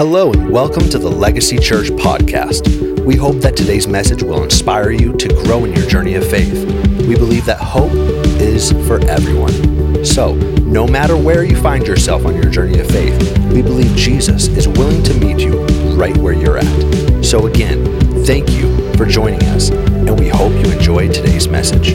Hello, 0.00 0.32
and 0.32 0.48
welcome 0.48 0.88
to 0.88 0.98
the 0.98 1.10
Legacy 1.10 1.58
Church 1.58 1.88
podcast. 1.90 3.04
We 3.04 3.16
hope 3.16 3.36
that 3.42 3.54
today's 3.54 3.86
message 3.86 4.22
will 4.22 4.42
inspire 4.42 4.92
you 4.92 5.12
to 5.18 5.28
grow 5.44 5.66
in 5.66 5.74
your 5.74 5.86
journey 5.86 6.14
of 6.14 6.26
faith. 6.26 6.64
We 7.06 7.16
believe 7.16 7.44
that 7.44 7.58
hope 7.60 7.92
is 8.40 8.72
for 8.88 8.98
everyone. 9.10 10.02
So, 10.02 10.36
no 10.62 10.86
matter 10.86 11.18
where 11.18 11.44
you 11.44 11.54
find 11.54 11.86
yourself 11.86 12.24
on 12.24 12.34
your 12.34 12.48
journey 12.48 12.80
of 12.80 12.86
faith, 12.86 13.38
we 13.52 13.60
believe 13.60 13.94
Jesus 13.94 14.48
is 14.48 14.66
willing 14.66 15.02
to 15.02 15.12
meet 15.20 15.38
you 15.38 15.66
right 15.94 16.16
where 16.16 16.32
you're 16.32 16.56
at. 16.56 17.22
So, 17.22 17.46
again, 17.46 17.84
thank 18.24 18.48
you 18.52 18.94
for 18.94 19.04
joining 19.04 19.42
us, 19.50 19.68
and 19.68 20.18
we 20.18 20.28
hope 20.28 20.52
you 20.64 20.72
enjoy 20.72 21.08
today's 21.12 21.46
message. 21.46 21.92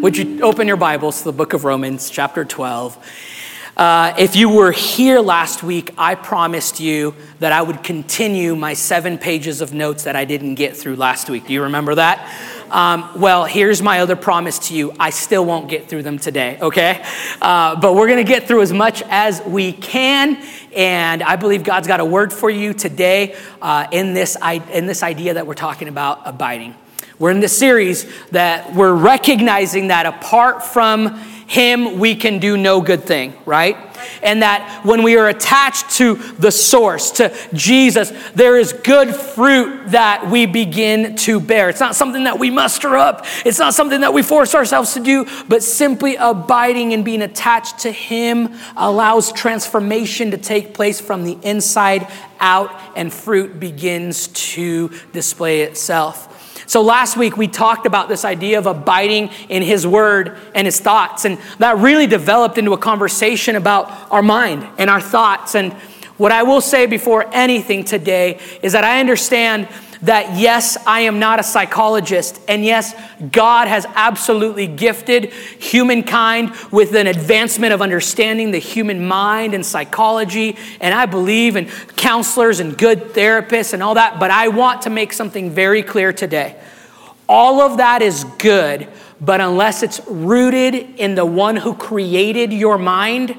Would 0.00 0.16
you 0.16 0.40
open 0.40 0.66
your 0.66 0.78
Bibles 0.78 1.18
to 1.18 1.24
the 1.24 1.32
book 1.32 1.52
of 1.52 1.64
Romans, 1.64 2.08
chapter 2.08 2.46
12? 2.46 3.27
Uh, 3.78 4.12
if 4.18 4.34
you 4.34 4.48
were 4.48 4.72
here 4.72 5.20
last 5.20 5.62
week, 5.62 5.94
I 5.96 6.16
promised 6.16 6.80
you 6.80 7.14
that 7.38 7.52
I 7.52 7.62
would 7.62 7.84
continue 7.84 8.56
my 8.56 8.74
seven 8.74 9.18
pages 9.18 9.60
of 9.60 9.72
notes 9.72 10.02
that 10.02 10.16
I 10.16 10.24
didn't 10.24 10.56
get 10.56 10.76
through 10.76 10.96
last 10.96 11.30
week. 11.30 11.46
Do 11.46 11.52
you 11.52 11.62
remember 11.62 11.94
that? 11.94 12.28
Um, 12.72 13.08
well, 13.20 13.44
here's 13.44 13.80
my 13.80 14.00
other 14.00 14.16
promise 14.16 14.58
to 14.66 14.74
you 14.74 14.92
I 14.98 15.10
still 15.10 15.44
won't 15.44 15.70
get 15.70 15.88
through 15.88 16.02
them 16.02 16.18
today, 16.18 16.58
okay? 16.60 17.06
Uh, 17.40 17.80
but 17.80 17.94
we're 17.94 18.08
gonna 18.08 18.24
get 18.24 18.48
through 18.48 18.62
as 18.62 18.72
much 18.72 19.00
as 19.02 19.40
we 19.46 19.72
can, 19.72 20.42
and 20.74 21.22
I 21.22 21.36
believe 21.36 21.62
God's 21.62 21.86
got 21.86 22.00
a 22.00 22.04
word 22.04 22.32
for 22.32 22.50
you 22.50 22.74
today 22.74 23.36
uh, 23.62 23.86
in, 23.92 24.12
this, 24.12 24.36
in 24.72 24.86
this 24.86 25.04
idea 25.04 25.34
that 25.34 25.46
we're 25.46 25.54
talking 25.54 25.86
about 25.86 26.22
abiding. 26.24 26.74
We're 27.20 27.30
in 27.30 27.38
this 27.38 27.56
series 27.56 28.06
that 28.30 28.74
we're 28.74 28.94
recognizing 28.94 29.88
that 29.88 30.06
apart 30.06 30.64
from 30.64 31.20
him 31.48 31.98
we 31.98 32.14
can 32.14 32.38
do 32.38 32.58
no 32.58 32.82
good 32.82 33.04
thing, 33.04 33.32
right? 33.46 33.74
And 34.22 34.42
that 34.42 34.84
when 34.84 35.02
we 35.02 35.16
are 35.16 35.28
attached 35.28 35.90
to 35.96 36.14
the 36.14 36.52
source, 36.52 37.10
to 37.12 37.34
Jesus, 37.54 38.12
there 38.34 38.58
is 38.58 38.74
good 38.74 39.16
fruit 39.16 39.92
that 39.92 40.30
we 40.30 40.44
begin 40.44 41.16
to 41.16 41.40
bear. 41.40 41.70
It's 41.70 41.80
not 41.80 41.96
something 41.96 42.24
that 42.24 42.38
we 42.38 42.50
muster 42.50 42.96
up, 42.96 43.24
it's 43.46 43.58
not 43.58 43.72
something 43.72 44.02
that 44.02 44.12
we 44.12 44.22
force 44.22 44.54
ourselves 44.54 44.92
to 44.92 45.00
do, 45.00 45.26
but 45.48 45.62
simply 45.62 46.16
abiding 46.16 46.92
and 46.92 47.02
being 47.02 47.22
attached 47.22 47.78
to 47.80 47.92
Him 47.92 48.54
allows 48.76 49.32
transformation 49.32 50.30
to 50.32 50.36
take 50.36 50.74
place 50.74 51.00
from 51.00 51.24
the 51.24 51.38
inside 51.42 52.06
out, 52.40 52.70
and 52.94 53.10
fruit 53.10 53.58
begins 53.58 54.28
to 54.28 54.90
display 55.14 55.62
itself. 55.62 56.37
So 56.68 56.82
last 56.82 57.16
week 57.16 57.38
we 57.38 57.48
talked 57.48 57.86
about 57.86 58.10
this 58.10 58.26
idea 58.26 58.58
of 58.58 58.66
abiding 58.66 59.30
in 59.48 59.62
His 59.62 59.86
Word 59.86 60.36
and 60.54 60.66
His 60.66 60.78
thoughts, 60.78 61.24
and 61.24 61.38
that 61.58 61.78
really 61.78 62.06
developed 62.06 62.58
into 62.58 62.74
a 62.74 62.78
conversation 62.78 63.56
about 63.56 63.90
our 64.12 64.22
mind 64.22 64.68
and 64.76 64.90
our 64.90 65.00
thoughts. 65.00 65.54
And 65.54 65.72
what 66.18 66.30
I 66.30 66.42
will 66.42 66.60
say 66.60 66.84
before 66.84 67.24
anything 67.32 67.84
today 67.84 68.38
is 68.60 68.74
that 68.74 68.84
I 68.84 69.00
understand 69.00 69.66
that 70.02 70.38
yes, 70.38 70.76
I 70.86 71.00
am 71.00 71.18
not 71.18 71.40
a 71.40 71.42
psychologist, 71.42 72.40
and 72.48 72.64
yes, 72.64 72.94
God 73.32 73.68
has 73.68 73.86
absolutely 73.94 74.66
gifted 74.66 75.32
humankind 75.32 76.52
with 76.70 76.94
an 76.94 77.06
advancement 77.06 77.72
of 77.72 77.82
understanding 77.82 78.50
the 78.50 78.58
human 78.58 79.06
mind 79.06 79.54
and 79.54 79.64
psychology, 79.64 80.56
and 80.80 80.94
I 80.94 81.06
believe 81.06 81.56
in 81.56 81.66
counselors 81.96 82.60
and 82.60 82.76
good 82.76 83.12
therapists 83.12 83.72
and 83.72 83.82
all 83.82 83.94
that, 83.94 84.20
but 84.20 84.30
I 84.30 84.48
want 84.48 84.82
to 84.82 84.90
make 84.90 85.12
something 85.12 85.50
very 85.50 85.82
clear 85.82 86.12
today. 86.12 86.60
All 87.28 87.60
of 87.60 87.78
that 87.78 88.00
is 88.00 88.24
good, 88.38 88.88
but 89.20 89.40
unless 89.40 89.82
it's 89.82 90.00
rooted 90.06 90.74
in 90.74 91.14
the 91.14 91.26
one 91.26 91.56
who 91.56 91.74
created 91.74 92.52
your 92.52 92.78
mind, 92.78 93.36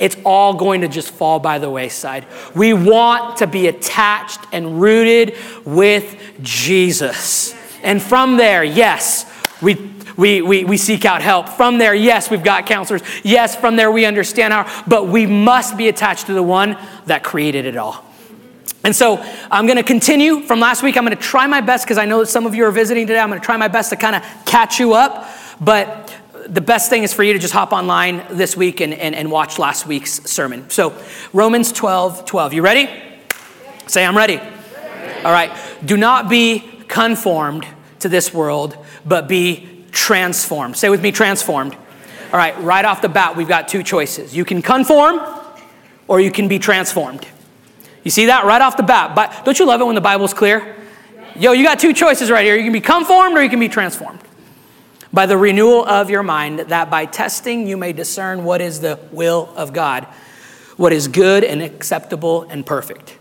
it's 0.00 0.16
all 0.24 0.54
going 0.54 0.80
to 0.80 0.88
just 0.88 1.10
fall 1.10 1.38
by 1.38 1.58
the 1.58 1.70
wayside. 1.70 2.26
We 2.54 2.72
want 2.72 3.36
to 3.36 3.46
be 3.46 3.68
attached 3.68 4.40
and 4.52 4.80
rooted 4.80 5.36
with 5.64 6.18
Jesus. 6.42 7.54
And 7.82 8.02
from 8.02 8.36
there, 8.36 8.64
yes, 8.64 9.30
we 9.62 9.90
we, 10.16 10.42
we, 10.42 10.64
we 10.64 10.76
seek 10.76 11.06
out 11.06 11.22
help. 11.22 11.48
From 11.48 11.78
there, 11.78 11.94
yes, 11.94 12.30
we've 12.30 12.44
got 12.44 12.66
counselors. 12.66 13.00
Yes, 13.22 13.56
from 13.56 13.76
there, 13.76 13.90
we 13.90 14.04
understand 14.04 14.52
our, 14.52 14.70
but 14.86 15.06
we 15.06 15.24
must 15.24 15.78
be 15.78 15.88
attached 15.88 16.26
to 16.26 16.34
the 16.34 16.42
one 16.42 16.76
that 17.06 17.24
created 17.24 17.64
it 17.64 17.78
all. 17.78 18.04
And 18.84 18.94
so 18.94 19.24
I'm 19.50 19.66
going 19.66 19.78
to 19.78 19.82
continue 19.82 20.42
from 20.42 20.60
last 20.60 20.82
week. 20.82 20.98
I'm 20.98 21.04
going 21.06 21.16
to 21.16 21.22
try 21.22 21.46
my 21.46 21.62
best 21.62 21.86
because 21.86 21.96
I 21.96 22.04
know 22.04 22.20
that 22.20 22.26
some 22.26 22.44
of 22.44 22.54
you 22.54 22.64
are 22.66 22.70
visiting 22.70 23.06
today. 23.06 23.18
I'm 23.18 23.30
going 23.30 23.40
to 23.40 23.44
try 23.44 23.56
my 23.56 23.68
best 23.68 23.90
to 23.90 23.96
kind 23.96 24.16
of 24.16 24.22
catch 24.44 24.78
you 24.78 24.92
up. 24.92 25.26
But 25.58 26.14
the 26.48 26.60
best 26.60 26.90
thing 26.90 27.02
is 27.02 27.12
for 27.12 27.22
you 27.22 27.32
to 27.32 27.38
just 27.38 27.52
hop 27.52 27.72
online 27.72 28.24
this 28.30 28.56
week 28.56 28.80
and, 28.80 28.94
and, 28.94 29.14
and 29.14 29.30
watch 29.30 29.58
last 29.58 29.86
week's 29.86 30.22
sermon. 30.30 30.68
So, 30.70 30.94
Romans 31.32 31.72
12 31.72 32.24
12. 32.24 32.54
You 32.54 32.62
ready? 32.62 32.88
Say, 33.86 34.04
I'm 34.04 34.16
ready. 34.16 34.36
ready. 34.36 35.24
All 35.24 35.32
right. 35.32 35.50
Do 35.84 35.96
not 35.96 36.28
be 36.28 36.60
conformed 36.88 37.66
to 38.00 38.08
this 38.08 38.32
world, 38.32 38.76
but 39.04 39.28
be 39.28 39.84
transformed. 39.90 40.76
Say 40.76 40.88
with 40.88 41.02
me, 41.02 41.12
transformed. 41.12 41.74
All 41.74 42.38
right. 42.38 42.58
Right 42.60 42.84
off 42.84 43.02
the 43.02 43.08
bat, 43.08 43.36
we've 43.36 43.48
got 43.48 43.68
two 43.68 43.82
choices. 43.82 44.34
You 44.34 44.44
can 44.44 44.62
conform 44.62 45.20
or 46.08 46.20
you 46.20 46.30
can 46.30 46.48
be 46.48 46.58
transformed. 46.58 47.26
You 48.04 48.10
see 48.10 48.26
that 48.26 48.44
right 48.44 48.62
off 48.62 48.76
the 48.76 48.82
bat? 48.82 49.14
But 49.14 49.44
don't 49.44 49.58
you 49.58 49.66
love 49.66 49.80
it 49.80 49.84
when 49.84 49.94
the 49.94 50.00
Bible's 50.00 50.32
clear? 50.32 50.76
Yo, 51.36 51.52
you 51.52 51.64
got 51.64 51.78
two 51.78 51.92
choices 51.92 52.30
right 52.30 52.44
here. 52.44 52.56
You 52.56 52.64
can 52.64 52.72
be 52.72 52.80
conformed 52.80 53.36
or 53.36 53.42
you 53.42 53.50
can 53.50 53.60
be 53.60 53.68
transformed 53.68 54.20
by 55.12 55.26
the 55.26 55.36
renewal 55.36 55.84
of 55.84 56.10
your 56.10 56.22
mind, 56.22 56.60
that 56.60 56.90
by 56.90 57.06
testing 57.06 57.66
you 57.66 57.76
may 57.76 57.92
discern 57.92 58.44
what 58.44 58.60
is 58.60 58.80
the 58.80 58.98
will 59.10 59.52
of 59.56 59.72
God, 59.72 60.04
what 60.76 60.92
is 60.92 61.08
good 61.08 61.44
and 61.44 61.62
acceptable 61.62 62.42
and 62.42 62.64
perfect. 62.64 63.16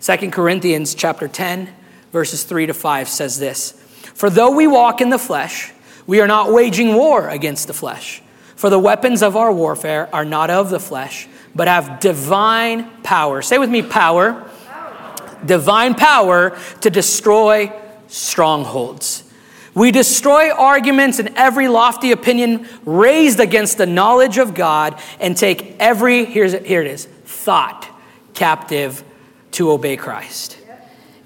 2 0.00 0.30
Corinthians 0.30 0.94
chapter 0.94 1.28
10, 1.28 1.72
verses 2.12 2.44
3 2.44 2.66
to 2.66 2.74
5 2.74 3.08
says 3.08 3.38
this 3.38 3.72
For 4.14 4.30
though 4.30 4.50
we 4.50 4.66
walk 4.66 5.00
in 5.00 5.10
the 5.10 5.18
flesh, 5.18 5.72
we 6.06 6.20
are 6.20 6.26
not 6.26 6.52
waging 6.52 6.94
war 6.94 7.28
against 7.28 7.66
the 7.66 7.74
flesh. 7.74 8.22
For 8.56 8.70
the 8.70 8.78
weapons 8.78 9.22
of 9.22 9.36
our 9.36 9.52
warfare 9.52 10.08
are 10.14 10.24
not 10.24 10.48
of 10.48 10.70
the 10.70 10.80
flesh, 10.80 11.28
but 11.54 11.68
have 11.68 12.00
divine 12.00 12.90
power. 13.02 13.42
Say 13.42 13.58
with 13.58 13.70
me, 13.70 13.82
power. 13.82 14.32
power. 14.32 15.38
Divine 15.44 15.94
power 15.94 16.58
to 16.80 16.90
destroy 16.90 17.72
strongholds. 18.06 19.24
We 19.74 19.90
destroy 19.90 20.52
arguments 20.52 21.18
and 21.18 21.30
every 21.36 21.68
lofty 21.68 22.12
opinion 22.12 22.68
raised 22.84 23.40
against 23.40 23.76
the 23.76 23.86
knowledge 23.86 24.38
of 24.38 24.54
God 24.54 25.00
and 25.18 25.36
take 25.36 25.76
every, 25.80 26.24
here's 26.24 26.52
here 26.52 26.80
it 26.80 26.86
is, 26.86 27.06
thought 27.06 27.88
captive 28.34 29.02
to 29.52 29.72
obey 29.72 29.96
Christ. 29.96 30.58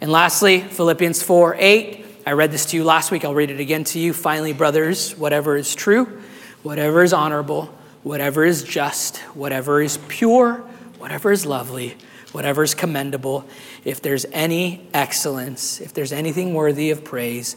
And 0.00 0.10
lastly, 0.10 0.60
Philippians 0.60 1.22
4 1.22 1.56
8. 1.58 2.04
I 2.26 2.32
read 2.32 2.52
this 2.52 2.66
to 2.66 2.76
you 2.76 2.84
last 2.84 3.10
week. 3.10 3.24
I'll 3.24 3.34
read 3.34 3.50
it 3.50 3.60
again 3.60 3.84
to 3.84 3.98
you. 3.98 4.12
Finally, 4.12 4.52
brothers, 4.52 5.16
whatever 5.16 5.56
is 5.56 5.74
true, 5.74 6.20
whatever 6.62 7.02
is 7.02 7.12
honorable, 7.12 7.74
whatever 8.02 8.44
is 8.44 8.62
just, 8.62 9.18
whatever 9.34 9.80
is 9.80 9.98
pure, 10.08 10.56
whatever 10.98 11.32
is 11.32 11.46
lovely, 11.46 11.96
whatever 12.32 12.62
is 12.62 12.74
commendable, 12.74 13.46
if 13.84 14.02
there's 14.02 14.26
any 14.32 14.86
excellence, 14.92 15.80
if 15.80 15.94
there's 15.94 16.12
anything 16.12 16.54
worthy 16.54 16.90
of 16.90 17.02
praise, 17.02 17.56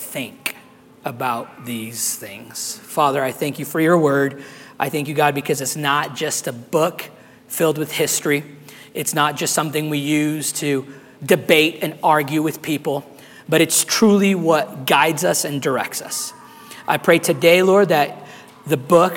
think 0.00 0.56
about 1.04 1.64
these 1.64 2.16
things. 2.16 2.78
Father, 2.78 3.22
I 3.22 3.32
thank 3.32 3.58
you 3.58 3.64
for 3.64 3.80
your 3.80 3.98
word. 3.98 4.42
I 4.78 4.88
thank 4.88 5.08
you, 5.08 5.14
God, 5.14 5.34
because 5.34 5.60
it's 5.60 5.76
not 5.76 6.16
just 6.16 6.46
a 6.46 6.52
book 6.52 7.04
filled 7.48 7.78
with 7.78 7.92
history, 7.92 8.44
it's 8.94 9.14
not 9.14 9.36
just 9.36 9.54
something 9.54 9.90
we 9.90 9.98
use 9.98 10.52
to 10.52 10.86
debate 11.24 11.78
and 11.82 11.98
argue 12.02 12.42
with 12.42 12.62
people, 12.62 13.04
but 13.48 13.60
it's 13.60 13.84
truly 13.84 14.34
what 14.34 14.86
guides 14.86 15.24
us 15.24 15.44
and 15.44 15.60
directs 15.60 16.00
us. 16.00 16.32
I 16.88 16.96
pray 16.96 17.18
today, 17.18 17.62
Lord, 17.62 17.88
that 17.88 18.26
the 18.66 18.76
book 18.76 19.16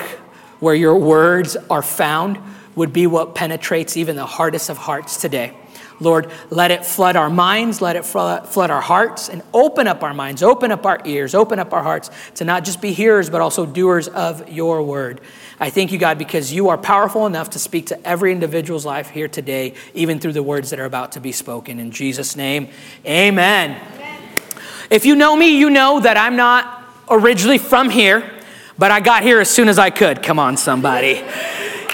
where 0.60 0.74
your 0.74 0.96
words 0.96 1.56
are 1.70 1.82
found 1.82 2.38
would 2.74 2.92
be 2.92 3.06
what 3.06 3.34
penetrates 3.34 3.96
even 3.96 4.16
the 4.16 4.26
hardest 4.26 4.68
of 4.68 4.76
hearts 4.76 5.20
today. 5.20 5.54
Lord, 6.00 6.30
let 6.50 6.70
it 6.70 6.84
flood 6.84 7.16
our 7.16 7.30
minds, 7.30 7.80
let 7.80 7.96
it 7.96 8.04
flood 8.04 8.70
our 8.70 8.80
hearts, 8.80 9.28
and 9.28 9.42
open 9.52 9.86
up 9.86 10.02
our 10.02 10.14
minds, 10.14 10.42
open 10.42 10.72
up 10.72 10.84
our 10.86 11.00
ears, 11.04 11.34
open 11.34 11.58
up 11.58 11.72
our 11.72 11.82
hearts 11.82 12.10
to 12.36 12.44
not 12.44 12.64
just 12.64 12.80
be 12.80 12.92
hearers, 12.92 13.30
but 13.30 13.40
also 13.40 13.64
doers 13.64 14.08
of 14.08 14.48
your 14.48 14.82
word. 14.82 15.20
I 15.60 15.70
thank 15.70 15.92
you, 15.92 15.98
God, 15.98 16.18
because 16.18 16.52
you 16.52 16.68
are 16.68 16.78
powerful 16.78 17.26
enough 17.26 17.50
to 17.50 17.58
speak 17.58 17.86
to 17.86 18.06
every 18.06 18.32
individual's 18.32 18.84
life 18.84 19.10
here 19.10 19.28
today, 19.28 19.74
even 19.94 20.18
through 20.18 20.32
the 20.32 20.42
words 20.42 20.70
that 20.70 20.80
are 20.80 20.84
about 20.84 21.12
to 21.12 21.20
be 21.20 21.32
spoken. 21.32 21.78
In 21.78 21.90
Jesus' 21.92 22.34
name, 22.34 22.68
amen. 23.06 23.80
amen. 23.94 24.22
If 24.90 25.06
you 25.06 25.14
know 25.14 25.36
me, 25.36 25.58
you 25.58 25.70
know 25.70 26.00
that 26.00 26.16
I'm 26.16 26.36
not 26.36 26.84
originally 27.08 27.58
from 27.58 27.88
here, 27.88 28.28
but 28.76 28.90
I 28.90 29.00
got 29.00 29.22
here 29.22 29.40
as 29.40 29.48
soon 29.48 29.68
as 29.68 29.78
I 29.78 29.90
could. 29.90 30.22
Come 30.22 30.38
on, 30.38 30.56
somebody. 30.56 31.22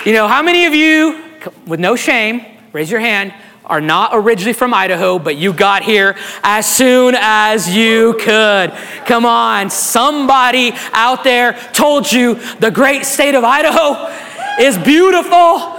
You 0.06 0.14
know, 0.14 0.26
how 0.26 0.43
many 0.43 0.64
of 0.64 0.75
you, 0.75 1.23
with 1.67 1.81
no 1.81 1.94
shame, 1.97 2.44
raise 2.73 2.91
your 2.91 3.00
hand, 3.00 3.35
are 3.70 3.81
not 3.81 4.11
originally 4.12 4.52
from 4.52 4.75
Idaho, 4.75 5.19
but 5.19 5.37
you 5.37 5.52
got 5.52 5.82
here 5.82 6.17
as 6.43 6.67
soon 6.67 7.14
as 7.17 7.75
you 7.75 8.14
could. 8.20 8.72
Come 9.06 9.25
on, 9.25 9.70
somebody 9.70 10.72
out 10.93 11.25
there 11.25 11.55
told 11.72 12.11
you 12.11 12.34
the 12.58 12.70
great 12.70 13.06
state 13.06 13.34
of 13.34 13.44
Idaho 13.44 14.12
is 14.61 14.76
beautiful. 14.76 15.78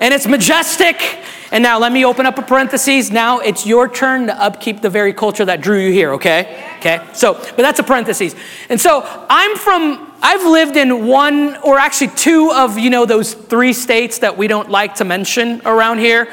and 0.00 0.12
it's 0.12 0.26
majestic. 0.26 1.20
And 1.50 1.62
now 1.62 1.78
let 1.78 1.92
me 1.92 2.04
open 2.04 2.26
up 2.26 2.36
a 2.36 2.42
parenthesis. 2.42 3.10
Now 3.10 3.38
it's 3.38 3.64
your 3.64 3.88
turn 3.88 4.26
to 4.26 4.42
upkeep 4.42 4.80
the 4.80 4.90
very 4.90 5.12
culture 5.12 5.44
that 5.44 5.60
drew 5.60 5.78
you 5.78 5.92
here, 5.92 6.12
okay? 6.14 6.62
Okay, 6.78 7.00
so, 7.14 7.34
but 7.34 7.58
that's 7.58 7.78
a 7.78 7.82
parenthesis. 7.82 8.34
And 8.68 8.80
so 8.80 9.02
I'm 9.30 9.56
from, 9.56 10.12
I've 10.20 10.44
lived 10.44 10.76
in 10.76 11.06
one 11.06 11.56
or 11.58 11.78
actually 11.78 12.08
two 12.08 12.50
of, 12.52 12.78
you 12.78 12.90
know, 12.90 13.06
those 13.06 13.34
three 13.34 13.72
states 13.72 14.18
that 14.18 14.36
we 14.36 14.48
don't 14.48 14.68
like 14.68 14.96
to 14.96 15.04
mention 15.04 15.62
around 15.64 15.98
here 16.00 16.28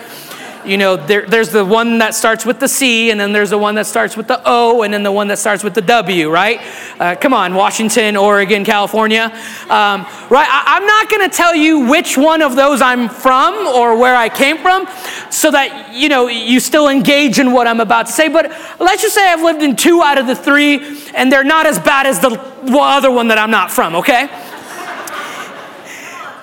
you 0.65 0.77
know, 0.77 0.95
there, 0.95 1.25
there's 1.25 1.49
the 1.49 1.65
one 1.65 1.97
that 1.99 2.13
starts 2.15 2.45
with 2.45 2.59
the 2.59 2.67
C, 2.67 3.11
and 3.11 3.19
then 3.19 3.33
there's 3.33 3.49
the 3.49 3.57
one 3.57 3.75
that 3.75 3.85
starts 3.85 4.15
with 4.15 4.27
the 4.27 4.41
O, 4.45 4.83
and 4.83 4.93
then 4.93 5.03
the 5.03 5.11
one 5.11 5.27
that 5.27 5.39
starts 5.39 5.63
with 5.63 5.73
the 5.73 5.81
W, 5.81 6.29
right? 6.29 6.59
Uh, 6.99 7.15
come 7.15 7.33
on, 7.33 7.53
Washington, 7.53 8.15
Oregon, 8.15 8.63
California. 8.63 9.25
Um, 9.63 10.05
right? 10.29 10.47
I, 10.49 10.63
I'm 10.77 10.85
not 10.85 11.09
going 11.09 11.29
to 11.29 11.35
tell 11.35 11.55
you 11.55 11.89
which 11.89 12.17
one 12.17 12.41
of 12.41 12.55
those 12.55 12.81
I'm 12.81 13.09
from 13.09 13.67
or 13.67 13.97
where 13.97 14.15
I 14.15 14.29
came 14.29 14.57
from 14.57 14.87
so 15.29 15.51
that, 15.51 15.93
you 15.93 16.09
know, 16.09 16.27
you 16.27 16.59
still 16.59 16.89
engage 16.89 17.39
in 17.39 17.51
what 17.51 17.67
I'm 17.67 17.79
about 17.79 18.07
to 18.07 18.11
say. 18.11 18.27
But 18.27 18.51
let's 18.79 19.01
just 19.01 19.15
say 19.15 19.27
I've 19.27 19.43
lived 19.43 19.61
in 19.61 19.75
two 19.75 20.01
out 20.01 20.17
of 20.17 20.27
the 20.27 20.35
three, 20.35 21.01
and 21.13 21.31
they're 21.31 21.43
not 21.43 21.65
as 21.65 21.79
bad 21.79 22.05
as 22.05 22.19
the 22.19 22.39
other 22.71 23.11
one 23.11 23.27
that 23.29 23.37
I'm 23.37 23.51
not 23.51 23.71
from, 23.71 23.95
okay? 23.95 24.27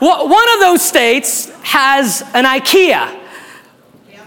One 0.01 0.55
of 0.55 0.61
those 0.61 0.81
states 0.83 1.51
has 1.63 2.23
an 2.33 2.45
IKEA. 2.45 3.18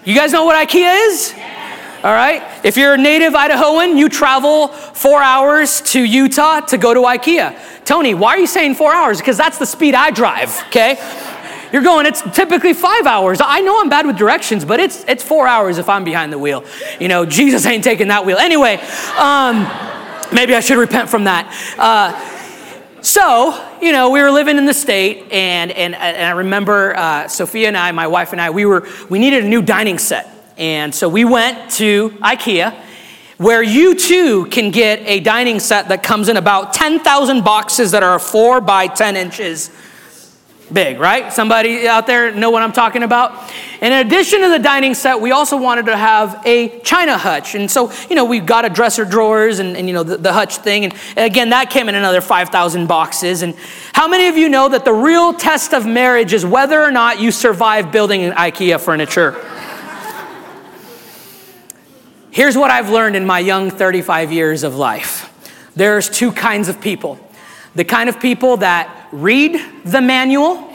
You 0.03 0.15
guys 0.15 0.31
know 0.31 0.45
what 0.45 0.67
IKEA 0.67 1.09
is? 1.09 1.31
All 2.03 2.11
right. 2.11 2.41
If 2.65 2.75
you're 2.75 2.95
a 2.95 2.97
native 2.97 3.33
Idahoan, 3.33 3.99
you 3.99 4.09
travel 4.09 4.69
four 4.69 5.21
hours 5.21 5.81
to 5.91 6.03
Utah 6.03 6.61
to 6.61 6.77
go 6.79 6.95
to 6.95 7.01
IKEA. 7.01 7.85
Tony, 7.85 8.15
why 8.15 8.31
are 8.31 8.39
you 8.39 8.47
saying 8.47 8.73
four 8.73 8.91
hours? 8.91 9.19
Because 9.19 9.37
that's 9.37 9.59
the 9.59 9.65
speed 9.67 9.93
I 9.93 10.09
drive, 10.09 10.59
okay? 10.69 10.97
You're 11.71 11.83
going, 11.83 12.07
it's 12.07 12.23
typically 12.35 12.73
five 12.73 13.05
hours. 13.05 13.41
I 13.43 13.61
know 13.61 13.79
I'm 13.79 13.89
bad 13.89 14.07
with 14.07 14.17
directions, 14.17 14.65
but 14.65 14.79
it's, 14.79 15.05
it's 15.07 15.23
four 15.23 15.47
hours 15.47 15.77
if 15.77 15.87
I'm 15.87 16.03
behind 16.03 16.33
the 16.33 16.39
wheel. 16.39 16.65
You 16.99 17.07
know, 17.07 17.23
Jesus 17.23 17.67
ain't 17.67 17.83
taking 17.83 18.07
that 18.07 18.25
wheel. 18.25 18.37
Anyway, 18.37 18.77
um, 19.19 19.67
maybe 20.33 20.55
I 20.55 20.61
should 20.61 20.79
repent 20.79 21.11
from 21.11 21.25
that. 21.25 21.45
Uh, 21.77 22.40
so, 23.01 23.77
you 23.81 23.91
know, 23.91 24.11
we 24.11 24.21
were 24.21 24.29
living 24.29 24.57
in 24.57 24.65
the 24.65 24.73
state, 24.73 25.31
and, 25.31 25.71
and, 25.71 25.95
and 25.95 26.23
I 26.23 26.31
remember 26.31 26.95
uh, 26.95 27.27
Sophia 27.27 27.67
and 27.67 27.75
I, 27.75 27.91
my 27.91 28.05
wife 28.05 28.31
and 28.31 28.39
I, 28.39 28.51
we, 28.51 28.65
were, 28.65 28.87
we 29.09 29.17
needed 29.17 29.43
a 29.43 29.47
new 29.47 29.63
dining 29.63 29.97
set. 29.97 30.29
And 30.57 30.93
so 30.93 31.09
we 31.09 31.25
went 31.25 31.71
to 31.71 32.11
IKEA, 32.21 32.73
where 33.37 33.63
you 33.63 33.95
too 33.95 34.45
can 34.45 34.69
get 34.69 34.99
a 35.07 35.19
dining 35.19 35.59
set 35.59 35.89
that 35.89 36.03
comes 36.03 36.29
in 36.29 36.37
about 36.37 36.73
10,000 36.73 37.43
boxes 37.43 37.89
that 37.91 38.03
are 38.03 38.19
four 38.19 38.61
by 38.61 38.85
10 38.85 39.15
inches 39.15 39.71
big, 40.73 40.99
right? 40.99 41.31
Somebody 41.31 41.87
out 41.87 42.07
there 42.07 42.33
know 42.33 42.49
what 42.49 42.63
I'm 42.63 42.71
talking 42.71 43.03
about? 43.03 43.51
And 43.81 43.93
in 43.93 44.07
addition 44.07 44.41
to 44.41 44.49
the 44.49 44.59
dining 44.59 44.93
set, 44.93 45.19
we 45.19 45.31
also 45.31 45.57
wanted 45.57 45.87
to 45.87 45.97
have 45.97 46.41
a 46.45 46.79
china 46.81 47.17
hutch. 47.17 47.55
And 47.55 47.69
so, 47.69 47.91
you 48.09 48.15
know, 48.15 48.25
we 48.25 48.39
got 48.39 48.65
a 48.65 48.69
dresser 48.69 49.05
drawers 49.05 49.59
and, 49.59 49.75
and 49.75 49.87
you 49.87 49.93
know, 49.93 50.03
the, 50.03 50.17
the 50.17 50.33
hutch 50.33 50.57
thing. 50.57 50.85
And 50.85 50.93
again, 51.17 51.49
that 51.49 51.69
came 51.69 51.89
in 51.89 51.95
another 51.95 52.21
5,000 52.21 52.87
boxes. 52.87 53.41
And 53.41 53.55
how 53.93 54.07
many 54.07 54.27
of 54.27 54.37
you 54.37 54.49
know 54.49 54.69
that 54.69 54.85
the 54.85 54.93
real 54.93 55.33
test 55.33 55.73
of 55.73 55.85
marriage 55.85 56.33
is 56.33 56.45
whether 56.45 56.81
or 56.81 56.91
not 56.91 57.19
you 57.19 57.31
survive 57.31 57.91
building 57.91 58.31
IKEA 58.31 58.79
furniture? 58.79 59.31
Here's 62.31 62.55
what 62.55 62.71
I've 62.71 62.89
learned 62.89 63.17
in 63.17 63.25
my 63.25 63.39
young 63.39 63.71
35 63.71 64.31
years 64.31 64.63
of 64.63 64.75
life. 64.75 65.27
There's 65.75 66.09
two 66.09 66.31
kinds 66.31 66.69
of 66.69 66.79
people. 66.79 67.19
The 67.75 67.85
kind 67.85 68.09
of 68.09 68.19
people 68.19 68.57
that 68.57 69.07
read 69.11 69.59
the 69.85 70.01
manual 70.01 70.71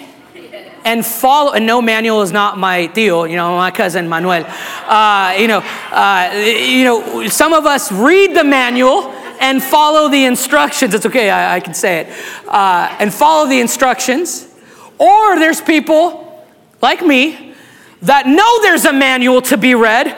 and 0.85 1.05
follow 1.05 1.53
and 1.53 1.67
no 1.67 1.83
manual 1.83 2.23
is 2.23 2.31
not 2.31 2.57
my 2.59 2.87
tío 2.89 3.29
you 3.29 3.37
know 3.37 3.57
my 3.57 3.71
cousin 3.71 4.09
manuel. 4.09 4.45
Uh, 4.87 5.35
you 5.39 5.49
know 5.49 5.59
uh, 5.91 6.31
you 6.35 6.85
know 6.85 7.27
some 7.29 7.53
of 7.53 7.67
us 7.67 7.91
read 7.91 8.35
the 8.35 8.45
manual 8.45 9.11
and 9.41 9.63
follow 9.63 10.09
the 10.09 10.25
instructions. 10.25 10.95
It's 10.95 11.05
okay 11.05 11.29
i, 11.29 11.57
I 11.57 11.61
can 11.61 11.75
say 11.75 12.01
it. 12.01 12.49
Uh, 12.49 12.97
and 13.01 13.13
follow 13.13 13.49
the 13.49 13.61
instructions. 13.61 14.55
Or 14.99 15.39
there's 15.39 15.61
people 15.61 16.47
like 16.81 17.03
me 17.03 17.55
that 18.03 18.27
know 18.27 18.63
there's 18.63 18.85
a 18.85 18.93
manual 18.93 19.43
to 19.43 19.59
be 19.59 19.75
read 19.75 20.17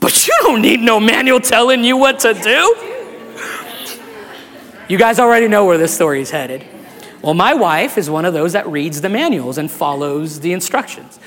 but 0.00 0.26
you 0.26 0.34
don't 0.40 0.62
need 0.62 0.80
no 0.80 0.98
manual 0.98 1.40
telling 1.40 1.84
you 1.84 1.96
what 1.96 2.18
to 2.20 2.34
do 2.34 2.89
you 4.90 4.98
guys 4.98 5.18
already 5.18 5.48
know 5.48 5.64
where 5.64 5.78
this 5.78 5.94
story 5.94 6.20
is 6.20 6.30
headed 6.30 6.64
well, 7.22 7.34
my 7.34 7.52
wife 7.52 7.98
is 7.98 8.08
one 8.08 8.24
of 8.24 8.32
those 8.32 8.54
that 8.54 8.66
reads 8.66 9.02
the 9.02 9.10
manuals 9.10 9.58
and 9.58 9.70
follows 9.70 10.40
the 10.40 10.54
instructions. 10.54 11.20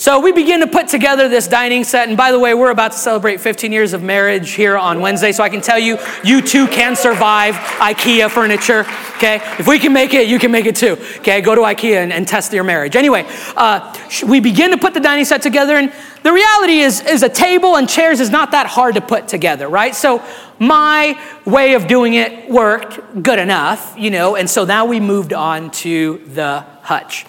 So 0.00 0.18
we 0.18 0.32
begin 0.32 0.60
to 0.60 0.66
put 0.66 0.88
together 0.88 1.28
this 1.28 1.46
dining 1.46 1.84
set. 1.84 2.08
And 2.08 2.16
by 2.16 2.32
the 2.32 2.38
way, 2.38 2.54
we're 2.54 2.70
about 2.70 2.92
to 2.92 2.96
celebrate 2.96 3.38
15 3.38 3.70
years 3.70 3.92
of 3.92 4.02
marriage 4.02 4.52
here 4.52 4.78
on 4.78 5.02
Wednesday. 5.02 5.30
So 5.30 5.44
I 5.44 5.50
can 5.50 5.60
tell 5.60 5.78
you, 5.78 5.98
you 6.24 6.40
too 6.40 6.66
can 6.68 6.96
survive 6.96 7.52
IKEA 7.52 8.30
furniture. 8.30 8.86
Okay. 9.16 9.42
If 9.58 9.66
we 9.66 9.78
can 9.78 9.92
make 9.92 10.14
it, 10.14 10.26
you 10.26 10.38
can 10.38 10.50
make 10.50 10.64
it 10.64 10.74
too. 10.74 10.92
Okay. 11.18 11.42
Go 11.42 11.54
to 11.54 11.60
IKEA 11.60 11.96
and, 11.96 12.14
and 12.14 12.26
test 12.26 12.50
your 12.54 12.64
marriage. 12.64 12.96
Anyway, 12.96 13.26
uh, 13.56 13.94
we 14.26 14.40
begin 14.40 14.70
to 14.70 14.78
put 14.78 14.94
the 14.94 15.00
dining 15.00 15.26
set 15.26 15.42
together. 15.42 15.76
And 15.76 15.92
the 16.22 16.32
reality 16.32 16.78
is, 16.78 17.02
is 17.02 17.22
a 17.22 17.28
table 17.28 17.76
and 17.76 17.86
chairs 17.86 18.20
is 18.20 18.30
not 18.30 18.52
that 18.52 18.68
hard 18.68 18.94
to 18.94 19.02
put 19.02 19.28
together, 19.28 19.68
right? 19.68 19.94
So 19.94 20.24
my 20.58 21.22
way 21.44 21.74
of 21.74 21.86
doing 21.86 22.14
it 22.14 22.48
worked 22.48 23.22
good 23.22 23.38
enough, 23.38 23.94
you 23.98 24.10
know, 24.10 24.34
and 24.34 24.48
so 24.48 24.64
now 24.64 24.86
we 24.86 24.98
moved 24.98 25.34
on 25.34 25.70
to 25.72 26.22
the 26.26 26.64
hutch. 26.80 27.26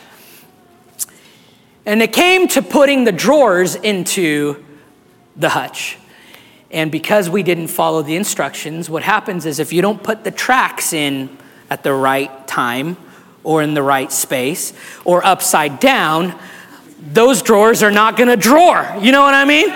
And 1.85 2.01
it 2.01 2.13
came 2.13 2.47
to 2.49 2.61
putting 2.61 3.05
the 3.05 3.11
drawers 3.11 3.75
into 3.75 4.63
the 5.35 5.49
hutch. 5.49 5.97
And 6.69 6.91
because 6.91 7.29
we 7.29 7.43
didn't 7.43 7.67
follow 7.67 8.01
the 8.01 8.15
instructions, 8.15 8.89
what 8.89 9.03
happens 9.03 9.45
is 9.45 9.59
if 9.59 9.73
you 9.73 9.81
don't 9.81 10.01
put 10.01 10.23
the 10.23 10.31
tracks 10.31 10.93
in 10.93 11.37
at 11.69 11.83
the 11.83 11.93
right 11.93 12.47
time 12.47 12.97
or 13.43 13.63
in 13.63 13.73
the 13.73 13.83
right 13.83 14.11
space 14.11 14.73
or 15.03 15.25
upside 15.25 15.79
down, 15.79 16.39
those 17.01 17.41
drawers 17.41 17.81
are 17.81 17.91
not 17.91 18.15
gonna 18.15 18.37
drawer. 18.37 18.87
You 19.01 19.11
know 19.11 19.21
what 19.21 19.33
I 19.33 19.45
mean? 19.45 19.69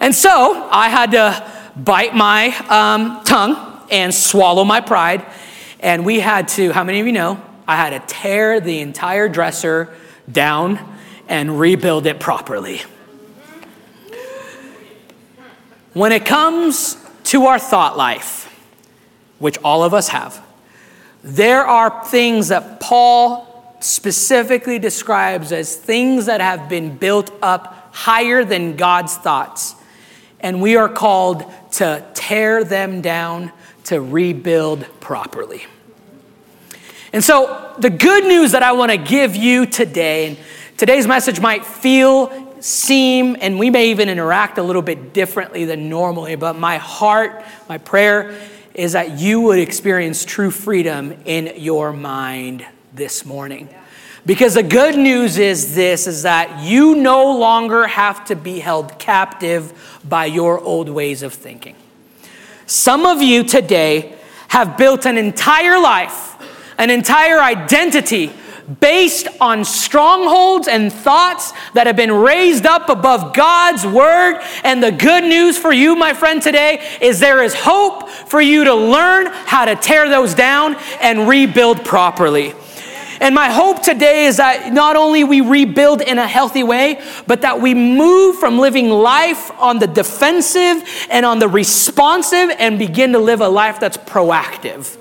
And 0.00 0.14
so 0.14 0.68
I 0.70 0.88
had 0.88 1.10
to 1.10 1.52
bite 1.76 2.14
my 2.14 2.56
um, 2.68 3.22
tongue 3.24 3.86
and 3.90 4.14
swallow 4.14 4.64
my 4.64 4.80
pride. 4.80 5.26
And 5.80 6.06
we 6.06 6.20
had 6.20 6.48
to, 6.48 6.72
how 6.72 6.84
many 6.84 7.00
of 7.00 7.06
you 7.06 7.12
know, 7.12 7.42
I 7.66 7.76
had 7.76 7.90
to 7.90 8.14
tear 8.14 8.60
the 8.60 8.80
entire 8.80 9.28
dresser 9.28 9.92
down 10.32 10.78
and 11.28 11.58
rebuild 11.58 12.06
it 12.06 12.20
properly. 12.20 12.82
When 15.92 16.12
it 16.12 16.24
comes 16.24 16.96
to 17.24 17.46
our 17.46 17.58
thought 17.58 17.96
life, 17.96 18.46
which 19.38 19.58
all 19.58 19.82
of 19.82 19.94
us 19.94 20.08
have, 20.08 20.42
there 21.22 21.64
are 21.64 22.04
things 22.04 22.48
that 22.48 22.80
Paul 22.80 23.76
specifically 23.80 24.78
describes 24.78 25.52
as 25.52 25.76
things 25.76 26.26
that 26.26 26.40
have 26.40 26.68
been 26.68 26.96
built 26.96 27.30
up 27.42 27.90
higher 27.92 28.44
than 28.44 28.76
God's 28.76 29.16
thoughts. 29.16 29.74
And 30.40 30.62
we 30.62 30.76
are 30.76 30.88
called 30.88 31.44
to 31.72 32.04
tear 32.14 32.64
them 32.64 33.00
down 33.00 33.52
to 33.84 34.00
rebuild 34.00 34.86
properly. 35.00 35.64
And 37.12 37.24
so, 37.24 37.74
the 37.78 37.90
good 37.90 38.24
news 38.24 38.52
that 38.52 38.62
I 38.62 38.72
want 38.72 38.92
to 38.92 38.98
give 38.98 39.34
you 39.34 39.66
today, 39.66 40.28
and 40.28 40.38
today's 40.76 41.06
message 41.06 41.40
might 41.40 41.64
feel, 41.64 42.54
seem, 42.60 43.36
and 43.40 43.58
we 43.58 43.70
may 43.70 43.90
even 43.90 44.08
interact 44.08 44.58
a 44.58 44.62
little 44.62 44.82
bit 44.82 45.12
differently 45.12 45.64
than 45.64 45.88
normally, 45.88 46.36
but 46.36 46.56
my 46.56 46.76
heart, 46.76 47.44
my 47.68 47.78
prayer 47.78 48.38
is 48.74 48.92
that 48.92 49.18
you 49.18 49.40
would 49.40 49.58
experience 49.58 50.24
true 50.24 50.50
freedom 50.50 51.16
in 51.24 51.52
your 51.56 51.92
mind 51.92 52.64
this 52.94 53.24
morning. 53.24 53.68
Because 54.26 54.54
the 54.54 54.62
good 54.62 54.96
news 54.96 55.38
is 55.38 55.74
this 55.74 56.06
is 56.06 56.22
that 56.22 56.62
you 56.62 56.94
no 56.94 57.36
longer 57.36 57.86
have 57.86 58.24
to 58.26 58.36
be 58.36 58.60
held 58.60 58.98
captive 58.98 60.00
by 60.06 60.26
your 60.26 60.60
old 60.60 60.88
ways 60.88 61.22
of 61.22 61.32
thinking. 61.32 61.74
Some 62.66 63.06
of 63.06 63.22
you 63.22 63.42
today 63.42 64.14
have 64.48 64.76
built 64.76 65.06
an 65.06 65.16
entire 65.16 65.80
life, 65.80 66.29
an 66.80 66.88
entire 66.88 67.38
identity 67.38 68.32
based 68.80 69.28
on 69.40 69.64
strongholds 69.64 70.66
and 70.66 70.92
thoughts 70.92 71.52
that 71.74 71.86
have 71.86 71.96
been 71.96 72.12
raised 72.12 72.64
up 72.64 72.88
above 72.88 73.34
God's 73.34 73.86
word. 73.86 74.40
And 74.64 74.82
the 74.82 74.90
good 74.90 75.24
news 75.24 75.58
for 75.58 75.72
you, 75.72 75.94
my 75.94 76.14
friend, 76.14 76.40
today 76.40 76.82
is 77.00 77.20
there 77.20 77.42
is 77.42 77.54
hope 77.54 78.08
for 78.08 78.40
you 78.40 78.64
to 78.64 78.74
learn 78.74 79.26
how 79.26 79.66
to 79.66 79.76
tear 79.76 80.08
those 80.08 80.34
down 80.34 80.76
and 81.00 81.28
rebuild 81.28 81.84
properly. 81.84 82.54
And 83.20 83.34
my 83.34 83.50
hope 83.50 83.82
today 83.82 84.24
is 84.24 84.38
that 84.38 84.72
not 84.72 84.96
only 84.96 85.24
we 85.24 85.42
rebuild 85.42 86.00
in 86.00 86.18
a 86.18 86.26
healthy 86.26 86.62
way, 86.62 87.02
but 87.26 87.42
that 87.42 87.60
we 87.60 87.74
move 87.74 88.36
from 88.36 88.58
living 88.58 88.88
life 88.88 89.50
on 89.58 89.78
the 89.78 89.86
defensive 89.86 90.82
and 91.10 91.26
on 91.26 91.40
the 91.40 91.48
responsive 91.48 92.50
and 92.58 92.78
begin 92.78 93.12
to 93.12 93.18
live 93.18 93.42
a 93.42 93.48
life 93.48 93.78
that's 93.78 93.98
proactive. 93.98 94.96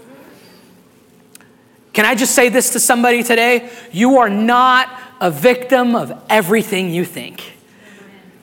Can 1.99 2.05
I 2.05 2.15
just 2.15 2.33
say 2.33 2.47
this 2.47 2.69
to 2.69 2.79
somebody 2.79 3.23
today? 3.23 3.69
You 3.91 4.19
are 4.19 4.29
not 4.29 4.87
a 5.19 5.29
victim 5.29 5.97
of 5.97 6.17
everything 6.29 6.91
you 6.91 7.03
think. 7.03 7.43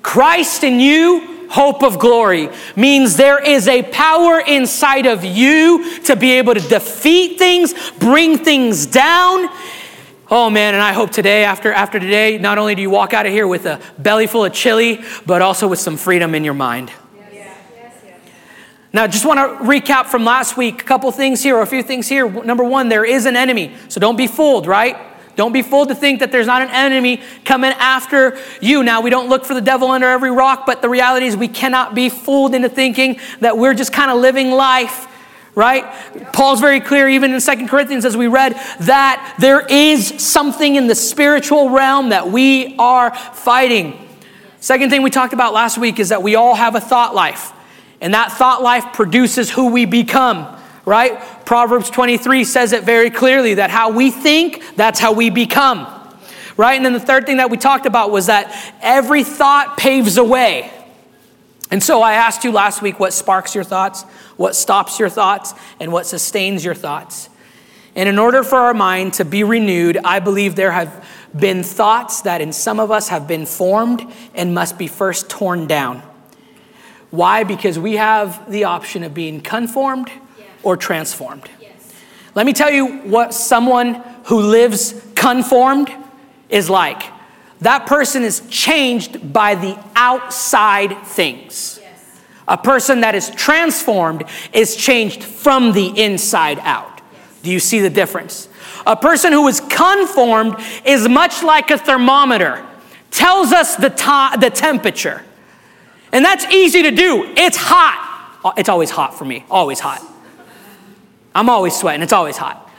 Christ 0.03 0.63
in 0.63 0.79
you, 0.79 1.49
hope 1.49 1.83
of 1.83 1.99
glory, 1.99 2.51
means 2.77 3.17
there 3.17 3.43
is 3.43 3.67
a 3.67 3.83
power 3.85 4.41
inside 4.41 5.07
of 5.07 5.25
you 5.25 6.03
to 6.03 6.17
be 6.17 6.33
able 6.33 6.53
to 6.53 6.61
defeat 6.61 7.39
things, 7.39 7.73
bring 7.93 8.37
things 8.37 8.85
down. 8.85 9.49
Oh 10.31 10.51
man, 10.51 10.75
and 10.75 10.83
I 10.83 10.93
hope 10.93 11.11
today, 11.11 11.43
after, 11.43 11.73
after 11.73 11.99
today, 11.99 12.37
not 12.37 12.59
only 12.59 12.75
do 12.75 12.83
you 12.83 12.91
walk 12.91 13.15
out 13.15 13.25
of 13.25 13.33
here 13.33 13.47
with 13.47 13.65
a 13.65 13.81
belly 13.97 14.27
full 14.27 14.45
of 14.45 14.53
chili, 14.53 15.03
but 15.25 15.41
also 15.41 15.67
with 15.67 15.79
some 15.79 15.97
freedom 15.97 16.35
in 16.35 16.45
your 16.45 16.53
mind. 16.53 16.93
Now, 18.97 19.07
just 19.07 19.27
want 19.27 19.39
to 19.39 19.63
recap 19.63 20.07
from 20.07 20.25
last 20.25 20.57
week 20.57 20.81
a 20.81 20.85
couple 20.87 21.13
things 21.13 21.43
here, 21.43 21.55
or 21.55 21.61
a 21.61 21.67
few 21.67 21.83
things 21.83 22.09
here. 22.09 22.27
Number 22.31 22.65
one, 22.65 22.89
there 22.89 23.05
is 23.05 23.27
an 23.27 23.37
enemy, 23.37 23.77
so 23.89 24.01
don't 24.01 24.17
be 24.17 24.27
fooled, 24.27 24.67
right? 24.67 24.97
Don't 25.37 25.53
be 25.53 25.61
fooled 25.61 25.91
to 25.91 25.95
think 25.95 26.21
that 26.21 26.33
there's 26.33 26.47
not 26.47 26.63
an 26.63 26.71
enemy 26.71 27.21
coming 27.45 27.73
after 27.73 28.39
you. 28.63 28.83
Now, 28.83 29.03
we 29.03 29.11
don't 29.11 29.29
look 29.29 29.45
for 29.45 29.53
the 29.53 29.61
devil 29.61 29.91
under 29.91 30.09
every 30.09 30.31
rock, 30.31 30.65
but 30.65 30.81
the 30.81 30.89
reality 30.89 31.27
is 31.27 31.37
we 31.37 31.47
cannot 31.47 31.95
be 31.95 32.09
fooled 32.09 32.55
into 32.55 32.71
thinking 32.71 33.21
that 33.41 33.59
we're 33.59 33.75
just 33.75 33.93
kind 33.93 34.11
of 34.11 34.17
living 34.19 34.51
life 34.51 35.09
right? 35.55 35.85
Paul's 36.35 36.61
very 36.61 36.81
clear, 36.81 37.09
even 37.09 37.33
in 37.33 37.41
Second 37.41 37.69
Corinthians, 37.69 38.05
as 38.05 38.15
we 38.15 38.27
read, 38.27 38.53
that 38.81 39.37
there 39.41 39.61
is 39.67 40.23
something 40.23 40.75
in 40.75 40.87
the 40.87 40.95
spiritual 40.95 41.71
realm 41.71 42.11
that 42.11 42.29
we 42.29 42.77
are 42.77 43.15
fighting. 43.15 44.07
Second 44.61 44.91
thing 44.91 45.03
we 45.03 45.09
talked 45.09 45.33
about 45.33 45.55
last 45.55 45.79
week 45.79 45.99
is 45.99 46.11
that 46.11 46.23
we 46.23 46.35
all 46.35 46.55
have 46.55 46.75
a 46.75 46.81
thought 46.81 47.15
life, 47.15 47.53
and 48.01 48.15
that 48.15 48.33
thought 48.33 48.63
life 48.63 48.93
produces 48.93 49.51
who 49.51 49.71
we 49.71 49.85
become. 49.85 50.55
Right? 50.85 51.21
Proverbs 51.45 51.91
23 51.91 52.45
says 52.45 52.73
it 52.73 52.85
very 52.85 53.11
clearly 53.11 53.55
that 53.55 53.71
how 53.71 53.91
we 53.91 54.13
think, 54.13 54.63
that's 54.77 55.01
how 55.01 55.13
we 55.13 55.31
become. 55.31 55.85
Right? 56.57 56.75
And 56.75 56.85
then 56.85 56.93
the 56.93 57.01
third 57.01 57.27
thing 57.27 57.39
that 57.39 57.51
we 57.51 57.57
talked 57.57 57.87
about 57.87 58.13
was 58.13 58.27
that 58.27 58.75
every 58.81 59.25
thought 59.25 59.77
paves 59.77 60.17
a 60.17 60.25
way. 60.25 60.73
And 61.71 61.83
so 61.83 62.03
I 62.03 62.13
asked 62.15 62.45
you 62.45 62.53
last 62.53 62.83
week 62.83 63.01
what 63.01 63.13
sparks 63.13 63.55
your 63.55 63.65
thoughts, 63.65 64.03
what 64.37 64.55
stops 64.55 65.01
your 65.01 65.09
thoughts, 65.09 65.55
and 65.81 65.93
what 65.93 66.07
sustains 66.07 66.65
your 66.65 66.75
thoughts. 66.75 67.29
And 67.97 68.09
in 68.09 68.19
order 68.19 68.45
for 68.45 68.59
our 68.59 68.75
mind 68.75 69.15
to 69.15 69.25
be 69.25 69.43
renewed, 69.43 69.97
I 70.05 70.21
believe 70.21 70.55
there 70.55 70.71
have 70.71 71.05
been 71.37 71.63
thoughts 71.63 72.21
that 72.23 72.41
in 72.41 72.53
some 72.53 72.79
of 72.79 72.91
us 72.91 73.09
have 73.09 73.27
been 73.27 73.47
formed 73.47 74.03
and 74.35 74.55
must 74.55 74.79
be 74.79 74.87
first 74.87 75.29
torn 75.29 75.67
down. 75.67 76.03
Why? 77.11 77.45
Because 77.45 77.79
we 77.79 77.97
have 77.97 78.51
the 78.51 78.65
option 78.65 79.05
of 79.05 79.15
being 79.15 79.41
conformed 79.41 80.11
or 80.63 80.77
transformed. 80.77 81.49
Yes. 81.61 81.93
Let 82.35 82.47
me 82.47 82.53
tell 82.53 82.71
you 82.71 82.99
what 83.03 83.33
someone 83.33 84.03
who 84.25 84.41
lives 84.41 85.01
conformed 85.15 85.91
is 86.49 86.69
like. 86.69 87.03
That 87.61 87.87
person 87.87 88.23
is 88.23 88.43
changed 88.51 89.33
by 89.33 89.55
the 89.55 89.79
outside 89.95 90.97
things. 91.07 91.79
Yes. 91.81 92.21
A 92.49 92.59
person 92.59 93.01
that 93.01 93.15
is 93.15 93.31
transformed 93.31 94.25
is 94.53 94.77
changed 94.77 95.23
from 95.23 95.73
the 95.73 95.87
inside 96.03 96.59
out. 96.61 97.01
Yes. 97.13 97.41
Do 97.43 97.51
you 97.51 97.61
see 97.61 97.81
the 97.81 97.91
difference? 97.91 98.49
A 98.87 98.97
person 98.97 99.33
who 99.33 99.49
is 99.49 99.61
conformed 99.61 100.57
is 100.85 101.09
much 101.09 101.43
like 101.43 101.71
a 101.71 101.79
thermometer, 101.79 102.65
tells 103.11 103.53
us 103.53 103.77
the, 103.77 103.89
to- 103.91 104.37
the 104.39 104.51
temperature. 104.51 105.23
And 106.13 106.25
that's 106.25 106.45
easy 106.47 106.83
to 106.85 106.91
do. 106.91 107.33
It's 107.37 107.57
hot. 107.57 108.41
Oh, 108.45 108.53
it's 108.57 108.69
always 108.69 108.91
hot 108.91 109.19
for 109.19 109.25
me, 109.25 109.45
always 109.51 109.81
hot. 109.81 110.03
I'm 111.35 111.51
always 111.51 111.77
sweating, 111.77 112.03
it's 112.03 112.13
always 112.13 112.37
hot. 112.37 112.71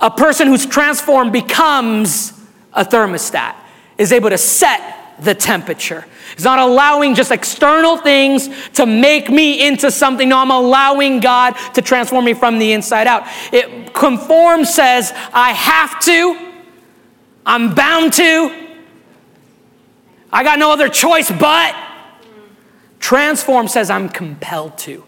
A 0.00 0.10
person 0.10 0.48
who's 0.48 0.66
transformed 0.66 1.32
becomes 1.32 2.32
a 2.72 2.84
thermostat, 2.84 3.54
is 3.98 4.12
able 4.12 4.30
to 4.30 4.38
set 4.38 4.98
the 5.20 5.34
temperature. 5.34 6.04
It's 6.32 6.44
not 6.44 6.58
allowing 6.58 7.14
just 7.14 7.30
external 7.30 7.96
things 7.96 8.48
to 8.72 8.86
make 8.86 9.30
me 9.30 9.66
into 9.66 9.90
something. 9.90 10.28
No, 10.28 10.38
I'm 10.38 10.50
allowing 10.50 11.20
God 11.20 11.52
to 11.74 11.82
transform 11.82 12.24
me 12.24 12.34
from 12.34 12.58
the 12.58 12.72
inside 12.72 13.06
out. 13.06 13.26
It 13.52 13.94
conform 13.94 14.64
says, 14.64 15.12
I 15.32 15.52
have 15.52 16.00
to, 16.00 16.52
I'm 17.46 17.74
bound 17.74 18.12
to, 18.14 18.76
I 20.32 20.42
got 20.42 20.58
no 20.58 20.72
other 20.72 20.88
choice 20.88 21.30
but. 21.30 21.76
Transform 23.02 23.66
says, 23.66 23.90
I'm 23.90 24.08
compelled 24.08 24.78
to, 24.78 25.04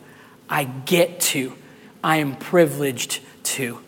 I 0.51 0.65
get 0.65 1.21
to, 1.21 1.55
I 2.03 2.17
am 2.17 2.35
privileged 2.35 3.21
to. 3.45 3.79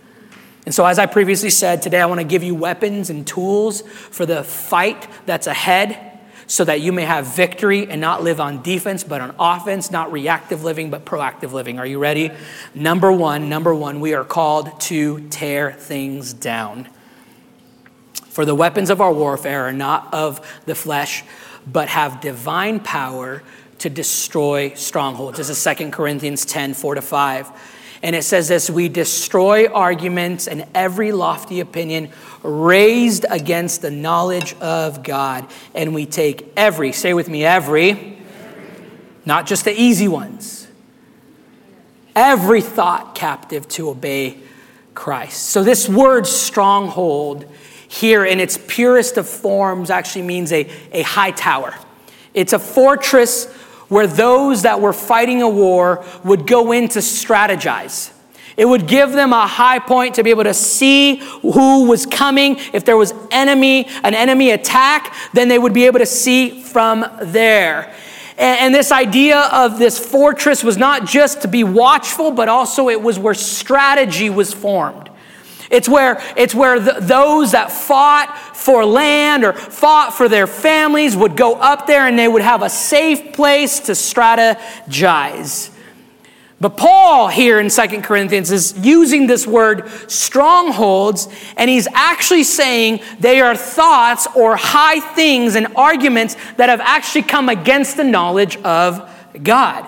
And 0.64 0.72
so, 0.72 0.86
as 0.86 1.00
I 1.00 1.06
previously 1.06 1.50
said, 1.50 1.82
today 1.82 2.00
I 2.00 2.06
want 2.06 2.20
to 2.20 2.26
give 2.26 2.44
you 2.44 2.54
weapons 2.54 3.10
and 3.10 3.26
tools 3.26 3.82
for 3.82 4.24
the 4.24 4.44
fight 4.44 5.08
that's 5.26 5.48
ahead 5.48 6.20
so 6.46 6.64
that 6.64 6.80
you 6.80 6.92
may 6.92 7.02
have 7.02 7.34
victory 7.34 7.90
and 7.90 8.00
not 8.00 8.22
live 8.22 8.40
on 8.40 8.62
defense, 8.62 9.02
but 9.02 9.20
on 9.20 9.34
offense, 9.40 9.90
not 9.90 10.12
reactive 10.12 10.62
living, 10.62 10.88
but 10.88 11.04
proactive 11.04 11.50
living. 11.50 11.80
Are 11.80 11.86
you 11.86 11.98
ready? 11.98 12.30
Number 12.74 13.10
one, 13.10 13.48
number 13.48 13.74
one, 13.74 13.98
we 13.98 14.14
are 14.14 14.24
called 14.24 14.80
to 14.82 15.28
tear 15.30 15.72
things 15.72 16.32
down. 16.32 16.88
For 18.28 18.44
the 18.44 18.54
weapons 18.54 18.88
of 18.88 19.00
our 19.00 19.12
warfare 19.12 19.64
are 19.64 19.72
not 19.72 20.14
of 20.14 20.62
the 20.64 20.76
flesh, 20.76 21.24
but 21.66 21.88
have 21.88 22.20
divine 22.20 22.78
power 22.78 23.42
to 23.78 23.90
destroy 23.90 24.72
strongholds. 24.74 25.38
This 25.38 25.50
is 25.50 25.76
2 25.76 25.90
Corinthians 25.90 26.44
10 26.44 26.74
4 26.74 26.94
to 26.96 27.02
5. 27.02 27.52
And 28.02 28.14
it 28.14 28.22
says 28.22 28.48
this 28.48 28.70
We 28.70 28.88
destroy 28.88 29.66
arguments 29.66 30.46
and 30.46 30.66
every 30.74 31.12
lofty 31.12 31.60
opinion 31.60 32.10
raised 32.42 33.24
against 33.28 33.82
the 33.82 33.90
knowledge 33.90 34.54
of 34.54 35.02
God. 35.02 35.46
And 35.74 35.94
we 35.94 36.06
take 36.06 36.52
every, 36.56 36.92
say 36.92 37.14
with 37.14 37.28
me, 37.28 37.44
every, 37.44 38.18
not 39.24 39.46
just 39.46 39.64
the 39.64 39.72
easy 39.72 40.08
ones, 40.08 40.68
every 42.14 42.60
thought 42.60 43.14
captive 43.14 43.66
to 43.68 43.90
obey 43.90 44.38
Christ. 44.94 45.50
So 45.50 45.62
this 45.62 45.88
word 45.88 46.26
stronghold 46.26 47.44
here 47.88 48.24
in 48.24 48.40
its 48.40 48.58
purest 48.66 49.16
of 49.16 49.28
forms 49.28 49.90
actually 49.90 50.22
means 50.22 50.52
a, 50.52 50.68
a 50.92 51.02
high 51.02 51.30
tower. 51.30 51.74
It's 52.34 52.52
a 52.52 52.58
fortress 52.58 53.46
where 53.88 54.06
those 54.06 54.62
that 54.62 54.80
were 54.80 54.92
fighting 54.92 55.42
a 55.42 55.48
war 55.48 56.04
would 56.24 56.46
go 56.46 56.72
in 56.72 56.88
to 56.88 56.98
strategize. 57.00 58.12
It 58.56 58.64
would 58.64 58.86
give 58.86 59.12
them 59.12 59.32
a 59.32 59.46
high 59.46 59.78
point 59.78 60.14
to 60.14 60.24
be 60.24 60.30
able 60.30 60.44
to 60.44 60.54
see 60.54 61.16
who 61.16 61.86
was 61.86 62.06
coming. 62.06 62.56
If 62.72 62.84
there 62.84 62.96
was 62.96 63.12
enemy, 63.30 63.86
an 64.02 64.14
enemy 64.14 64.50
attack, 64.50 65.14
then 65.34 65.48
they 65.48 65.58
would 65.58 65.74
be 65.74 65.84
able 65.84 65.98
to 65.98 66.06
see 66.06 66.62
from 66.62 67.04
there. 67.20 67.94
And, 68.38 68.60
and 68.60 68.74
this 68.74 68.92
idea 68.92 69.40
of 69.52 69.78
this 69.78 69.98
fortress 69.98 70.64
was 70.64 70.78
not 70.78 71.06
just 71.06 71.42
to 71.42 71.48
be 71.48 71.64
watchful, 71.64 72.30
but 72.30 72.48
also 72.48 72.88
it 72.88 73.02
was 73.02 73.18
where 73.18 73.34
strategy 73.34 74.30
was 74.30 74.54
formed. 74.54 75.10
It's 75.70 75.88
where, 75.88 76.22
it's 76.36 76.54
where 76.54 76.78
the, 76.78 76.98
those 77.00 77.52
that 77.52 77.72
fought 77.72 78.36
for 78.54 78.84
land 78.84 79.44
or 79.44 79.52
fought 79.52 80.14
for 80.14 80.28
their 80.28 80.46
families 80.46 81.16
would 81.16 81.36
go 81.36 81.54
up 81.54 81.86
there 81.86 82.06
and 82.06 82.18
they 82.18 82.28
would 82.28 82.42
have 82.42 82.62
a 82.62 82.70
safe 82.70 83.32
place 83.32 83.80
to 83.80 83.92
strategize. 83.92 85.70
But 86.58 86.78
Paul 86.78 87.28
here 87.28 87.60
in 87.60 87.68
Second 87.68 88.02
Corinthians 88.02 88.50
is 88.50 88.78
using 88.78 89.26
this 89.26 89.46
word 89.46 89.90
strongholds, 90.10 91.28
and 91.56 91.68
he's 91.68 91.86
actually 91.92 92.44
saying 92.44 93.00
they 93.20 93.42
are 93.42 93.54
thoughts 93.54 94.26
or 94.34 94.56
high 94.56 95.00
things 95.14 95.54
and 95.54 95.66
arguments 95.76 96.34
that 96.56 96.70
have 96.70 96.80
actually 96.80 97.22
come 97.22 97.50
against 97.50 97.98
the 97.98 98.04
knowledge 98.04 98.56
of 98.58 99.06
God. 99.42 99.84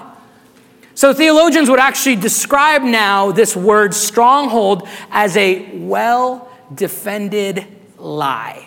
So 0.98 1.14
theologians 1.14 1.70
would 1.70 1.78
actually 1.78 2.16
describe 2.16 2.82
now 2.82 3.30
this 3.30 3.54
word 3.54 3.94
stronghold 3.94 4.88
as 5.12 5.36
a 5.36 5.76
well 5.76 6.50
defended 6.74 7.64
lie. 7.96 8.66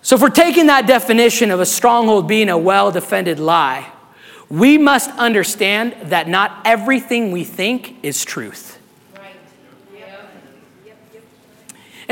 So, 0.00 0.16
if 0.16 0.22
we're 0.22 0.30
taking 0.30 0.68
that 0.68 0.86
definition 0.86 1.50
of 1.50 1.60
a 1.60 1.66
stronghold 1.66 2.26
being 2.26 2.48
a 2.48 2.56
well 2.56 2.90
defended 2.90 3.38
lie, 3.38 3.92
we 4.48 4.78
must 4.78 5.10
understand 5.18 5.94
that 6.04 6.28
not 6.28 6.62
everything 6.64 7.30
we 7.30 7.44
think 7.44 8.02
is 8.02 8.24
truth. 8.24 8.78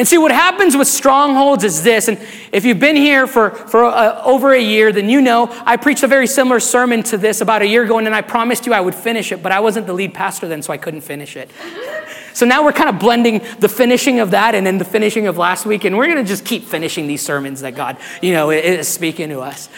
And 0.00 0.08
see, 0.08 0.16
what 0.16 0.32
happens 0.32 0.78
with 0.78 0.88
strongholds 0.88 1.62
is 1.62 1.82
this, 1.82 2.08
and 2.08 2.16
if 2.52 2.64
you've 2.64 2.80
been 2.80 2.96
here 2.96 3.26
for, 3.26 3.50
for 3.50 3.84
uh, 3.84 4.22
over 4.24 4.54
a 4.54 4.58
year, 4.58 4.92
then 4.92 5.10
you 5.10 5.20
know 5.20 5.54
I 5.66 5.76
preached 5.76 6.02
a 6.02 6.06
very 6.06 6.26
similar 6.26 6.58
sermon 6.58 7.02
to 7.02 7.18
this 7.18 7.42
about 7.42 7.60
a 7.60 7.66
year 7.66 7.84
ago, 7.84 7.98
and 7.98 8.06
then 8.06 8.14
I 8.14 8.22
promised 8.22 8.64
you 8.64 8.72
I 8.72 8.80
would 8.80 8.94
finish 8.94 9.30
it, 9.30 9.42
but 9.42 9.52
I 9.52 9.60
wasn't 9.60 9.86
the 9.86 9.92
lead 9.92 10.14
pastor 10.14 10.48
then, 10.48 10.62
so 10.62 10.72
I 10.72 10.78
couldn't 10.78 11.02
finish 11.02 11.36
it. 11.36 11.50
so 12.32 12.46
now 12.46 12.64
we're 12.64 12.72
kind 12.72 12.88
of 12.88 12.98
blending 12.98 13.42
the 13.58 13.68
finishing 13.68 14.20
of 14.20 14.30
that 14.30 14.54
and 14.54 14.66
then 14.66 14.78
the 14.78 14.86
finishing 14.86 15.26
of 15.26 15.36
last 15.36 15.66
week, 15.66 15.84
and 15.84 15.98
we're 15.98 16.06
going 16.06 16.16
to 16.16 16.24
just 16.24 16.46
keep 16.46 16.64
finishing 16.64 17.06
these 17.06 17.20
sermons 17.20 17.60
that 17.60 17.74
God, 17.74 17.98
you 18.22 18.32
know, 18.32 18.48
is 18.48 18.88
speaking 18.88 19.28
to 19.28 19.40
us. 19.40 19.68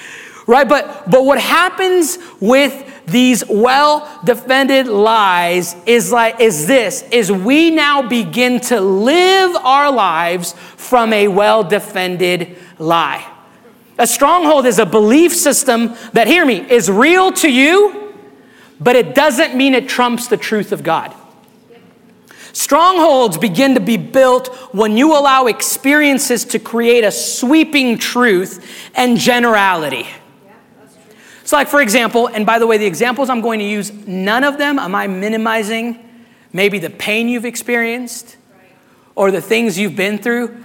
Right? 0.46 0.68
But, 0.68 1.10
but 1.10 1.24
what 1.24 1.40
happens 1.40 2.16
with 2.38 2.91
these 3.06 3.44
well 3.48 4.20
defended 4.24 4.86
lies 4.86 5.74
is 5.86 6.12
like 6.12 6.40
is 6.40 6.66
this 6.66 7.02
is 7.10 7.32
we 7.32 7.70
now 7.70 8.02
begin 8.02 8.60
to 8.60 8.80
live 8.80 9.56
our 9.56 9.90
lives 9.90 10.52
from 10.76 11.12
a 11.12 11.28
well 11.28 11.64
defended 11.64 12.56
lie. 12.78 13.28
A 13.98 14.06
stronghold 14.06 14.66
is 14.66 14.78
a 14.78 14.86
belief 14.86 15.34
system 15.34 15.94
that 16.12 16.26
hear 16.26 16.44
me 16.44 16.58
is 16.70 16.90
real 16.90 17.32
to 17.32 17.50
you, 17.50 18.14
but 18.80 18.96
it 18.96 19.14
doesn't 19.14 19.54
mean 19.54 19.74
it 19.74 19.88
trumps 19.88 20.28
the 20.28 20.36
truth 20.36 20.72
of 20.72 20.82
God. 20.82 21.14
Strongholds 22.52 23.38
begin 23.38 23.74
to 23.74 23.80
be 23.80 23.96
built 23.96 24.48
when 24.74 24.96
you 24.96 25.16
allow 25.16 25.46
experiences 25.46 26.44
to 26.46 26.58
create 26.58 27.02
a 27.02 27.10
sweeping 27.10 27.98
truth 27.98 28.90
and 28.94 29.16
generality. 29.16 30.06
Like 31.52 31.68
for 31.68 31.80
example, 31.80 32.28
and 32.28 32.46
by 32.46 32.58
the 32.58 32.66
way, 32.66 32.78
the 32.78 32.86
examples 32.86 33.28
I'm 33.28 33.40
going 33.40 33.58
to 33.58 33.64
use, 33.64 33.92
none 33.92 34.44
of 34.44 34.58
them 34.58 34.78
am 34.78 34.94
I 34.94 35.06
minimizing 35.06 35.98
maybe 36.52 36.78
the 36.78 36.90
pain 36.90 37.28
you've 37.28 37.44
experienced 37.44 38.36
or 39.14 39.30
the 39.30 39.40
things 39.40 39.78
you've 39.78 39.96
been 39.96 40.18
through. 40.18 40.64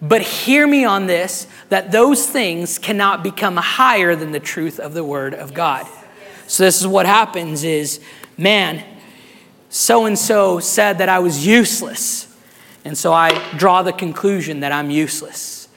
But 0.00 0.22
hear 0.22 0.66
me 0.66 0.84
on 0.84 1.06
this 1.06 1.48
that 1.70 1.90
those 1.90 2.26
things 2.26 2.78
cannot 2.78 3.22
become 3.22 3.56
higher 3.56 4.14
than 4.14 4.30
the 4.32 4.40
truth 4.40 4.78
of 4.78 4.94
the 4.94 5.02
Word 5.02 5.34
of 5.34 5.54
God. 5.54 5.86
So, 6.46 6.62
this 6.62 6.80
is 6.80 6.86
what 6.86 7.04
happens 7.04 7.64
is, 7.64 8.00
man, 8.36 8.84
so 9.70 10.06
and 10.06 10.18
so 10.18 10.60
said 10.60 10.98
that 10.98 11.08
I 11.08 11.18
was 11.18 11.46
useless. 11.46 12.26
And 12.84 12.96
so 12.96 13.12
I 13.12 13.52
draw 13.58 13.82
the 13.82 13.92
conclusion 13.92 14.60
that 14.60 14.72
I'm 14.72 14.90
useless. 14.90 15.68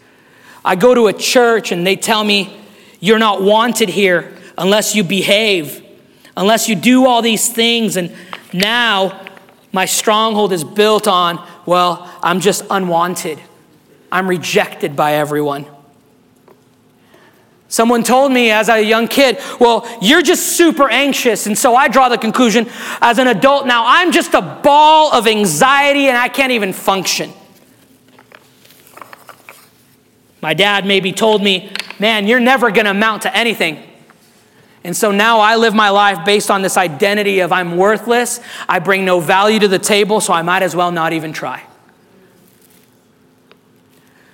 I 0.63 0.75
go 0.75 0.93
to 0.93 1.07
a 1.07 1.13
church 1.13 1.71
and 1.71 1.85
they 1.85 1.95
tell 1.95 2.23
me, 2.23 2.60
you're 3.01 3.19
not 3.19 3.41
wanted 3.41 3.89
here 3.89 4.33
unless 4.57 4.95
you 4.95 5.03
behave, 5.03 5.83
unless 6.37 6.69
you 6.69 6.75
do 6.75 7.05
all 7.05 7.21
these 7.21 7.51
things. 7.51 7.97
And 7.97 8.15
now 8.53 9.25
my 9.73 9.85
stronghold 9.85 10.53
is 10.53 10.63
built 10.63 11.07
on, 11.07 11.45
well, 11.65 12.09
I'm 12.23 12.39
just 12.39 12.63
unwanted. 12.69 13.41
I'm 14.11 14.27
rejected 14.27 14.95
by 14.95 15.15
everyone. 15.15 15.65
Someone 17.67 18.03
told 18.03 18.33
me 18.33 18.51
as 18.51 18.67
a 18.67 18.83
young 18.83 19.07
kid, 19.07 19.39
well, 19.57 19.87
you're 20.01 20.21
just 20.21 20.57
super 20.57 20.89
anxious. 20.89 21.47
And 21.47 21.57
so 21.57 21.73
I 21.73 21.87
draw 21.87 22.09
the 22.09 22.17
conclusion 22.17 22.69
as 23.01 23.17
an 23.17 23.27
adult 23.27 23.65
now, 23.65 23.85
I'm 23.87 24.11
just 24.11 24.33
a 24.33 24.41
ball 24.41 25.13
of 25.13 25.25
anxiety 25.25 26.07
and 26.07 26.17
I 26.17 26.27
can't 26.27 26.51
even 26.51 26.73
function. 26.73 27.31
My 30.41 30.53
dad 30.53 30.85
maybe 30.85 31.13
told 31.13 31.41
me, 31.41 31.71
man, 32.01 32.25
you're 32.25 32.39
never 32.39 32.71
going 32.71 32.85
to 32.85 32.91
amount 32.91 33.21
to 33.21 33.37
anything. 33.37 33.87
And 34.83 34.97
so 34.97 35.11
now 35.11 35.39
I 35.39 35.55
live 35.55 35.75
my 35.75 35.89
life 35.89 36.25
based 36.25 36.49
on 36.49 36.63
this 36.63 36.75
identity 36.75 37.41
of 37.41 37.51
I'm 37.51 37.77
worthless, 37.77 38.39
I 38.67 38.79
bring 38.79 39.05
no 39.05 39.19
value 39.19 39.59
to 39.59 39.67
the 39.67 39.77
table, 39.77 40.19
so 40.19 40.33
I 40.33 40.41
might 40.41 40.63
as 40.63 40.75
well 40.75 40.91
not 40.91 41.13
even 41.13 41.31
try. 41.31 41.61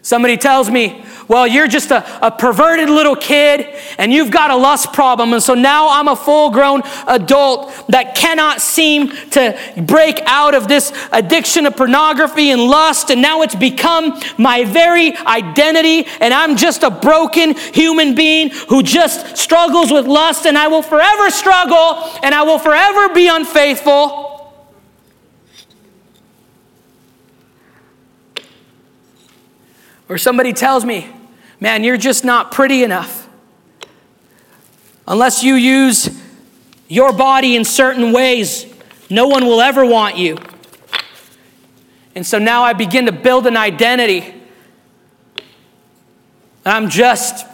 Somebody 0.07 0.37
tells 0.37 0.69
me, 0.69 1.03
well, 1.27 1.45
you're 1.45 1.67
just 1.67 1.91
a, 1.91 2.25
a, 2.25 2.31
perverted 2.31 2.89
little 2.89 3.17
kid 3.17 3.67
and 3.97 4.13
you've 4.13 4.31
got 4.31 4.51
a 4.51 4.55
lust 4.55 4.93
problem. 4.93 5.33
And 5.33 5.43
so 5.43 5.53
now 5.53 5.89
I'm 5.89 6.07
a 6.07 6.15
full 6.15 6.49
grown 6.49 6.81
adult 7.07 7.73
that 7.89 8.15
cannot 8.15 8.61
seem 8.61 9.09
to 9.31 9.59
break 9.85 10.21
out 10.25 10.55
of 10.55 10.69
this 10.69 10.93
addiction 11.11 11.65
of 11.65 11.75
pornography 11.75 12.51
and 12.51 12.61
lust. 12.61 13.09
And 13.09 13.21
now 13.21 13.41
it's 13.41 13.53
become 13.53 14.17
my 14.37 14.63
very 14.63 15.13
identity. 15.17 16.05
And 16.21 16.33
I'm 16.33 16.55
just 16.55 16.83
a 16.83 16.89
broken 16.89 17.53
human 17.57 18.15
being 18.15 18.51
who 18.69 18.83
just 18.83 19.35
struggles 19.35 19.91
with 19.91 20.07
lust. 20.07 20.45
And 20.45 20.57
I 20.57 20.69
will 20.69 20.83
forever 20.83 21.29
struggle 21.31 22.09
and 22.23 22.33
I 22.33 22.43
will 22.43 22.59
forever 22.59 23.13
be 23.13 23.27
unfaithful. 23.27 24.36
Or 30.09 30.17
somebody 30.17 30.53
tells 30.53 30.85
me, 30.85 31.09
man, 31.59 31.83
you're 31.83 31.97
just 31.97 32.23
not 32.23 32.51
pretty 32.51 32.83
enough. 32.83 33.27
Unless 35.07 35.43
you 35.43 35.55
use 35.55 36.09
your 36.87 37.11
body 37.13 37.55
in 37.55 37.65
certain 37.65 38.11
ways, 38.11 38.65
no 39.09 39.27
one 39.27 39.45
will 39.45 39.61
ever 39.61 39.85
want 39.85 40.17
you. 40.17 40.37
And 42.15 42.25
so 42.25 42.39
now 42.39 42.63
I 42.63 42.73
begin 42.73 43.05
to 43.05 43.11
build 43.11 43.47
an 43.47 43.55
identity. 43.55 44.33
I'm 46.65 46.89
just 46.89 47.45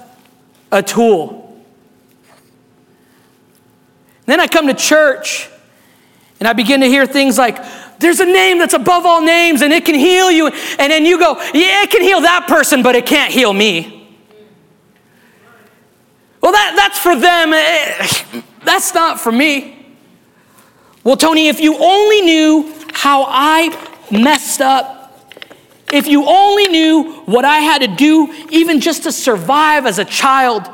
a 0.72 0.82
tool. 0.82 1.64
Then 4.26 4.40
I 4.40 4.48
come 4.48 4.68
to 4.68 4.74
church 4.74 5.50
and 6.40 6.48
I 6.48 6.54
begin 6.54 6.82
to 6.82 6.88
hear 6.88 7.06
things 7.06 7.38
like, 7.38 7.58
there's 8.00 8.20
a 8.20 8.26
name 8.26 8.58
that's 8.58 8.74
above 8.74 9.06
all 9.06 9.22
names 9.22 9.62
and 9.62 9.72
it 9.72 9.86
can 9.86 9.96
heal 9.96 10.30
you. 10.32 10.48
And 10.48 10.92
then 10.92 11.06
you 11.06 11.18
go, 11.18 11.36
yeah, 11.54 11.84
it 11.84 11.92
can 11.92 12.02
heal 12.02 12.22
that 12.22 12.48
person, 12.48 12.84
but 12.84 12.96
it 12.96 13.06
can't 13.06 13.32
heal 13.32 13.54
me. 13.54 14.04
Well, 16.42 16.52
that, 16.52 16.74
that's 16.76 17.00
for 17.00 17.16
them. 17.16 17.54
Eh, 17.54 18.42
that's 18.66 18.94
not 18.94 19.20
for 19.20 19.32
me. 19.32 19.86
Well, 21.04 21.16
Tony, 21.16 21.48
if 21.48 21.60
you 21.60 21.78
only 21.78 22.22
knew 22.22 22.74
how 22.94 23.26
I 23.28 23.70
messed 24.12 24.62
up, 24.62 25.32
if 25.92 26.08
you 26.08 26.26
only 26.26 26.68
knew 26.68 27.22
what 27.26 27.46
I 27.46 27.58
had 27.60 27.82
to 27.82 27.88
do 27.88 28.34
even 28.50 28.80
just 28.80 29.04
to 29.04 29.12
survive 29.12 29.86
as 29.86 30.00
a 30.00 30.06
child, 30.06 30.70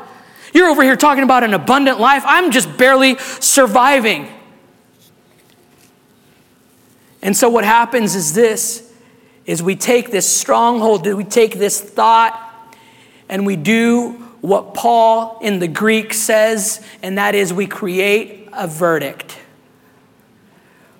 you're 0.52 0.68
over 0.68 0.82
here 0.82 0.96
talking 0.96 1.22
about 1.22 1.44
an 1.44 1.54
abundant 1.54 2.00
life. 2.00 2.22
I'm 2.26 2.50
just 2.50 2.76
barely 2.76 3.18
surviving. 3.18 4.28
And 7.22 7.36
so 7.36 7.48
what 7.48 7.64
happens 7.64 8.14
is 8.14 8.34
this 8.34 8.86
is 9.46 9.62
we 9.62 9.74
take 9.74 10.10
this 10.10 10.28
stronghold, 10.28 11.06
we 11.06 11.24
take 11.24 11.54
this 11.54 11.80
thought 11.80 12.46
and 13.28 13.46
we 13.46 13.56
do 13.56 14.12
what 14.40 14.74
Paul 14.74 15.38
in 15.42 15.58
the 15.58 15.68
Greek 15.68 16.14
says, 16.14 16.84
and 17.02 17.18
that 17.18 17.34
is 17.34 17.52
we 17.52 17.66
create 17.66 18.48
a 18.52 18.66
verdict. 18.66 19.38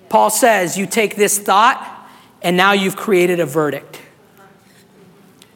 Paul 0.09 0.29
says, 0.29 0.77
You 0.77 0.85
take 0.85 1.15
this 1.15 1.39
thought, 1.39 2.09
and 2.41 2.55
now 2.55 2.73
you've 2.73 2.95
created 2.95 3.39
a 3.39 3.45
verdict. 3.45 3.99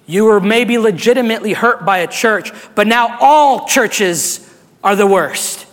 You 0.08 0.26
were 0.26 0.40
maybe 0.40 0.78
legitimately 0.78 1.54
hurt 1.54 1.86
by 1.86 2.00
a 2.00 2.08
church, 2.08 2.52
but 2.76 2.88
now 2.88 3.18
all 3.20 3.68
churches 3.68 4.50
are 4.84 4.96
the 4.96 5.08
worst. 5.08 5.66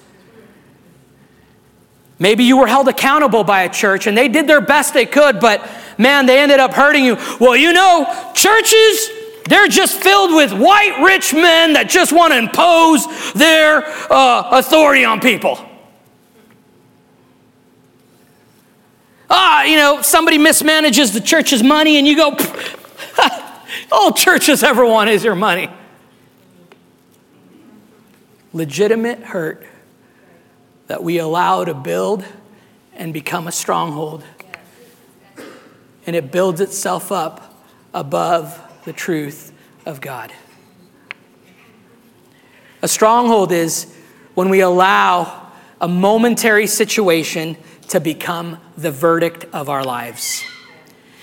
Maybe 2.22 2.44
you 2.44 2.56
were 2.56 2.68
held 2.68 2.86
accountable 2.86 3.42
by 3.42 3.62
a 3.62 3.68
church 3.68 4.06
and 4.06 4.16
they 4.16 4.28
did 4.28 4.46
their 4.46 4.60
best 4.60 4.94
they 4.94 5.06
could, 5.06 5.40
but 5.40 5.68
man, 5.98 6.24
they 6.24 6.38
ended 6.38 6.60
up 6.60 6.72
hurting 6.72 7.04
you. 7.04 7.16
Well, 7.40 7.56
you 7.56 7.72
know, 7.72 8.04
churches, 8.32 9.10
they're 9.48 9.66
just 9.66 10.00
filled 10.00 10.32
with 10.32 10.52
white 10.52 11.02
rich 11.04 11.34
men 11.34 11.72
that 11.72 11.90
just 11.90 12.12
want 12.12 12.32
to 12.32 12.38
impose 12.38 13.32
their 13.32 13.84
uh, 14.08 14.50
authority 14.52 15.04
on 15.04 15.18
people. 15.18 15.58
Ah, 19.28 19.64
you 19.64 19.74
know, 19.74 20.00
somebody 20.00 20.38
mismanages 20.38 21.12
the 21.12 21.20
church's 21.20 21.64
money 21.64 21.96
and 21.96 22.06
you 22.06 22.14
go, 22.14 22.36
all 23.90 24.12
churches 24.12 24.62
ever 24.62 24.86
want 24.86 25.10
is 25.10 25.24
your 25.24 25.34
money. 25.34 25.68
Legitimate 28.52 29.18
hurt 29.24 29.66
that 30.92 31.02
we 31.02 31.16
allow 31.16 31.64
to 31.64 31.72
build 31.72 32.22
and 32.92 33.14
become 33.14 33.48
a 33.48 33.50
stronghold. 33.50 34.22
And 36.06 36.14
it 36.14 36.30
builds 36.30 36.60
itself 36.60 37.10
up 37.10 37.64
above 37.94 38.60
the 38.84 38.92
truth 38.92 39.54
of 39.86 40.02
God. 40.02 40.34
A 42.82 42.88
stronghold 42.88 43.52
is 43.52 43.90
when 44.34 44.50
we 44.50 44.60
allow 44.60 45.50
a 45.80 45.88
momentary 45.88 46.66
situation 46.66 47.56
to 47.88 47.98
become 47.98 48.58
the 48.76 48.90
verdict 48.90 49.46
of 49.54 49.70
our 49.70 49.84
lives. 49.84 50.44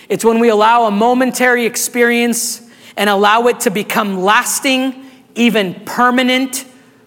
It's 0.09 0.25
when 0.25 0.39
we 0.39 0.49
allow 0.49 0.85
a 0.85 0.91
momentary 0.91 1.67
experience 1.67 2.67
and 2.97 3.07
allow 3.07 3.45
it 3.45 3.59
to 3.59 3.69
become 3.69 4.19
lasting, 4.19 5.05
even 5.35 5.75
permanent 5.85 6.65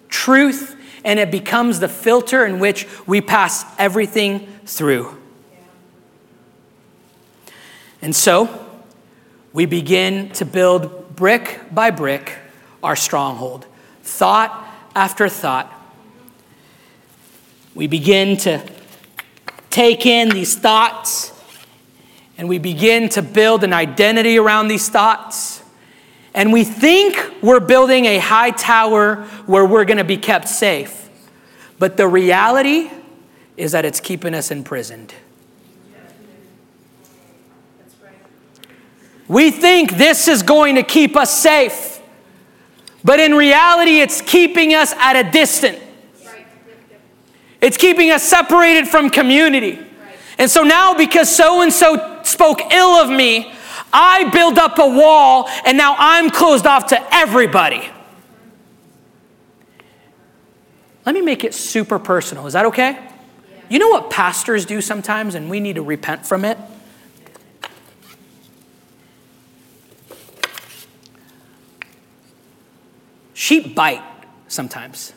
truth 0.09 0.77
and 1.05 1.19
it 1.19 1.31
becomes 1.31 1.81
the 1.81 1.89
filter 1.89 2.45
in 2.45 2.59
which 2.59 2.87
we 3.07 3.21
pass 3.21 3.65
everything 3.79 4.47
through. 4.65 5.17
And 8.01 8.15
so, 8.15 8.67
we 9.53 9.67
begin 9.67 10.31
to 10.31 10.45
build 10.45 11.15
brick 11.15 11.61
by 11.71 11.91
brick 11.91 12.39
our 12.83 12.97
stronghold, 12.97 13.67
thought 14.03 14.67
after 14.95 15.29
thought. 15.29 15.73
We 17.75 17.87
begin 17.87 18.37
to 18.39 18.61
take 19.71 20.05
in 20.05 20.29
these 20.29 20.57
thoughts 20.57 21.33
and 22.37 22.49
we 22.49 22.59
begin 22.59 23.09
to 23.11 23.23
build 23.23 23.63
an 23.63 23.73
identity 23.73 24.39
around 24.39 24.69
these 24.69 24.89
thoughts. 24.89 25.62
And 26.35 26.53
we 26.53 26.65
think 26.65 27.35
we're 27.43 27.61
building 27.61 28.07
a 28.07 28.19
high 28.19 28.51
tower 28.51 29.17
where 29.47 29.67
we're 29.67 29.85
going 29.85 29.99
to 29.99 30.05
be 30.05 30.17
kept 30.17 30.49
safe. 30.49 31.11
But 31.79 31.97
the 31.97 32.09
reality 32.09 32.91
is 33.57 33.73
that 33.73 33.85
it's 33.85 34.01
keeping 34.01 34.35
us 34.35 34.51
imprisoned. 34.51 35.15
We 39.29 39.51
think 39.51 39.93
this 39.97 40.29
is 40.29 40.43
going 40.43 40.75
to 40.75 40.83
keep 40.83 41.17
us 41.17 41.37
safe, 41.37 42.01
but 43.05 43.19
in 43.19 43.35
reality, 43.35 44.01
it's 44.01 44.21
keeping 44.21 44.75
us 44.75 44.93
at 44.93 45.17
a 45.17 45.31
distance. 45.31 45.81
It's 47.61 47.77
keeping 47.77 48.11
us 48.11 48.23
separated 48.23 48.89
from 48.89 49.09
community. 49.09 49.79
And 50.37 50.51
so 50.51 50.65
now, 50.65 50.95
because 50.95 51.35
so 51.35 51.63
and 51.63 51.73
so 51.73 52.21
spoke 52.25 52.61
ill 52.73 52.91
of 52.91 53.09
me, 53.09 53.53
I 53.93 54.31
build 54.31 54.59
up 54.59 54.79
a 54.79 54.87
wall 54.89 55.49
and 55.65 55.77
now 55.77 55.95
I'm 55.99 56.31
closed 56.31 56.67
off 56.67 56.87
to 56.89 57.15
everybody. 57.15 57.89
Let 61.05 61.15
me 61.15 61.21
make 61.21 61.45
it 61.45 61.55
super 61.55 61.99
personal. 61.99 62.47
Is 62.47 62.53
that 62.53 62.67
okay? 62.67 63.09
You 63.69 63.79
know 63.79 63.89
what 63.89 64.11
pastors 64.11 64.67
do 64.67 64.81
sometimes, 64.81 65.35
and 65.35 65.49
we 65.49 65.59
need 65.59 65.77
to 65.77 65.83
repent 65.83 66.27
from 66.27 66.45
it? 66.45 66.59
Sheep 73.33 73.75
bite 73.75 74.03
sometimes. 74.47 75.15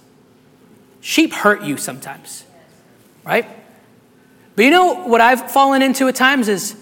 Sheep 1.01 1.33
hurt 1.33 1.63
you 1.63 1.77
sometimes, 1.77 2.45
right? 3.23 3.45
But 4.55 4.65
you 4.65 4.71
know 4.71 5.03
what 5.03 5.21
I've 5.21 5.51
fallen 5.51 5.81
into 5.81 6.07
at 6.07 6.15
times 6.15 6.47
is 6.47 6.75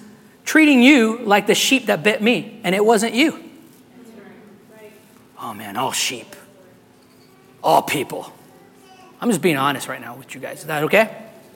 treating 0.44 0.82
you 0.82 1.20
like 1.20 1.48
the 1.48 1.56
sheep 1.56 1.88
that 1.88 2.04
bit 2.04 2.22
me, 2.22 2.60
and 2.64 2.76
it 2.76 2.84
wasn't 2.84 3.14
you. 3.14 3.44
Oh 5.40 5.54
man, 5.54 5.76
all 5.76 5.92
sheep, 5.92 6.36
all 7.64 7.82
people. 7.82 8.32
I'm 9.20 9.30
just 9.30 9.42
being 9.42 9.58
honest 9.58 9.88
right 9.88 10.02
now 10.02 10.16
with 10.16 10.34
you 10.36 10.42
guys. 10.42 10.60
Is 10.60 10.66
that 10.68 10.84
okay? 10.84 11.04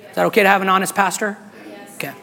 Is 0.10 0.16
that 0.16 0.26
okay 0.28 0.44
to 0.44 0.50
have 0.50 0.62
an 0.62 0.70
honest 0.70 0.96
pastor? 0.96 1.38
Okay. 1.96 2.14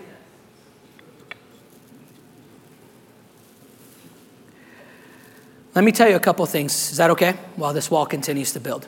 Let 5.74 5.85
me 5.85 5.92
tell 5.92 6.09
you 6.09 6.16
a 6.16 6.20
couple 6.20 6.46
things. 6.46 6.92
Is 6.92 6.98
that 6.98 7.11
okay? 7.11 7.33
While 7.57 7.72
this 7.72 7.90
wall 7.90 8.07
continues 8.07 8.53
to 8.53 8.61
build. 8.61 8.87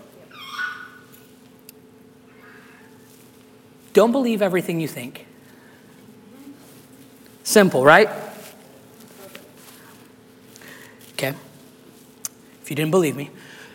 Don't 3.92 4.12
believe 4.12 4.42
everything 4.42 4.78
you 4.78 4.88
think. 4.88 5.26
Simple, 7.46 7.84
right? 7.84 8.08
Okay. 11.12 11.32
If 12.60 12.70
you 12.70 12.74
didn't 12.74 12.90
believe 12.90 13.14
me, 13.14 13.30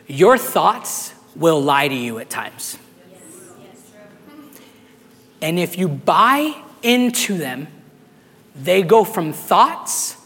your 0.08 0.38
thoughts 0.38 1.14
will 1.38 1.62
lie 1.62 1.88
to 1.88 1.96
you 1.96 2.20
at 2.20 2.30
times. 2.30 2.78
And 5.42 5.58
if 5.58 5.78
you 5.78 5.88
buy 5.88 6.62
into 6.84 7.38
them, 7.38 7.70
they 8.54 8.84
go 8.84 9.06
from 9.06 9.32
thoughts 9.32 10.18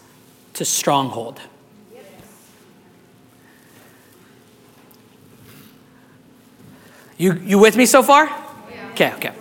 to 0.54 0.66
stronghold. 0.66 1.40
You, 7.20 7.34
you 7.34 7.60
with 7.60 7.78
me 7.78 7.86
so 7.86 8.02
far? 8.02 8.28
Okay, 8.94 9.14
okay. 9.14 9.34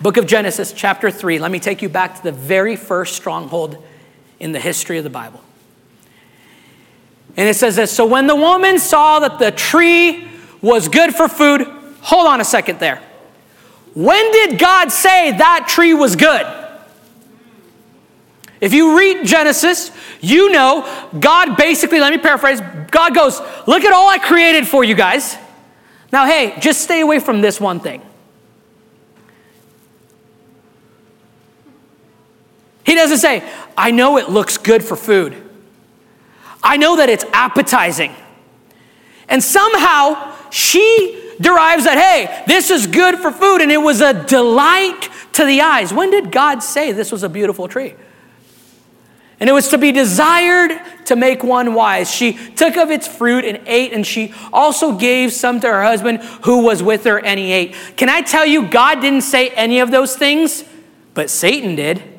Book 0.00 0.16
of 0.16 0.26
Genesis, 0.26 0.72
chapter 0.72 1.10
3. 1.10 1.38
Let 1.38 1.50
me 1.50 1.60
take 1.60 1.80
you 1.82 1.88
back 1.88 2.16
to 2.16 2.22
the 2.22 2.32
very 2.32 2.76
first 2.76 3.14
stronghold 3.14 3.82
in 4.40 4.52
the 4.52 4.60
history 4.60 4.98
of 4.98 5.04
the 5.04 5.10
Bible. 5.10 5.40
And 7.36 7.48
it 7.48 7.54
says 7.54 7.76
this 7.76 7.92
So 7.92 8.06
when 8.06 8.26
the 8.26 8.36
woman 8.36 8.78
saw 8.78 9.20
that 9.20 9.38
the 9.38 9.50
tree 9.50 10.28
was 10.60 10.88
good 10.88 11.14
for 11.14 11.28
food, 11.28 11.62
hold 12.00 12.26
on 12.26 12.40
a 12.40 12.44
second 12.44 12.80
there. 12.80 13.02
When 13.94 14.32
did 14.32 14.58
God 14.58 14.90
say 14.90 15.36
that 15.36 15.66
tree 15.68 15.94
was 15.94 16.16
good? 16.16 16.46
If 18.60 18.72
you 18.72 18.98
read 18.98 19.26
Genesis, 19.26 19.90
you 20.20 20.50
know 20.50 21.10
God 21.18 21.56
basically, 21.56 22.00
let 22.00 22.12
me 22.12 22.18
paraphrase, 22.18 22.60
God 22.90 23.14
goes, 23.14 23.40
Look 23.66 23.84
at 23.84 23.92
all 23.92 24.08
I 24.08 24.18
created 24.18 24.66
for 24.66 24.82
you 24.82 24.94
guys. 24.94 25.36
Now, 26.12 26.26
hey, 26.26 26.58
just 26.60 26.80
stay 26.80 27.00
away 27.00 27.18
from 27.18 27.40
this 27.40 27.60
one 27.60 27.80
thing. 27.80 28.02
He 32.84 32.94
doesn't 32.94 33.18
say, 33.18 33.42
I 33.76 33.90
know 33.90 34.18
it 34.18 34.28
looks 34.28 34.58
good 34.58 34.84
for 34.84 34.96
food. 34.96 35.40
I 36.62 36.76
know 36.76 36.96
that 36.96 37.08
it's 37.08 37.24
appetizing. 37.32 38.14
And 39.28 39.42
somehow 39.42 40.34
she 40.50 41.32
derives 41.40 41.84
that, 41.84 41.98
hey, 41.98 42.44
this 42.46 42.70
is 42.70 42.86
good 42.86 43.18
for 43.18 43.30
food, 43.32 43.60
and 43.60 43.72
it 43.72 43.78
was 43.78 44.00
a 44.00 44.24
delight 44.26 45.08
to 45.32 45.44
the 45.44 45.62
eyes. 45.62 45.92
When 45.92 46.10
did 46.10 46.30
God 46.30 46.62
say 46.62 46.92
this 46.92 47.10
was 47.10 47.22
a 47.22 47.28
beautiful 47.28 47.68
tree? 47.68 47.94
And 49.40 49.50
it 49.50 49.52
was 49.52 49.68
to 49.70 49.78
be 49.78 49.90
desired 49.90 50.80
to 51.06 51.16
make 51.16 51.42
one 51.42 51.74
wise. 51.74 52.10
She 52.10 52.34
took 52.54 52.76
of 52.76 52.90
its 52.90 53.08
fruit 53.08 53.44
and 53.44 53.60
ate, 53.66 53.92
and 53.92 54.06
she 54.06 54.32
also 54.52 54.96
gave 54.96 55.32
some 55.32 55.60
to 55.60 55.66
her 55.66 55.82
husband 55.82 56.22
who 56.44 56.62
was 56.62 56.82
with 56.82 57.04
her, 57.04 57.18
and 57.18 57.40
he 57.40 57.50
ate. 57.52 57.74
Can 57.96 58.08
I 58.08 58.20
tell 58.20 58.46
you, 58.46 58.68
God 58.68 59.00
didn't 59.00 59.22
say 59.22 59.48
any 59.50 59.80
of 59.80 59.90
those 59.90 60.16
things, 60.16 60.64
but 61.14 61.30
Satan 61.30 61.74
did. 61.74 62.13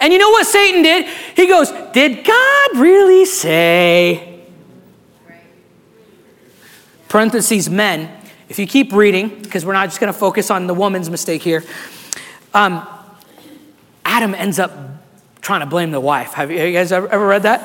And 0.00 0.12
you 0.12 0.18
know 0.18 0.30
what 0.30 0.46
Satan 0.46 0.82
did? 0.82 1.06
He 1.34 1.46
goes, 1.46 1.70
Did 1.92 2.24
God 2.24 2.76
really 2.76 3.24
say? 3.24 4.44
Parentheses, 7.08 7.68
men. 7.68 8.14
If 8.48 8.58
you 8.58 8.66
keep 8.66 8.92
reading, 8.92 9.42
because 9.42 9.64
we're 9.64 9.72
not 9.72 9.86
just 9.86 10.00
going 10.00 10.12
to 10.12 10.18
focus 10.18 10.50
on 10.50 10.66
the 10.66 10.74
woman's 10.74 11.10
mistake 11.10 11.42
here, 11.42 11.64
um, 12.54 12.86
Adam 14.04 14.34
ends 14.34 14.58
up 14.58 14.72
trying 15.40 15.60
to 15.60 15.66
blame 15.66 15.90
the 15.90 16.00
wife. 16.00 16.32
Have 16.34 16.50
you, 16.50 16.58
have 16.58 16.66
you 16.66 16.72
guys 16.72 16.92
ever, 16.92 17.08
ever 17.08 17.26
read 17.26 17.42
that? 17.42 17.60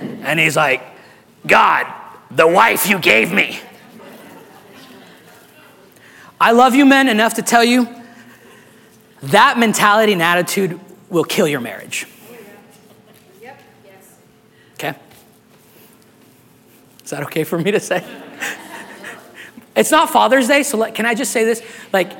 And 0.00 0.38
he's 0.38 0.56
like, 0.56 0.82
God, 1.46 1.92
the 2.30 2.46
wife 2.46 2.88
you 2.88 2.98
gave 2.98 3.32
me. 3.32 3.58
I 6.40 6.52
love 6.52 6.74
you, 6.74 6.84
men, 6.84 7.08
enough 7.08 7.34
to 7.34 7.42
tell 7.42 7.64
you 7.64 7.88
that 9.22 9.58
mentality 9.58 10.12
and 10.12 10.22
attitude 10.22 10.78
will 11.14 11.24
kill 11.24 11.46
your 11.46 11.60
marriage. 11.60 12.06
Okay? 14.74 14.98
Is 17.04 17.10
that 17.10 17.22
okay 17.22 17.44
for 17.44 17.56
me 17.56 17.70
to 17.70 17.78
say? 17.78 18.04
it's 19.76 19.92
not 19.92 20.10
Father's 20.10 20.48
Day, 20.48 20.64
so 20.64 20.76
let, 20.76 20.94
can 20.96 21.06
I 21.06 21.14
just 21.14 21.30
say 21.30 21.44
this? 21.44 21.62
Like, 21.92 22.12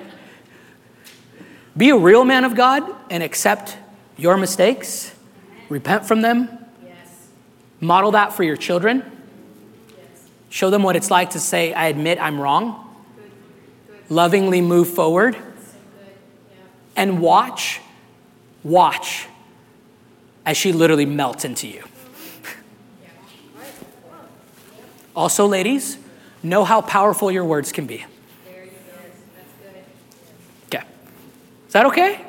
be 1.76 1.90
a 1.90 1.96
real 1.96 2.24
man 2.24 2.44
of 2.44 2.54
God 2.54 2.84
and 3.10 3.22
accept 3.22 3.76
your 4.16 4.36
mistakes, 4.36 5.12
repent 5.68 6.06
from 6.06 6.22
them, 6.22 6.48
model 7.80 8.12
that 8.12 8.32
for 8.32 8.44
your 8.44 8.56
children, 8.56 9.02
show 10.50 10.70
them 10.70 10.84
what 10.84 10.94
it's 10.94 11.10
like 11.10 11.30
to 11.30 11.40
say, 11.40 11.74
I 11.74 11.86
admit 11.86 12.20
I'm 12.20 12.40
wrong, 12.40 12.96
lovingly 14.08 14.60
move 14.60 14.88
forward, 14.88 15.36
and 16.94 17.20
watch 17.20 17.80
Watch 18.64 19.28
as 20.44 20.56
she 20.56 20.72
literally 20.72 21.06
melts 21.06 21.44
into 21.44 21.68
you. 21.68 21.84
Also, 25.14 25.46
ladies, 25.46 25.98
know 26.42 26.64
how 26.64 26.80
powerful 26.80 27.30
your 27.30 27.44
words 27.44 27.70
can 27.70 27.86
be. 27.86 28.04
Okay. 30.66 30.82
Is 31.68 31.72
that 31.72 31.86
okay? 31.86 32.20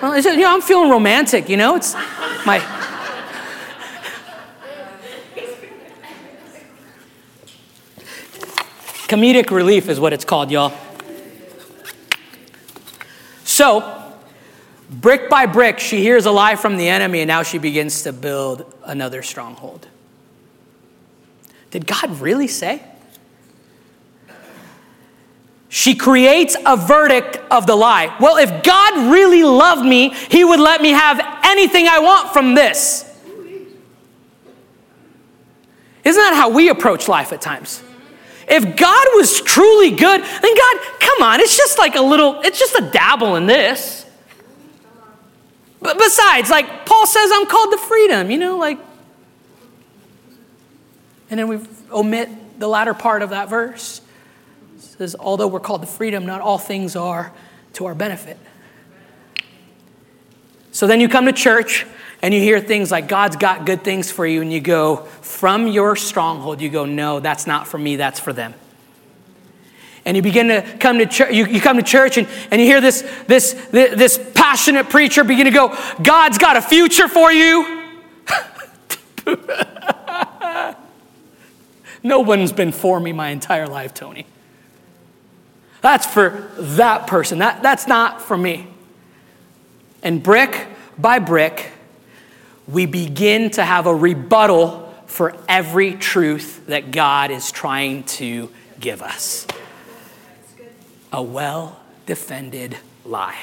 Well, 0.00 0.12
it, 0.14 0.24
you 0.24 0.36
know, 0.38 0.54
I'm 0.54 0.62
feeling 0.62 0.90
romantic, 0.90 1.48
you 1.48 1.56
know? 1.56 1.76
It's 1.76 1.94
my. 2.46 2.60
Comedic 9.08 9.50
relief 9.50 9.88
is 9.88 10.00
what 10.00 10.12
it's 10.12 10.24
called, 10.24 10.50
y'all. 10.50 10.72
So, 13.44 14.05
Brick 14.88 15.28
by 15.28 15.46
brick, 15.46 15.80
she 15.80 16.00
hears 16.00 16.26
a 16.26 16.30
lie 16.30 16.56
from 16.56 16.76
the 16.76 16.88
enemy, 16.88 17.20
and 17.20 17.28
now 17.28 17.42
she 17.42 17.58
begins 17.58 18.02
to 18.02 18.12
build 18.12 18.72
another 18.84 19.22
stronghold. 19.22 19.88
Did 21.70 21.86
God 21.86 22.20
really 22.20 22.46
say? 22.46 22.82
She 25.68 25.94
creates 25.94 26.56
a 26.64 26.76
verdict 26.76 27.38
of 27.50 27.66
the 27.66 27.74
lie. 27.74 28.16
Well, 28.20 28.36
if 28.36 28.62
God 28.62 29.12
really 29.12 29.42
loved 29.42 29.84
me, 29.84 30.10
He 30.30 30.44
would 30.44 30.60
let 30.60 30.80
me 30.80 30.90
have 30.90 31.20
anything 31.44 31.88
I 31.88 31.98
want 31.98 32.32
from 32.32 32.54
this. 32.54 33.02
Isn't 36.04 36.22
that 36.22 36.34
how 36.34 36.50
we 36.50 36.68
approach 36.68 37.08
life 37.08 37.32
at 37.32 37.40
times? 37.40 37.82
If 38.48 38.76
God 38.76 39.06
was 39.14 39.40
truly 39.40 39.90
good, 39.90 40.20
then 40.22 40.56
God, 40.56 40.76
come 41.00 41.22
on, 41.22 41.40
it's 41.40 41.56
just 41.56 41.78
like 41.78 41.96
a 41.96 42.00
little, 42.00 42.40
it's 42.42 42.60
just 42.60 42.76
a 42.76 42.90
dabble 42.92 43.34
in 43.34 43.46
this. 43.46 44.05
But 45.80 45.98
besides, 45.98 46.50
like 46.50 46.86
Paul 46.86 47.06
says, 47.06 47.30
I'm 47.32 47.46
called 47.46 47.72
to 47.72 47.78
freedom, 47.78 48.30
you 48.30 48.38
know, 48.38 48.58
like. 48.58 48.78
And 51.28 51.38
then 51.38 51.48
we 51.48 51.58
omit 51.90 52.60
the 52.60 52.68
latter 52.68 52.94
part 52.94 53.22
of 53.22 53.30
that 53.30 53.48
verse. 53.48 54.00
It 54.76 54.82
says, 54.82 55.16
although 55.18 55.48
we're 55.48 55.60
called 55.60 55.82
to 55.82 55.86
freedom, 55.86 56.24
not 56.24 56.40
all 56.40 56.58
things 56.58 56.96
are 56.96 57.32
to 57.74 57.86
our 57.86 57.94
benefit. 57.94 58.38
So 60.72 60.86
then 60.86 61.00
you 61.00 61.08
come 61.08 61.26
to 61.26 61.32
church 61.32 61.86
and 62.22 62.32
you 62.32 62.40
hear 62.40 62.60
things 62.60 62.90
like 62.90 63.08
God's 63.08 63.36
got 63.36 63.66
good 63.66 63.82
things 63.82 64.10
for 64.10 64.26
you, 64.26 64.40
and 64.40 64.52
you 64.52 64.60
go, 64.60 64.96
from 65.20 65.66
your 65.66 65.96
stronghold, 65.96 66.60
you 66.60 66.70
go, 66.70 66.86
no, 66.86 67.20
that's 67.20 67.46
not 67.46 67.68
for 67.68 67.78
me, 67.78 67.96
that's 67.96 68.18
for 68.18 68.32
them. 68.32 68.54
And 70.06 70.16
you 70.16 70.22
begin 70.22 70.48
to 70.48 70.62
come 70.78 70.98
to 70.98 71.06
church, 71.06 71.34
you, 71.34 71.46
you 71.46 71.60
come 71.60 71.76
to 71.76 71.82
church 71.82 72.16
and, 72.16 72.28
and 72.52 72.60
you 72.60 72.66
hear 72.66 72.80
this, 72.80 73.02
this, 73.26 73.52
this, 73.72 73.98
this 73.98 74.30
passionate 74.34 74.88
preacher 74.88 75.24
begin 75.24 75.46
to 75.46 75.50
go, 75.50 75.76
God's 76.00 76.38
got 76.38 76.56
a 76.56 76.62
future 76.62 77.08
for 77.08 77.32
you. 77.32 77.92
no 82.04 82.20
one's 82.20 82.52
been 82.52 82.70
for 82.70 83.00
me 83.00 83.12
my 83.12 83.30
entire 83.30 83.66
life, 83.66 83.92
Tony. 83.92 84.26
That's 85.80 86.06
for 86.06 86.50
that 86.56 87.08
person. 87.08 87.40
That, 87.40 87.62
that's 87.62 87.88
not 87.88 88.22
for 88.22 88.38
me. 88.38 88.68
And 90.04 90.22
brick 90.22 90.68
by 90.96 91.18
brick, 91.18 91.72
we 92.68 92.86
begin 92.86 93.50
to 93.50 93.64
have 93.64 93.86
a 93.86 93.94
rebuttal 93.94 94.94
for 95.06 95.36
every 95.48 95.94
truth 95.94 96.66
that 96.66 96.92
God 96.92 97.32
is 97.32 97.50
trying 97.50 98.04
to 98.04 98.50
give 98.78 99.02
us. 99.02 99.48
A 101.16 101.22
well 101.22 101.80
defended 102.04 102.76
lie. 103.02 103.38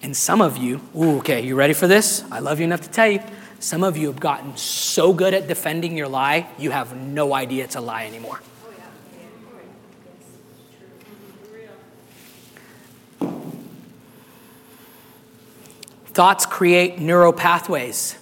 And 0.00 0.16
some 0.16 0.40
of 0.40 0.56
you, 0.56 0.80
ooh, 0.96 1.18
okay, 1.18 1.40
you 1.40 1.56
ready 1.56 1.72
for 1.72 1.88
this? 1.88 2.22
I 2.30 2.38
love 2.38 2.60
you 2.60 2.66
enough 2.66 2.82
to 2.82 2.88
tell 2.88 3.10
you. 3.10 3.18
Some 3.58 3.82
of 3.82 3.96
you 3.96 4.06
have 4.06 4.20
gotten 4.20 4.56
so 4.56 5.12
good 5.12 5.34
at 5.34 5.48
defending 5.48 5.96
your 5.96 6.06
lie, 6.06 6.46
you 6.56 6.70
have 6.70 6.96
no 6.96 7.34
idea 7.34 7.64
it's 7.64 7.74
a 7.74 7.80
lie 7.80 8.06
anymore. 8.06 8.40
Oh, 13.20 13.42
Thoughts 16.04 16.46
create 16.46 17.00
neural 17.00 17.32
pathways. 17.32 18.16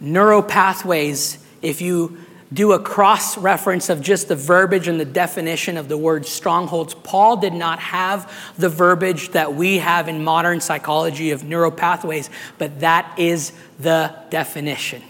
Neural 0.00 0.42
pathways, 0.42 1.44
if 1.60 1.82
you 1.82 2.16
do 2.52 2.72
a 2.72 2.78
cross 2.78 3.36
reference 3.36 3.90
of 3.90 4.00
just 4.00 4.28
the 4.28 4.36
verbiage 4.36 4.88
and 4.88 4.98
the 4.98 5.04
definition 5.04 5.76
of 5.76 5.88
the 5.88 5.98
word 5.98 6.24
strongholds, 6.24 6.94
Paul 6.94 7.36
did 7.36 7.52
not 7.52 7.78
have 7.78 8.32
the 8.56 8.68
verbiage 8.68 9.30
that 9.30 9.54
we 9.54 9.78
have 9.78 10.08
in 10.08 10.24
modern 10.24 10.60
psychology 10.60 11.30
of 11.30 11.44
neural 11.44 11.70
pathways, 11.70 12.30
but 12.56 12.80
that 12.80 13.18
is 13.18 13.52
the 13.78 14.14
definition. 14.30 15.02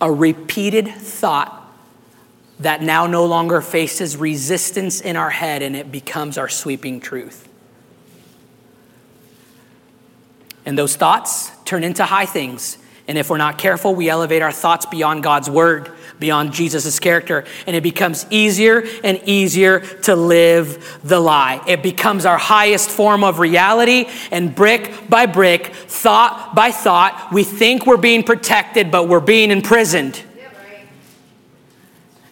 A 0.00 0.12
repeated 0.12 0.88
thought 0.88 1.58
that 2.60 2.82
now 2.82 3.06
no 3.06 3.24
longer 3.24 3.60
faces 3.60 4.16
resistance 4.16 5.00
in 5.00 5.16
our 5.16 5.30
head 5.30 5.62
and 5.62 5.74
it 5.74 5.90
becomes 5.90 6.36
our 6.36 6.48
sweeping 6.48 7.00
truth. 7.00 7.48
And 10.64 10.78
those 10.78 10.94
thoughts 10.94 11.50
turn 11.64 11.82
into 11.82 12.04
high 12.04 12.26
things. 12.26 12.78
And 13.08 13.18
if 13.18 13.30
we're 13.30 13.36
not 13.36 13.58
careful, 13.58 13.94
we 13.94 14.08
elevate 14.08 14.42
our 14.42 14.52
thoughts 14.52 14.86
beyond 14.86 15.22
God's 15.24 15.50
word, 15.50 15.90
beyond 16.22 16.54
Jesus' 16.54 16.98
character. 16.98 17.44
And 17.66 17.76
it 17.76 17.82
becomes 17.82 18.24
easier 18.30 18.84
and 19.04 19.20
easier 19.26 19.80
to 20.04 20.16
live 20.16 21.00
the 21.04 21.20
lie. 21.20 21.62
It 21.66 21.82
becomes 21.82 22.24
our 22.24 22.38
highest 22.38 22.88
form 22.88 23.22
of 23.24 23.38
reality. 23.38 24.06
And 24.30 24.54
brick 24.54 25.10
by 25.10 25.26
brick, 25.26 25.66
thought 25.74 26.54
by 26.54 26.70
thought, 26.70 27.28
we 27.30 27.44
think 27.44 27.86
we're 27.86 27.98
being 27.98 28.22
protected, 28.22 28.90
but 28.90 29.06
we're 29.06 29.20
being 29.20 29.50
imprisoned. 29.50 30.22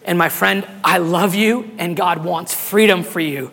And 0.03 0.17
my 0.17 0.29
friend, 0.29 0.67
I 0.83 0.97
love 0.97 1.35
you, 1.35 1.69
and 1.77 1.95
God 1.95 2.23
wants 2.23 2.55
freedom 2.55 3.03
for 3.03 3.19
you. 3.19 3.51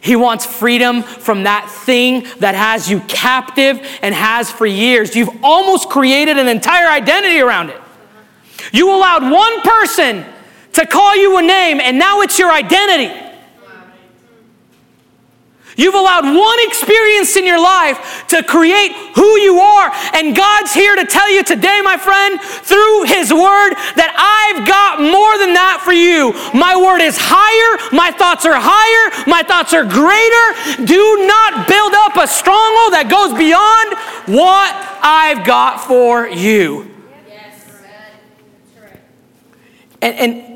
He 0.00 0.16
wants 0.16 0.46
freedom 0.46 1.02
from 1.02 1.42
that 1.42 1.68
thing 1.68 2.26
that 2.38 2.54
has 2.54 2.90
you 2.90 3.00
captive 3.00 3.86
and 4.00 4.14
has 4.14 4.50
for 4.50 4.64
years. 4.64 5.14
You've 5.14 5.44
almost 5.44 5.90
created 5.90 6.38
an 6.38 6.48
entire 6.48 6.88
identity 6.88 7.40
around 7.40 7.68
it. 7.68 7.80
You 8.72 8.94
allowed 8.94 9.30
one 9.30 9.60
person 9.62 10.24
to 10.74 10.86
call 10.86 11.16
you 11.16 11.38
a 11.38 11.42
name, 11.42 11.80
and 11.80 11.98
now 11.98 12.20
it's 12.20 12.38
your 12.38 12.50
identity. 12.50 13.30
You've 15.80 15.94
allowed 15.94 16.24
one 16.24 16.58
experience 16.68 17.36
in 17.36 17.46
your 17.46 17.58
life 17.58 18.26
to 18.28 18.42
create 18.42 18.92
who 19.14 19.38
you 19.38 19.60
are. 19.60 19.90
And 20.12 20.36
God's 20.36 20.74
here 20.74 20.94
to 20.94 21.06
tell 21.06 21.30
you 21.30 21.42
today, 21.42 21.80
my 21.82 21.96
friend, 21.96 22.38
through 22.38 23.04
His 23.04 23.32
Word, 23.32 23.72
that 23.96 24.12
I've 24.12 24.68
got 24.68 25.00
more 25.00 25.38
than 25.38 25.54
that 25.54 25.80
for 25.82 25.92
you. 25.92 26.32
My 26.52 26.76
Word 26.76 27.00
is 27.00 27.16
higher, 27.18 27.96
my 27.96 28.10
thoughts 28.10 28.44
are 28.44 28.60
higher, 28.60 29.24
my 29.26 29.42
thoughts 29.42 29.72
are 29.72 29.84
greater. 29.84 30.84
Do 30.84 31.26
not 31.26 31.66
build 31.66 31.94
up 31.94 32.16
a 32.16 32.28
stronghold 32.28 32.92
that 32.92 33.08
goes 33.08 33.32
beyond 33.32 33.96
what 34.36 34.76
I've 35.00 35.46
got 35.46 35.86
for 35.86 36.28
you. 36.28 36.89
And, 40.02 40.16
and 40.16 40.50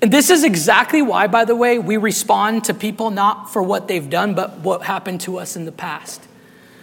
and 0.00 0.12
this 0.12 0.30
is 0.30 0.44
exactly 0.44 1.02
why, 1.02 1.26
by 1.26 1.44
the 1.44 1.56
way, 1.56 1.78
we 1.78 1.96
respond 1.96 2.64
to 2.64 2.74
people 2.74 3.10
not 3.10 3.52
for 3.52 3.62
what 3.62 3.88
they've 3.88 4.08
done, 4.08 4.34
but 4.34 4.58
what 4.58 4.82
happened 4.82 5.20
to 5.22 5.38
us 5.38 5.56
in 5.56 5.64
the 5.64 5.72
past. 5.72 6.22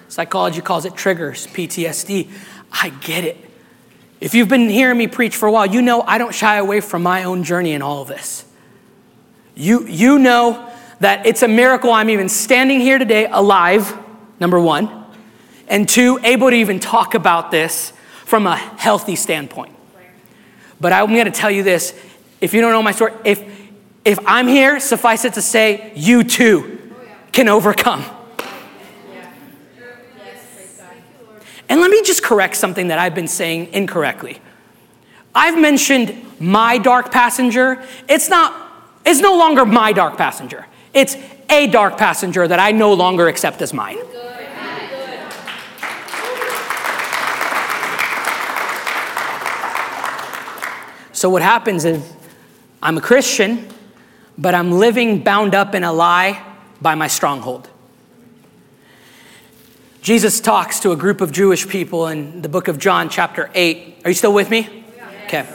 Psychology 0.10 0.62
calls 0.62 0.86
it 0.86 0.96
triggers, 0.96 1.48
PTSD. 1.48 2.30
I 2.72 2.90
get 2.90 3.24
it. 3.24 3.38
If 4.20 4.34
you've 4.34 4.50
been 4.50 4.70
hearing 4.70 4.98
me 4.98 5.08
preach 5.08 5.36
for 5.36 5.48
a 5.48 5.52
while, 5.52 5.66
you 5.66 5.82
know 5.82 6.02
I 6.02 6.18
don't 6.18 6.34
shy 6.34 6.58
away 6.58 6.82
from 6.82 7.04
my 7.04 7.24
own 7.24 7.44
journey 7.44 7.72
in 7.72 7.82
all 7.82 8.02
of 8.02 8.08
this. 8.08 8.46
You, 9.56 9.88
you 9.88 10.20
know 10.20 10.70
that 11.00 11.26
it's 11.26 11.42
a 11.42 11.48
miracle 11.48 11.92
I'm 11.92 12.10
even 12.10 12.28
standing 12.28 12.82
here 12.82 12.98
today 12.98 13.28
alive, 13.28 13.98
number 14.40 14.60
one, 14.60 15.06
and 15.68 15.88
two, 15.88 16.20
able 16.24 16.50
to 16.50 16.56
even 16.56 16.80
talk 16.80 17.14
about 17.14 17.52
this 17.52 17.94
from 18.26 18.46
a 18.46 18.56
healthy 18.56 19.16
standpoint. 19.16 19.75
But 20.80 20.94
I'm 20.94 21.08
going 21.08 21.26
to 21.26 21.32
tell 21.32 21.52
you 21.52 21.64
this 21.64 21.94
if 22.42 22.54
you 22.54 22.62
don't 22.62 22.72
know 22.72 22.84
my 22.84 22.92
story, 22.92 23.14
if, 23.24 23.44
if 24.04 24.20
I'm 24.26 24.48
here, 24.48 24.80
suffice 24.80 25.26
it 25.26 25.34
to 25.34 25.42
say, 25.42 25.92
you 25.96 26.24
too 26.24 26.94
can 27.32 27.50
overcome. 27.50 28.04
And 31.68 31.82
let 31.82 31.90
me 31.90 32.02
just 32.04 32.24
correct 32.24 32.56
something 32.56 32.90
that 32.90 33.00
I've 33.00 33.16
been 33.16 33.28
saying 33.28 33.74
incorrectly. 33.74 34.40
I've 35.34 35.60
mentioned 35.60 36.16
my 36.40 36.78
dark 36.78 37.12
passenger. 37.12 37.84
It's 38.08 38.30
not, 38.30 38.54
it's 39.06 39.20
no 39.20 39.36
longer 39.38 39.66
my 39.66 39.92
dark 39.92 40.18
passenger. 40.18 40.68
It's 40.94 41.18
a 41.50 41.68
dark 41.68 41.98
passenger 41.98 42.48
that 42.48 42.60
I 42.60 42.72
no 42.72 42.94
longer 42.94 43.28
accept 43.28 43.62
as 43.62 43.74
mine. 43.74 43.98
So 51.16 51.30
what 51.30 51.42
happens 51.42 51.86
is 51.86 52.04
I'm 52.84 52.98
a 52.98 53.02
Christian, 53.02 53.70
but 54.38 54.54
I'm 54.54 54.74
living 54.74 55.24
bound 55.24 55.56
up 55.56 55.74
in 55.74 55.86
a 55.86 55.94
lie 55.94 56.44
by 56.82 56.96
my 56.96 57.08
stronghold. 57.08 57.70
Jesus 60.02 60.42
talks 60.42 60.82
to 60.82 60.92
a 60.92 60.98
group 60.98 61.22
of 61.22 61.32
Jewish 61.32 61.70
people 61.70 62.08
in 62.08 62.42
the 62.42 62.50
book 62.50 62.68
of 62.68 62.78
John, 62.78 63.08
chapter 63.08 63.50
8. 63.56 64.02
Are 64.04 64.10
you 64.10 64.14
still 64.14 64.34
with 64.34 64.50
me? 64.50 64.84
Okay. 65.24 65.48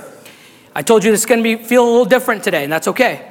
I 0.75 0.81
told 0.81 1.05
you 1.05 1.11
this 1.11 1.21
is 1.21 1.27
going 1.27 1.41
to 1.41 1.45
be 1.45 1.63
feel 1.63 1.85
a 1.85 1.91
little 1.91 2.07
different 2.07 2.43
today, 2.43 2.65
and 2.65 2.73
that's 2.73 2.89
okay. 2.89 3.31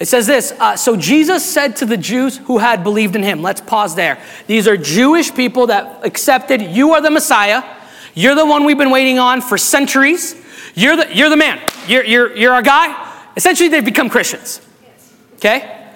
It 0.00 0.08
says 0.08 0.26
this 0.26 0.52
uh, 0.58 0.76
So 0.76 0.96
Jesus 0.96 1.44
said 1.44 1.76
to 1.76 1.84
the 1.84 1.98
Jews 1.98 2.38
who 2.38 2.56
had 2.56 2.84
believed 2.84 3.16
in 3.16 3.22
him, 3.22 3.42
let's 3.42 3.60
pause 3.60 3.94
there. 3.94 4.18
These 4.46 4.66
are 4.66 4.78
Jewish 4.78 5.32
people 5.34 5.66
that 5.66 6.06
accepted, 6.06 6.62
You 6.62 6.92
are 6.92 7.02
the 7.02 7.10
Messiah. 7.10 7.62
You're 8.14 8.34
the 8.34 8.46
one 8.46 8.64
we've 8.64 8.78
been 8.78 8.90
waiting 8.90 9.18
on 9.18 9.42
for 9.42 9.58
centuries. 9.58 10.45
You're 10.76 10.96
the, 10.96 11.12
you're 11.12 11.30
the 11.30 11.36
man. 11.36 11.60
You're, 11.88 12.04
you're, 12.04 12.36
you're 12.36 12.52
our 12.52 12.62
guy. 12.62 13.14
Essentially, 13.36 13.68
they've 13.68 13.84
become 13.84 14.10
Christians. 14.10 14.60
Okay? 15.36 15.90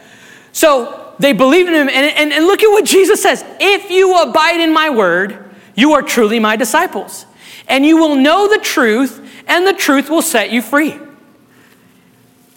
So 0.53 1.14
they 1.19 1.35
believe 1.35 1.69
in 1.69 1.75
him. 1.75 1.88
And, 1.88 2.16
and, 2.16 2.33
and 2.33 2.47
look 2.47 2.62
at 2.62 2.69
what 2.69 2.85
Jesus 2.87 3.23
says 3.23 3.45
If 3.61 3.90
you 3.90 4.21
abide 4.23 4.59
in 4.59 4.73
my 4.73 4.90
word, 4.90 5.55
you 5.75 5.93
are 5.93 6.03
truly 6.03 6.40
my 6.40 6.57
disciples. 6.57 7.27
And 7.69 7.85
you 7.85 7.99
will 7.99 8.16
know 8.16 8.49
the 8.49 8.59
truth, 8.59 9.45
and 9.47 9.66
the 9.66 9.75
truth 9.75 10.09
will 10.11 10.23
set 10.23 10.51
you 10.51 10.62
free. 10.62 10.99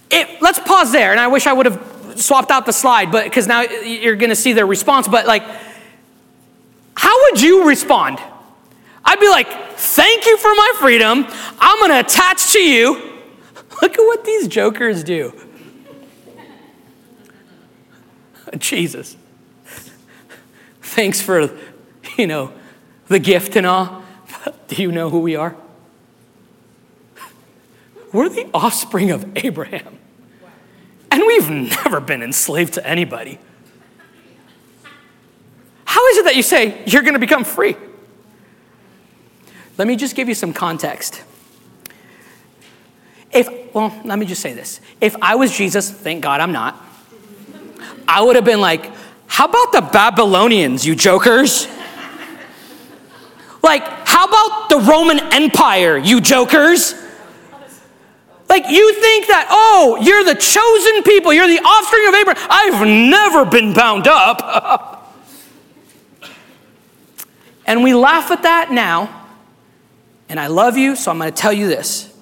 It, 0.10 0.42
let's 0.42 0.60
pause 0.60 0.92
there. 0.92 1.12
And 1.12 1.20
I 1.20 1.28
wish 1.28 1.46
I 1.46 1.54
would 1.54 1.66
have 1.66 2.16
swapped 2.16 2.52
out 2.52 2.66
the 2.66 2.74
slide, 2.74 3.12
but 3.12 3.26
because 3.26 3.48
now 3.48 3.62
you're 3.62 4.16
going 4.16 4.30
to 4.30 4.36
see 4.36 4.54
their 4.54 4.66
response. 4.66 5.08
But 5.08 5.28
like, 5.28 5.44
how 6.96 7.22
would 7.24 7.42
you 7.42 7.68
respond? 7.68 8.20
I'd 9.04 9.20
be 9.20 9.30
like, 9.30 9.73
thank 9.84 10.26
you 10.26 10.38
for 10.38 10.54
my 10.54 10.74
freedom. 10.80 11.26
I'm 11.60 11.80
going 11.80 11.91
to 11.91 12.00
attach 12.00 12.54
to 12.54 12.60
you 12.60 13.13
Look 13.82 13.93
at 13.93 14.00
what 14.00 14.24
these 14.24 14.48
jokers 14.48 15.04
do. 15.04 15.34
Jesus. 18.58 19.17
Thanks 20.82 21.22
for, 21.22 21.50
you 22.17 22.28
know, 22.28 22.54
the 23.08 23.19
gift 23.19 23.56
and 23.56 23.65
all. 23.65 24.04
Do 24.67 24.82
you 24.82 24.91
know 24.91 25.10
who 25.10 25.19
we 25.19 25.36
are? 25.36 25.56
We're 28.12 28.30
the 28.30 28.50
offspring 28.54 29.12
of 29.12 29.26
Abraham. 29.36 29.98
And 31.10 31.24
we've 31.26 31.50
never 31.50 32.00
been 32.00 32.22
enslaved 32.22 32.74
to 32.74 32.88
anybody. 32.88 33.39
How 35.86 36.08
is 36.08 36.17
it 36.17 36.26
that 36.26 36.36
you 36.36 36.43
say 36.43 36.84
you're 36.86 37.02
going 37.02 37.13
to 37.13 37.19
become 37.19 37.43
free? 37.43 37.76
Let 39.78 39.88
me 39.88 39.96
just 39.96 40.16
give 40.16 40.30
you 40.30 40.36
some 40.36 40.54
context. 40.54 41.24
If, 43.32 43.74
well, 43.74 44.00
let 44.06 44.20
me 44.20 44.26
just 44.26 44.42
say 44.42 44.54
this. 44.54 44.80
If 45.02 45.16
I 45.22 45.36
was 45.36 45.56
Jesus, 45.56 45.90
thank 45.90 46.22
God 46.22 46.40
I'm 46.40 46.52
not, 46.52 46.80
I 48.08 48.22
would 48.22 48.36
have 48.36 48.46
been 48.46 48.62
like, 48.62 48.92
how 49.26 49.46
about 49.46 49.72
the 49.72 49.82
Babylonians, 49.82 50.86
you 50.86 50.96
jokers? 50.96 51.68
Like, 53.64 53.84
how 54.06 54.26
about 54.26 54.70
the 54.70 54.78
Roman 54.78 55.20
Empire, 55.34 55.98
you 55.98 56.22
jokers? 56.22 56.94
Like, 58.50 58.70
you 58.70 58.94
think 58.94 59.28
that, 59.28 59.48
oh, 59.50 59.98
you're 60.02 60.24
the 60.24 60.36
chosen 60.36 61.02
people, 61.02 61.34
you're 61.34 61.48
the 61.48 61.60
offspring 61.60 62.08
of 62.08 62.14
Abraham. 62.14 62.48
I've 62.52 62.88
never 63.10 63.46
been 63.46 63.74
bound 63.74 64.08
up. 64.08 65.18
and 67.66 67.82
we 67.82 67.96
laugh 67.96 68.30
at 68.30 68.44
that 68.44 68.72
now. 68.72 69.23
And 70.30 70.40
I 70.40 70.48
love 70.48 70.78
you, 70.78 70.96
so 70.96 71.12
I'm 71.12 71.18
going 71.20 71.32
to 71.32 71.36
tell 71.36 71.54
you 71.54 71.68
this 71.68 72.14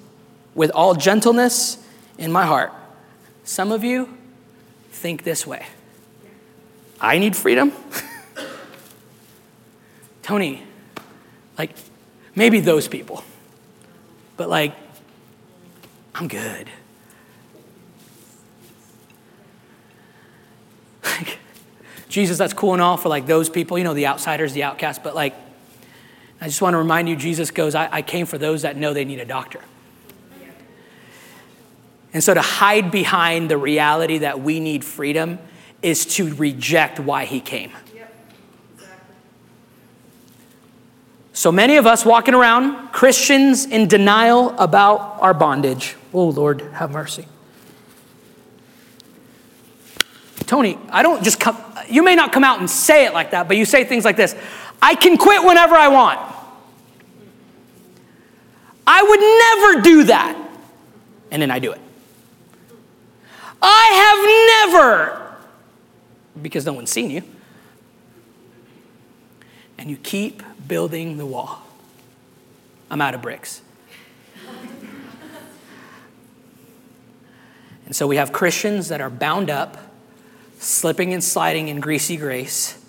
with 0.56 0.72
all 0.72 0.96
gentleness 0.96 1.78
in 2.18 2.32
my 2.32 2.46
heart. 2.46 2.74
Some 3.44 3.72
of 3.72 3.84
you 3.84 4.18
think 4.92 5.24
this 5.24 5.48
way 5.48 5.66
I 7.00 7.18
need 7.18 7.36
freedom? 7.36 7.72
Tony, 10.22 10.62
like, 11.58 11.72
maybe 12.36 12.60
those 12.60 12.88
people, 12.88 13.24
but 14.38 14.50
like, 14.50 14.76
I'm 16.14 16.28
good. 16.28 16.70
Jesus, 22.10 22.38
that's 22.38 22.54
cool 22.54 22.74
and 22.74 22.82
all 22.82 22.98
for 22.98 23.10
like 23.10 23.26
those 23.26 23.50
people, 23.50 23.78
you 23.80 23.84
know, 23.84 23.96
the 23.96 24.06
outsiders, 24.06 24.54
the 24.54 24.64
outcasts, 24.64 25.02
but 25.04 25.16
like, 25.16 25.34
I 26.42 26.46
just 26.46 26.62
want 26.62 26.74
to 26.74 26.80
remind 26.80 27.08
you, 27.08 27.16
Jesus 27.16 27.52
goes, 27.52 27.76
I, 27.76 27.88
I 27.92 28.02
came 28.02 28.26
for 28.26 28.40
those 28.40 28.64
that 28.64 28.76
know 28.76 28.94
they 28.94 29.06
need 29.06 29.20
a 29.20 29.26
doctor. 29.26 29.62
And 32.14 32.24
so 32.24 32.34
to 32.34 32.42
hide 32.42 32.92
behind 32.92 33.50
the 33.50 33.58
reality 33.58 34.18
that 34.18 34.42
we 34.42 34.60
need 34.60 34.84
freedom 34.84 35.40
is 35.82 36.06
to 36.06 36.34
reject 36.34 37.00
why 37.00 37.26
he 37.26 37.40
came. 37.40 37.72
So 41.32 41.52
many 41.52 41.78
of 41.78 41.88
us 41.88 42.06
walking 42.06 42.34
around, 42.34 42.92
Christians 42.92 43.66
in 43.66 43.88
denial 43.88 44.50
about 44.60 45.22
our 45.22 45.34
bondage. 45.34 45.96
Oh, 46.14 46.28
Lord, 46.28 46.62
have 46.74 46.92
mercy. 46.92 47.26
Tony, 50.46 50.78
I 50.90 51.02
don't 51.02 51.24
just 51.24 51.40
come, 51.40 51.58
you 51.88 52.04
may 52.04 52.16
not 52.16 52.34
come 52.34 52.44
out 52.44 52.60
and 52.60 52.70
say 52.70 53.06
it 53.06 53.14
like 53.14 53.32
that, 53.32 53.48
but 53.48 53.56
you 53.56 53.64
say 53.64 53.86
things 53.86 54.04
like 54.04 54.18
this 54.18 54.36
I 54.82 54.96
can 54.96 55.18
quit 55.18 55.44
whenever 55.44 55.76
I 55.76 55.88
want. 55.90 56.20
I 58.88 59.04
would 59.04 59.20
never 59.20 59.82
do 59.82 60.04
that. 60.06 60.38
And 61.30 61.42
then 61.42 61.52
I 61.52 61.60
do 61.60 61.72
it. 61.72 61.80
I 63.62 64.66
have 64.66 64.74
never, 64.74 65.38
because 66.42 66.66
no 66.66 66.74
one's 66.74 66.90
seen 66.90 67.12
you. 67.12 67.22
And 69.78 69.90
you 69.90 69.98
keep 69.98 70.42
building 70.68 71.18
the 71.18 71.26
wall. 71.26 71.62
I'm 72.90 73.02
out 73.02 73.14
of 73.14 73.22
bricks. 73.22 73.62
and 77.86 77.96
so 77.96 78.08
we 78.08 78.16
have 78.18 78.34
Christians 78.34 78.90
that 78.90 79.00
are 79.00 79.10
bound 79.10 79.50
up, 79.50 79.78
slipping 80.60 81.14
and 81.14 81.24
sliding 81.24 81.68
in 81.68 81.80
greasy 81.80 82.18
grace. 82.18 82.81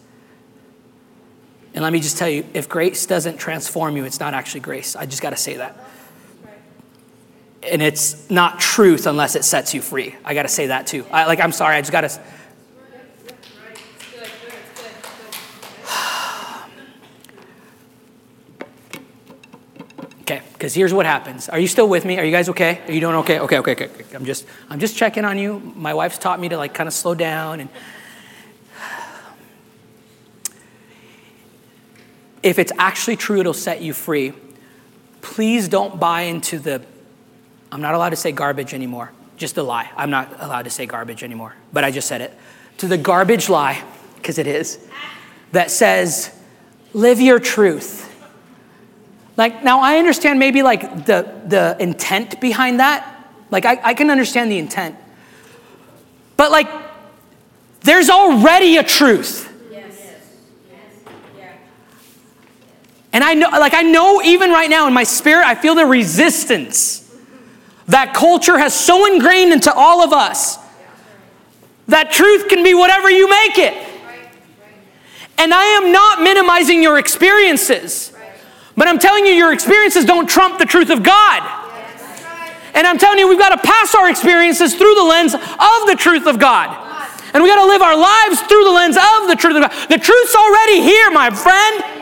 And 1.74 1.82
let 1.82 1.92
me 1.92 2.00
just 2.00 2.18
tell 2.18 2.28
you 2.28 2.44
if 2.52 2.68
grace 2.68 3.06
doesn't 3.06 3.38
transform 3.38 3.96
you, 3.96 4.04
it's 4.04 4.20
not 4.20 4.34
actually 4.34 4.60
grace. 4.60 4.94
I 4.94 5.06
just 5.06 5.22
got 5.22 5.30
to 5.30 5.36
say 5.36 5.56
that 5.56 5.76
and 7.62 7.80
it's 7.80 8.28
not 8.30 8.60
truth 8.60 9.06
unless 9.06 9.36
it 9.36 9.44
sets 9.44 9.74
you 9.74 9.80
free. 9.80 10.14
I 10.24 10.34
got 10.34 10.42
to 10.42 10.48
say 10.48 10.68
that 10.68 10.86
too. 10.86 11.06
I, 11.10 11.26
like, 11.26 11.40
I'm 11.40 11.52
sorry, 11.52 11.76
I 11.76 11.80
just 11.80 11.92
got 11.92 12.02
to. 12.02 12.20
okay, 20.22 20.42
because 20.52 20.74
here's 20.74 20.92
what 20.92 21.06
happens. 21.06 21.48
Are 21.48 21.58
you 21.58 21.68
still 21.68 21.88
with 21.88 22.04
me? 22.04 22.18
Are 22.18 22.24
you 22.24 22.32
guys 22.32 22.48
okay? 22.48 22.80
Are 22.86 22.92
you 22.92 23.00
doing 23.00 23.16
okay? 23.16 23.38
Okay, 23.40 23.58
okay, 23.58 23.72
okay. 23.72 23.90
I'm 24.14 24.24
just, 24.24 24.46
I'm 24.68 24.80
just 24.80 24.96
checking 24.96 25.24
on 25.24 25.38
you. 25.38 25.60
My 25.76 25.94
wife's 25.94 26.18
taught 26.18 26.40
me 26.40 26.48
to 26.48 26.56
like 26.56 26.74
kind 26.74 26.88
of 26.88 26.94
slow 26.94 27.14
down 27.14 27.60
and. 27.60 27.70
If 32.42 32.58
it's 32.58 32.72
actually 32.78 33.16
true, 33.16 33.40
it'll 33.40 33.54
set 33.54 33.82
you 33.82 33.92
free. 33.92 34.32
Please 35.20 35.68
don't 35.68 36.00
buy 36.00 36.22
into 36.22 36.58
the 36.58 36.82
I'm 37.72 37.80
not 37.80 37.94
allowed 37.94 38.10
to 38.10 38.16
say 38.16 38.32
garbage 38.32 38.74
anymore. 38.74 39.10
Just 39.38 39.56
a 39.56 39.62
lie. 39.62 39.90
I'm 39.96 40.10
not 40.10 40.36
allowed 40.40 40.64
to 40.64 40.70
say 40.70 40.84
garbage 40.84 41.24
anymore, 41.24 41.54
but 41.72 41.84
I 41.84 41.90
just 41.90 42.06
said 42.06 42.20
it. 42.20 42.38
To 42.78 42.86
the 42.86 42.98
garbage 42.98 43.48
lie, 43.48 43.82
because 44.16 44.38
it 44.38 44.46
is, 44.46 44.78
that 45.52 45.70
says, 45.70 46.30
live 46.92 47.18
your 47.18 47.40
truth. 47.40 48.10
Like, 49.38 49.64
now 49.64 49.80
I 49.80 49.96
understand 49.96 50.38
maybe 50.38 50.62
like 50.62 51.06
the, 51.06 51.40
the 51.46 51.76
intent 51.80 52.40
behind 52.42 52.80
that. 52.80 53.08
Like, 53.50 53.64
I, 53.64 53.80
I 53.82 53.94
can 53.94 54.10
understand 54.10 54.50
the 54.50 54.58
intent. 54.58 54.96
But 56.36 56.50
like, 56.50 56.68
there's 57.80 58.10
already 58.10 58.76
a 58.76 58.82
truth. 58.82 59.50
And 63.12 63.22
I 63.22 63.34
know, 63.34 63.48
like, 63.50 63.74
I 63.74 63.82
know 63.82 64.22
even 64.22 64.50
right 64.50 64.70
now 64.70 64.86
in 64.86 64.94
my 64.94 65.04
spirit, 65.04 65.44
I 65.44 65.54
feel 65.54 65.74
the 65.74 65.84
resistance 65.84 66.98
that 67.88 68.14
culture 68.14 68.58
has 68.58 68.74
so 68.74 69.12
ingrained 69.12 69.52
into 69.52 69.72
all 69.72 70.02
of 70.02 70.12
us 70.12 70.58
that 71.88 72.10
truth 72.10 72.48
can 72.48 72.64
be 72.64 72.74
whatever 72.74 73.10
you 73.10 73.28
make 73.28 73.58
it. 73.58 73.74
And 75.36 75.52
I 75.52 75.64
am 75.64 75.92
not 75.92 76.22
minimizing 76.22 76.82
your 76.82 76.98
experiences, 76.98 78.12
but 78.76 78.88
I'm 78.88 78.98
telling 78.98 79.26
you, 79.26 79.32
your 79.32 79.52
experiences 79.52 80.04
don't 80.04 80.28
trump 80.28 80.58
the 80.58 80.64
truth 80.64 80.90
of 80.90 81.02
God. 81.02 81.58
And 82.74 82.86
I'm 82.86 82.96
telling 82.96 83.18
you, 83.18 83.28
we've 83.28 83.38
got 83.38 83.50
to 83.50 83.68
pass 83.68 83.94
our 83.94 84.08
experiences 84.08 84.74
through 84.74 84.94
the 84.94 85.04
lens 85.04 85.34
of 85.34 85.86
the 85.86 85.96
truth 85.98 86.26
of 86.26 86.38
God. 86.38 86.70
And 87.34 87.42
we 87.42 87.48
got 87.50 87.62
to 87.62 87.66
live 87.66 87.82
our 87.82 87.96
lives 87.96 88.40
through 88.42 88.64
the 88.64 88.70
lens 88.70 88.96
of 88.96 89.28
the 89.28 89.36
truth 89.36 89.56
of 89.56 89.62
God. 89.62 89.88
The 89.88 89.98
truth's 89.98 90.34
already 90.34 90.80
here, 90.80 91.10
my 91.10 91.28
friend. 91.28 92.01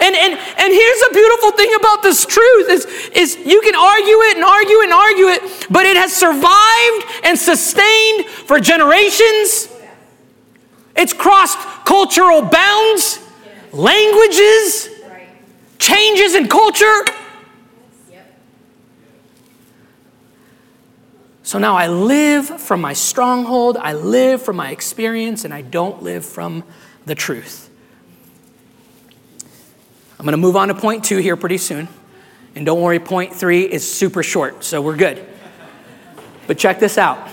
And, 0.00 0.14
and, 0.14 0.32
and 0.34 0.72
here's 0.72 1.00
the 1.00 1.10
beautiful 1.12 1.52
thing 1.52 1.74
about 1.74 2.02
this 2.02 2.24
truth 2.24 2.68
is, 2.70 2.84
is 3.14 3.36
you 3.36 3.60
can 3.62 3.74
argue 3.74 4.18
it 4.30 4.36
and 4.36 4.44
argue 4.44 4.80
and 4.82 4.92
argue 4.92 5.26
it, 5.26 5.66
but 5.70 5.86
it 5.86 5.96
has 5.96 6.14
survived 6.14 7.24
and 7.24 7.38
sustained 7.38 8.26
for 8.26 8.60
generations. 8.60 9.68
It's 10.94 11.12
crossed 11.12 11.58
cultural 11.84 12.42
bounds, 12.42 13.18
languages, 13.72 14.88
changes 15.78 16.34
in 16.34 16.48
culture. 16.48 17.04
So 21.42 21.58
now 21.58 21.76
I 21.76 21.88
live 21.88 22.60
from 22.60 22.82
my 22.82 22.92
stronghold, 22.92 23.78
I 23.78 23.94
live 23.94 24.42
from 24.42 24.56
my 24.56 24.70
experience, 24.70 25.46
and 25.46 25.54
I 25.54 25.62
don't 25.62 26.02
live 26.02 26.26
from 26.26 26.62
the 27.06 27.14
truth. 27.14 27.67
I'm 30.18 30.24
going 30.24 30.32
to 30.32 30.36
move 30.36 30.56
on 30.56 30.66
to 30.68 30.74
point 30.74 31.04
two 31.04 31.18
here 31.18 31.36
pretty 31.36 31.58
soon. 31.58 31.86
And 32.56 32.66
don't 32.66 32.80
worry, 32.80 32.98
point 32.98 33.34
three 33.34 33.62
is 33.62 33.88
super 33.88 34.24
short, 34.24 34.64
so 34.64 34.82
we're 34.82 34.96
good. 34.96 35.24
But 36.48 36.58
check 36.58 36.80
this 36.80 36.98
out. 36.98 37.28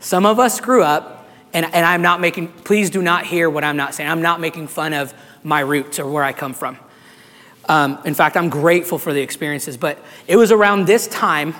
Some 0.00 0.26
of 0.26 0.38
us 0.38 0.60
grew 0.60 0.82
up, 0.82 1.26
and, 1.54 1.64
and 1.64 1.86
I'm 1.86 2.02
not 2.02 2.20
making, 2.20 2.48
please 2.48 2.90
do 2.90 3.00
not 3.00 3.24
hear 3.24 3.48
what 3.48 3.64
I'm 3.64 3.78
not 3.78 3.94
saying. 3.94 4.10
I'm 4.10 4.20
not 4.20 4.40
making 4.40 4.68
fun 4.68 4.92
of 4.92 5.14
my 5.42 5.60
roots 5.60 5.98
or 5.98 6.10
where 6.10 6.22
I 6.22 6.34
come 6.34 6.52
from. 6.52 6.76
Um, 7.66 7.98
in 8.04 8.12
fact, 8.12 8.36
I'm 8.36 8.50
grateful 8.50 8.98
for 8.98 9.14
the 9.14 9.22
experiences, 9.22 9.78
but 9.78 9.98
it 10.26 10.36
was 10.36 10.52
around 10.52 10.86
this 10.86 11.06
time 11.06 11.54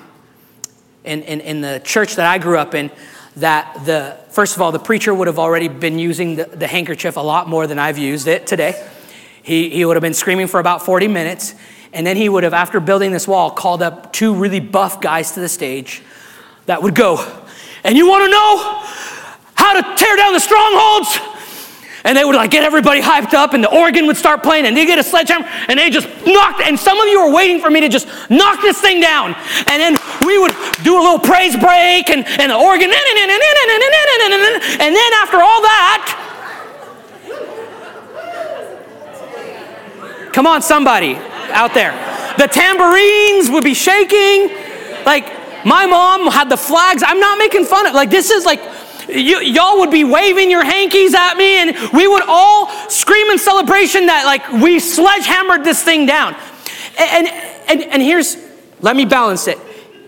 in, 1.05 1.23
in, 1.23 1.41
in, 1.41 1.61
the 1.63 1.81
church 1.85 2.17
that 2.17 2.27
I 2.27 2.39
grew 2.39 2.59
up 2.59 2.75
in 2.75 2.91
that 3.37 3.87
the, 3.87 4.19
first 4.31 4.57
of 4.57 4.63
all, 4.63 4.73
the 4.73 4.79
preacher 4.79 5.15
would 5.15 5.29
have 5.29 5.39
already 5.39 5.69
been 5.69 5.99
using 5.99 6.37
the, 6.37 6.45
the 6.45 6.67
handkerchief 6.67 7.17
a 7.17 7.21
lot 7.21 7.49
more 7.49 7.67
than 7.67 7.79
I've 7.79 7.99
used 7.99 8.27
it 8.27 8.47
today. 8.47 8.89
He, 9.43 9.71
he 9.71 9.85
would 9.85 9.97
have 9.97 10.03
been 10.03 10.15
screaming 10.15 10.47
for 10.47 10.61
about 10.61 10.85
40 10.85 11.09
minutes. 11.09 11.55
And 11.93 12.07
then 12.07 12.17
he 12.17 12.29
would 12.29 12.45
have, 12.45 12.55
after 12.55 12.81
building 12.81 13.13
this 13.13 13.29
wall, 13.29 13.51
called 13.51 13.83
up 13.83 14.13
two 14.13 14.35
really 14.35 14.61
buff 14.61 15.01
guys 15.01 15.33
to 15.33 15.41
the 15.41 15.49
stage 15.49 16.03
that 16.67 16.83
would 16.83 16.95
go, 16.95 17.43
and 17.85 17.97
you 17.97 18.09
want 18.09 18.25
to 18.25 18.31
know 18.31 18.81
how 19.55 19.75
to 19.75 19.83
tear 19.97 20.17
down 20.17 20.33
the 20.33 20.41
strongholds? 20.41 21.19
And 22.05 22.17
they 22.17 22.25
would 22.25 22.35
like 22.35 22.51
get 22.51 22.65
everybody 22.65 23.01
hyped 23.01 23.33
up, 23.35 23.55
and 23.55 23.63
the 23.63 23.71
organ 23.71 24.07
would 24.07 24.17
start 24.17 24.43
playing, 24.43 24.67
and 24.67 24.77
they 24.77 24.87
get 24.87 24.99
a 24.99 25.05
sledgehammer, 25.05 25.47
and 25.69 25.79
they 25.79 25.89
just 25.91 26.09
knocked. 26.27 26.61
And 26.63 26.79
some 26.79 26.99
of 26.99 27.07
you 27.07 27.25
were 27.25 27.33
waiting 27.33 27.61
for 27.61 27.71
me 27.71 27.81
to 27.81 27.89
just 27.89 28.09
knock 28.29 28.61
this 28.61 28.81
thing 28.81 29.01
down. 29.01 29.37
And 29.69 29.79
then 29.79 29.97
we 30.27 30.39
would 30.39 30.53
do 30.83 30.99
a 30.99 31.03
little 31.03 31.21
praise 31.21 31.55
break, 31.55 32.11
and, 32.11 32.27
and 32.27 32.51
the 32.51 32.57
organ, 32.57 32.91
and 32.91 32.97
then 34.97 35.13
after 35.23 35.39
all 35.43 35.63
that, 35.63 36.32
come 40.33 40.47
on, 40.47 40.63
somebody 40.63 41.15
out 41.15 41.75
there. 41.75 41.93
The 42.39 42.47
tambourines 42.47 43.51
would 43.51 43.65
be 43.65 43.75
shaking. 43.75 44.57
Like, 45.05 45.27
my 45.65 45.87
mom 45.87 46.27
had 46.31 46.49
the 46.49 46.57
flags. 46.57 47.03
I'm 47.05 47.21
not 47.21 47.39
making 47.39 47.65
fun 47.65 47.87
of 47.87 47.95
Like, 47.95 48.11
this 48.11 48.31
is 48.31 48.45
like, 48.45 48.61
you, 49.09 49.41
y'all 49.41 49.81
would 49.81 49.91
be 49.91 50.05
waving 50.05 50.51
your 50.51 50.65
hankies 50.65 51.15
at 51.15 51.35
me, 51.37 51.57
and 51.59 51.77
we 51.93 52.07
would 52.07 52.23
all 52.27 52.69
scream 52.89 53.29
in 53.29 53.39
celebration 53.39 54.07
that, 54.07 54.25
like, 54.25 54.63
we 54.63 54.81
sledgehammered 54.81 55.65
this 55.65 55.83
thing 55.83 56.07
down. 56.07 56.35
And, 56.99 57.29
and, 57.69 57.83
and 57.83 58.03
here's, 58.03 58.37
let 58.81 58.97
me 58.97 59.05
balance 59.05 59.49
it. 59.49 59.59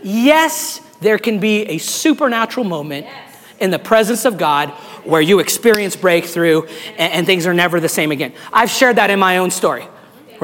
Yes, 0.02 0.80
there 1.00 1.18
can 1.18 1.40
be 1.40 1.62
a 1.62 1.78
supernatural 1.78 2.64
moment 2.64 3.06
in 3.58 3.70
the 3.70 3.78
presence 3.78 4.24
of 4.24 4.38
God 4.38 4.70
where 5.04 5.20
you 5.20 5.38
experience 5.38 5.96
breakthrough 5.96 6.62
and, 6.96 7.12
and 7.12 7.26
things 7.26 7.46
are 7.46 7.54
never 7.54 7.80
the 7.80 7.88
same 7.88 8.10
again. 8.10 8.32
I've 8.52 8.70
shared 8.70 8.96
that 8.96 9.10
in 9.10 9.18
my 9.18 9.38
own 9.38 9.50
story 9.50 9.86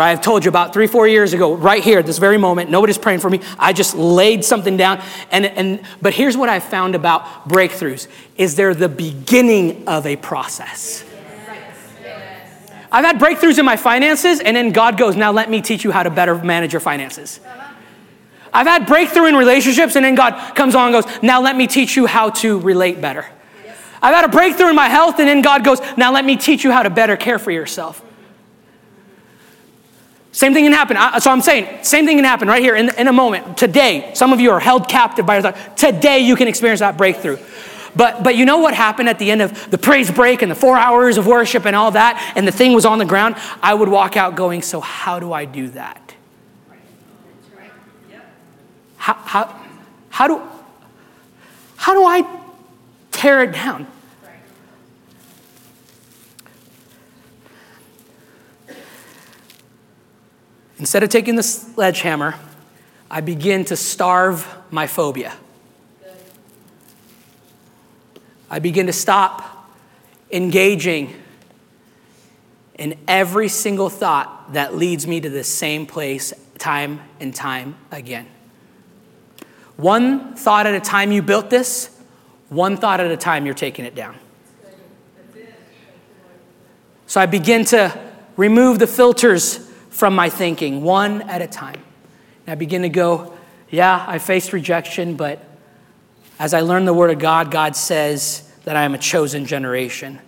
right? 0.00 0.12
I've 0.12 0.22
told 0.22 0.46
you 0.46 0.48
about 0.48 0.72
three, 0.72 0.86
four 0.86 1.06
years 1.06 1.34
ago, 1.34 1.54
right 1.54 1.84
here, 1.84 1.98
at 1.98 2.06
this 2.06 2.16
very 2.16 2.38
moment, 2.38 2.70
nobody's 2.70 2.96
praying 2.96 3.20
for 3.20 3.28
me. 3.28 3.40
I 3.58 3.74
just 3.74 3.94
laid 3.94 4.46
something 4.46 4.78
down. 4.78 5.02
And, 5.30 5.44
and, 5.44 5.82
but 6.00 6.14
here's 6.14 6.38
what 6.38 6.48
I've 6.48 6.64
found 6.64 6.94
about 6.94 7.46
breakthroughs 7.46 8.08
is 8.38 8.56
they're 8.56 8.74
the 8.74 8.88
beginning 8.88 9.86
of 9.86 10.06
a 10.06 10.16
process. 10.16 11.04
I've 12.90 13.04
had 13.04 13.18
breakthroughs 13.18 13.58
in 13.58 13.66
my 13.66 13.76
finances, 13.76 14.40
and 14.40 14.56
then 14.56 14.72
God 14.72 14.96
goes, 14.96 15.16
Now 15.16 15.32
let 15.32 15.50
me 15.50 15.60
teach 15.60 15.84
you 15.84 15.92
how 15.92 16.02
to 16.02 16.10
better 16.10 16.34
manage 16.34 16.72
your 16.72 16.80
finances. 16.80 17.38
I've 18.54 18.66
had 18.66 18.86
breakthrough 18.86 19.26
in 19.26 19.36
relationships, 19.36 19.96
and 19.96 20.04
then 20.04 20.14
God 20.14 20.56
comes 20.56 20.74
on 20.74 20.94
and 20.94 21.04
goes, 21.04 21.22
Now 21.22 21.42
let 21.42 21.56
me 21.56 21.66
teach 21.66 21.94
you 21.94 22.06
how 22.06 22.30
to 22.30 22.58
relate 22.58 23.02
better. 23.02 23.26
I've 24.02 24.14
had 24.14 24.24
a 24.24 24.28
breakthrough 24.28 24.70
in 24.70 24.76
my 24.76 24.88
health, 24.88 25.18
and 25.18 25.28
then 25.28 25.42
God 25.42 25.62
goes, 25.62 25.78
Now 25.98 26.10
let 26.10 26.24
me 26.24 26.36
teach 26.36 26.64
you 26.64 26.72
how 26.72 26.82
to 26.82 26.90
better 26.90 27.18
care 27.18 27.38
for 27.38 27.50
yourself. 27.50 28.02
Same 30.32 30.54
thing 30.54 30.64
can 30.64 30.72
happen. 30.72 31.20
So 31.20 31.30
I'm 31.30 31.40
saying, 31.40 31.82
same 31.82 32.06
thing 32.06 32.16
can 32.16 32.24
happen 32.24 32.46
right 32.46 32.62
here 32.62 32.76
in, 32.76 32.94
in 32.96 33.08
a 33.08 33.12
moment. 33.12 33.56
Today, 33.58 34.12
some 34.14 34.32
of 34.32 34.40
you 34.40 34.52
are 34.52 34.60
held 34.60 34.88
captive 34.88 35.26
by 35.26 35.34
your 35.34 35.42
thought. 35.42 35.76
Today, 35.76 36.20
you 36.20 36.36
can 36.36 36.46
experience 36.46 36.80
that 36.80 36.96
breakthrough. 36.96 37.38
But, 37.96 38.22
but 38.22 38.36
you 38.36 38.44
know 38.44 38.58
what 38.58 38.72
happened 38.72 39.08
at 39.08 39.18
the 39.18 39.30
end 39.32 39.42
of 39.42 39.70
the 39.70 39.78
praise 39.78 40.10
break 40.10 40.42
and 40.42 40.50
the 40.50 40.54
four 40.54 40.76
hours 40.76 41.18
of 41.18 41.26
worship 41.26 41.66
and 41.66 41.74
all 41.74 41.90
that, 41.92 42.32
and 42.36 42.46
the 42.46 42.52
thing 42.52 42.72
was 42.72 42.84
on 42.84 42.98
the 42.98 43.04
ground? 43.04 43.34
I 43.60 43.74
would 43.74 43.88
walk 43.88 44.16
out 44.16 44.36
going, 44.36 44.62
So, 44.62 44.80
how 44.80 45.18
do 45.18 45.32
I 45.32 45.44
do 45.44 45.68
that? 45.70 46.14
How, 48.96 49.14
how, 49.14 49.60
how, 50.10 50.28
do, 50.28 50.42
how 51.76 51.94
do 51.94 52.04
I 52.04 52.40
tear 53.10 53.42
it 53.42 53.52
down? 53.52 53.86
Instead 60.80 61.02
of 61.02 61.10
taking 61.10 61.36
the 61.36 61.42
sledgehammer, 61.42 62.34
I 63.10 63.20
begin 63.20 63.66
to 63.66 63.76
starve 63.76 64.48
my 64.70 64.86
phobia. 64.86 65.34
I 68.48 68.60
begin 68.60 68.86
to 68.86 68.92
stop 68.92 69.70
engaging 70.32 71.14
in 72.76 72.98
every 73.06 73.48
single 73.48 73.90
thought 73.90 74.54
that 74.54 74.74
leads 74.74 75.06
me 75.06 75.20
to 75.20 75.28
the 75.28 75.44
same 75.44 75.84
place 75.84 76.32
time 76.56 77.00
and 77.20 77.34
time 77.34 77.76
again. 77.92 78.26
One 79.76 80.34
thought 80.34 80.66
at 80.66 80.74
a 80.74 80.80
time 80.80 81.12
you 81.12 81.20
built 81.20 81.50
this, 81.50 81.90
one 82.48 82.78
thought 82.78 83.00
at 83.00 83.10
a 83.10 83.18
time 83.18 83.44
you're 83.44 83.54
taking 83.54 83.84
it 83.84 83.94
down. 83.94 84.16
So 87.06 87.20
I 87.20 87.26
begin 87.26 87.66
to 87.66 88.12
remove 88.38 88.78
the 88.78 88.86
filters 88.86 89.69
from 89.90 90.14
my 90.14 90.30
thinking, 90.30 90.82
one 90.82 91.22
at 91.22 91.42
a 91.42 91.46
time. 91.46 91.82
And 92.46 92.52
I 92.52 92.54
begin 92.54 92.82
to 92.82 92.88
go, 92.88 93.36
yeah, 93.68 94.04
I 94.08 94.18
faced 94.18 94.52
rejection, 94.52 95.16
but 95.16 95.44
as 96.38 96.54
I 96.54 96.60
learn 96.60 96.86
the 96.86 96.94
Word 96.94 97.10
of 97.10 97.18
God, 97.18 97.50
God 97.50 97.76
says 97.76 98.50
that 98.64 98.76
I 98.76 98.84
am 98.84 98.94
a 98.94 98.98
chosen 98.98 99.44
generation, 99.46 100.18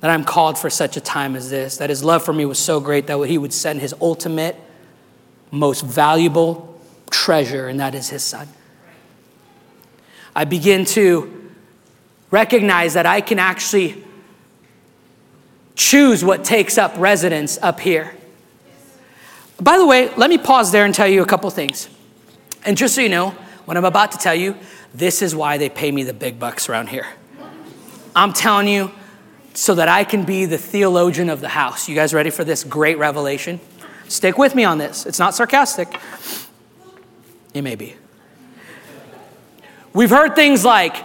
that 0.00 0.10
I'm 0.10 0.24
called 0.24 0.58
for 0.58 0.68
such 0.68 0.96
a 0.96 1.00
time 1.00 1.36
as 1.36 1.48
this, 1.48 1.78
that 1.78 1.90
His 1.90 2.04
love 2.04 2.24
for 2.24 2.32
me 2.32 2.44
was 2.44 2.58
so 2.58 2.80
great 2.80 3.06
that 3.06 3.18
He 3.22 3.38
would 3.38 3.52
send 3.52 3.80
His 3.80 3.94
ultimate, 4.00 4.56
most 5.50 5.82
valuable 5.82 6.80
treasure, 7.10 7.68
and 7.68 7.80
that 7.80 7.94
is 7.94 8.10
His 8.10 8.22
Son. 8.22 8.48
I 10.34 10.44
begin 10.44 10.84
to 10.86 11.52
recognize 12.30 12.94
that 12.94 13.06
I 13.06 13.20
can 13.20 13.38
actually 13.38 14.04
choose 15.76 16.24
what 16.24 16.44
takes 16.44 16.78
up 16.78 16.92
residence 16.98 17.58
up 17.62 17.80
here. 17.80 18.15
By 19.60 19.78
the 19.78 19.86
way, 19.86 20.14
let 20.16 20.28
me 20.28 20.38
pause 20.38 20.70
there 20.72 20.84
and 20.84 20.94
tell 20.94 21.08
you 21.08 21.22
a 21.22 21.26
couple 21.26 21.48
things. 21.50 21.88
And 22.64 22.76
just 22.76 22.94
so 22.94 23.00
you 23.00 23.08
know, 23.08 23.30
what 23.64 23.76
I'm 23.76 23.84
about 23.84 24.12
to 24.12 24.18
tell 24.18 24.34
you, 24.34 24.56
this 24.94 25.22
is 25.22 25.34
why 25.34 25.58
they 25.58 25.68
pay 25.68 25.90
me 25.90 26.02
the 26.02 26.14
big 26.14 26.38
bucks 26.38 26.68
around 26.68 26.88
here. 26.88 27.06
I'm 28.14 28.32
telling 28.32 28.68
you 28.68 28.90
so 29.54 29.74
that 29.74 29.88
I 29.88 30.04
can 30.04 30.24
be 30.24 30.44
the 30.44 30.58
theologian 30.58 31.30
of 31.30 31.40
the 31.40 31.48
house. 31.48 31.88
You 31.88 31.94
guys 31.94 32.12
ready 32.12 32.30
for 32.30 32.44
this 32.44 32.64
great 32.64 32.98
revelation? 32.98 33.60
Stick 34.08 34.38
with 34.38 34.54
me 34.54 34.64
on 34.64 34.78
this. 34.78 35.06
It's 35.06 35.18
not 35.18 35.34
sarcastic. 35.34 35.98
It 37.54 37.62
may 37.62 37.74
be. 37.74 37.96
We've 39.92 40.10
heard 40.10 40.34
things 40.34 40.64
like 40.64 40.96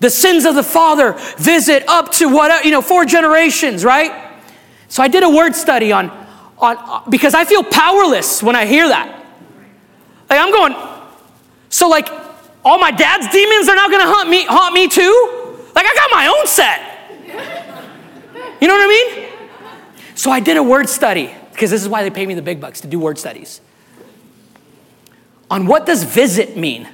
the 0.00 0.10
sins 0.10 0.46
of 0.46 0.54
the 0.54 0.62
father 0.62 1.12
visit 1.36 1.86
up 1.88 2.10
to 2.12 2.28
what, 2.28 2.64
you 2.64 2.70
know, 2.70 2.80
four 2.80 3.04
generations, 3.04 3.84
right? 3.84 4.32
So 4.88 5.02
I 5.02 5.08
did 5.08 5.22
a 5.22 5.28
word 5.28 5.54
study 5.54 5.92
on 5.92 6.08
on, 6.60 7.10
because 7.10 7.34
I 7.34 7.44
feel 7.44 7.64
powerless 7.64 8.42
when 8.42 8.54
I 8.54 8.66
hear 8.66 8.88
that. 8.88 9.08
Like 10.28 10.38
I'm 10.40 10.52
going, 10.52 10.74
so 11.68 11.88
like 11.88 12.08
all 12.64 12.78
my 12.78 12.90
dad's 12.90 13.28
demons 13.32 13.68
are 13.68 13.76
now 13.76 13.88
gonna 13.88 14.04
haunt 14.06 14.28
me, 14.28 14.44
haunt 14.44 14.74
me 14.74 14.86
too? 14.86 15.66
Like 15.74 15.86
I 15.86 15.94
got 15.94 16.10
my 16.10 16.26
own 16.26 16.46
set. 16.46 16.86
You 18.60 18.68
know 18.68 18.74
what 18.74 18.84
I 18.84 18.88
mean? 18.88 19.28
So 20.14 20.30
I 20.30 20.40
did 20.40 20.56
a 20.56 20.62
word 20.62 20.88
study, 20.88 21.34
because 21.52 21.70
this 21.70 21.82
is 21.82 21.88
why 21.88 22.02
they 22.02 22.10
pay 22.10 22.26
me 22.26 22.34
the 22.34 22.42
big 22.42 22.60
bucks 22.60 22.82
to 22.82 22.88
do 22.88 22.98
word 22.98 23.18
studies. 23.18 23.60
On 25.50 25.66
what 25.66 25.86
does 25.86 26.04
visit 26.04 26.56
mean? 26.56 26.88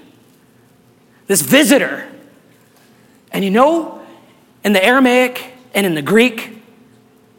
This 1.27 1.43
visitor. 1.43 2.09
And 3.33 3.45
you 3.45 3.51
know, 3.51 4.01
in 4.65 4.73
the 4.73 4.83
Aramaic 4.83 5.53
and 5.75 5.85
in 5.85 5.95
the 5.95 6.03
Greek, 6.03 6.63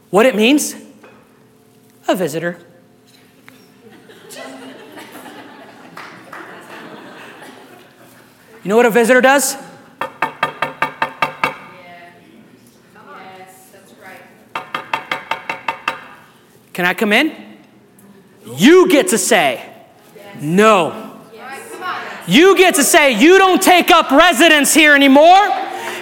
what 0.10 0.26
it 0.26 0.36
means? 0.36 0.76
A 2.08 2.16
visitor. 2.16 2.58
You 8.64 8.70
know 8.70 8.78
what 8.78 8.86
a 8.86 8.90
visitor 8.90 9.22
does? 9.22 9.56
Can 16.74 16.86
I 16.86 16.94
come 16.94 17.12
in? 17.12 17.34
You 18.56 18.88
get 18.88 19.08
to 19.08 19.18
say 19.18 19.74
no. 20.40 21.22
You 22.28 22.58
get 22.58 22.76
to 22.76 22.84
say 22.84 23.14
you 23.14 23.38
don't 23.38 23.62
take 23.62 23.90
up 23.90 24.12
residence 24.12 24.74
here 24.74 24.94
anymore. 24.94 25.50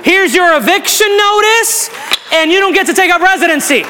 Here's 0.04 0.36
your 0.36 0.58
eviction 0.58 1.08
notice, 1.18 1.90
and 2.34 2.52
you 2.52 2.60
don't 2.60 2.74
get 2.74 2.88
to 2.88 2.94
take 2.94 3.12
up 3.12 3.22
residency. 3.22 3.86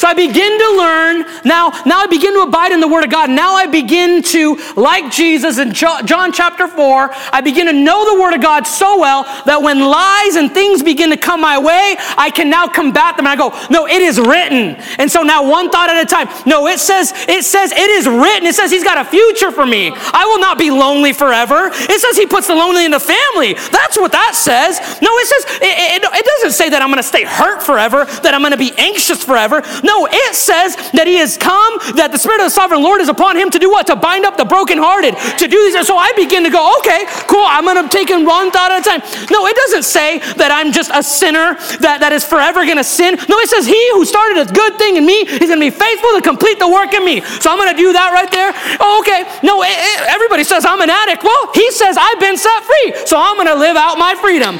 So 0.00 0.08
I 0.08 0.14
begin 0.14 0.58
to 0.58 0.76
learn. 0.78 1.26
Now, 1.44 1.68
now 1.84 2.00
I 2.00 2.06
begin 2.06 2.32
to 2.32 2.40
abide 2.40 2.72
in 2.72 2.80
the 2.80 2.88
Word 2.88 3.04
of 3.04 3.10
God. 3.10 3.28
Now 3.28 3.52
I 3.52 3.66
begin 3.66 4.22
to, 4.32 4.56
like 4.74 5.12
Jesus 5.12 5.58
in 5.58 5.74
John 5.74 6.32
chapter 6.32 6.66
4, 6.66 7.10
I 7.34 7.42
begin 7.42 7.66
to 7.66 7.74
know 7.74 8.10
the 8.10 8.18
Word 8.18 8.32
of 8.32 8.40
God 8.40 8.66
so 8.66 8.98
well 8.98 9.24
that 9.44 9.60
when 9.60 9.78
lies 9.80 10.36
and 10.36 10.50
things 10.54 10.82
begin 10.82 11.10
to 11.10 11.18
come 11.18 11.42
my 11.42 11.58
way, 11.58 11.96
I 12.16 12.30
can 12.30 12.48
now 12.48 12.66
combat 12.66 13.18
them. 13.18 13.26
And 13.26 13.28
I 13.28 13.36
go, 13.36 13.52
no, 13.68 13.86
it 13.86 14.00
is 14.00 14.18
written. 14.18 14.80
And 14.96 15.12
so 15.12 15.20
now 15.20 15.46
one 15.46 15.68
thought 15.68 15.90
at 15.90 16.02
a 16.02 16.08
time. 16.08 16.32
No, 16.46 16.66
it 16.66 16.80
says, 16.80 17.12
it 17.28 17.44
says, 17.44 17.70
it 17.70 17.90
is 17.90 18.08
written. 18.08 18.48
It 18.48 18.54
says 18.54 18.70
He's 18.70 18.84
got 18.84 18.96
a 18.96 19.04
future 19.04 19.52
for 19.52 19.66
me. 19.66 19.92
I 19.92 20.24
will 20.24 20.40
not 20.40 20.56
be 20.56 20.70
lonely 20.70 21.12
forever. 21.12 21.68
It 21.74 22.00
says 22.00 22.16
He 22.16 22.24
puts 22.24 22.46
the 22.46 22.54
lonely 22.54 22.86
in 22.86 22.90
the 22.90 23.00
family. 23.00 23.52
That's 23.52 23.98
what 23.98 24.12
that 24.12 24.32
says. 24.32 24.80
No, 25.02 25.12
it 25.18 25.26
says, 25.28 25.44
it, 25.60 26.00
it, 26.00 26.08
it 26.08 26.24
doesn't 26.24 26.52
say 26.52 26.70
that 26.70 26.80
I'm 26.80 26.88
going 26.88 26.96
to 26.96 27.02
stay 27.02 27.24
hurt 27.24 27.62
forever, 27.62 28.06
that 28.24 28.32
I'm 28.32 28.40
going 28.40 28.56
to 28.56 28.56
be 28.56 28.72
anxious 28.78 29.22
forever. 29.22 29.60
No, 29.84 29.89
No, 29.90 30.06
it 30.06 30.38
says 30.38 30.78
that 30.94 31.10
he 31.10 31.18
has 31.18 31.34
come, 31.34 31.82
that 31.98 32.14
the 32.14 32.20
Spirit 32.22 32.38
of 32.38 32.46
the 32.46 32.54
sovereign 32.54 32.78
Lord 32.78 33.02
is 33.02 33.10
upon 33.10 33.34
him 33.34 33.50
to 33.50 33.58
do 33.58 33.66
what? 33.66 33.90
To 33.90 33.98
bind 33.98 34.22
up 34.22 34.38
the 34.38 34.46
brokenhearted, 34.46 35.18
to 35.18 35.50
do 35.50 35.58
these. 35.66 35.74
So 35.82 35.98
I 35.98 36.14
begin 36.14 36.46
to 36.46 36.52
go, 36.54 36.78
okay, 36.78 37.10
cool, 37.26 37.42
I'm 37.42 37.66
gonna 37.66 37.90
take 37.90 38.14
in 38.14 38.22
one 38.22 38.54
thought 38.54 38.70
at 38.70 38.78
a 38.78 38.86
time. 38.86 39.02
No, 39.34 39.50
it 39.50 39.58
doesn't 39.58 39.82
say 39.82 40.22
that 40.38 40.54
I'm 40.54 40.70
just 40.70 40.94
a 40.94 41.02
sinner 41.02 41.58
that, 41.82 41.98
that 42.06 42.14
is 42.14 42.22
forever 42.22 42.62
gonna 42.62 42.86
sin. 42.86 43.18
No, 43.26 43.34
it 43.42 43.50
says 43.50 43.66
he 43.66 43.82
who 43.98 44.06
started 44.06 44.38
a 44.38 44.46
good 44.54 44.78
thing 44.78 44.94
in 44.94 45.02
me 45.02 45.26
is 45.26 45.50
gonna 45.50 45.58
be 45.58 45.74
faithful 45.74 46.14
to 46.14 46.22
complete 46.22 46.62
the 46.62 46.70
work 46.70 46.94
in 46.94 47.02
me. 47.02 47.26
So 47.42 47.50
I'm 47.50 47.58
gonna 47.58 47.74
do 47.74 47.90
that 47.90 48.14
right 48.14 48.30
there. 48.30 48.54
Oh, 48.78 49.02
okay. 49.02 49.26
No, 49.42 49.66
it, 49.66 49.74
it, 49.74 50.06
everybody 50.06 50.46
says 50.46 50.62
I'm 50.62 50.78
an 50.78 50.90
addict. 50.94 51.26
Well, 51.26 51.50
he 51.50 51.66
says 51.74 51.98
I've 51.98 52.22
been 52.22 52.38
set 52.38 52.62
free. 52.62 52.94
So 53.10 53.18
I'm 53.18 53.34
gonna 53.34 53.58
live 53.58 53.74
out 53.74 53.98
my 53.98 54.14
freedom. 54.14 54.54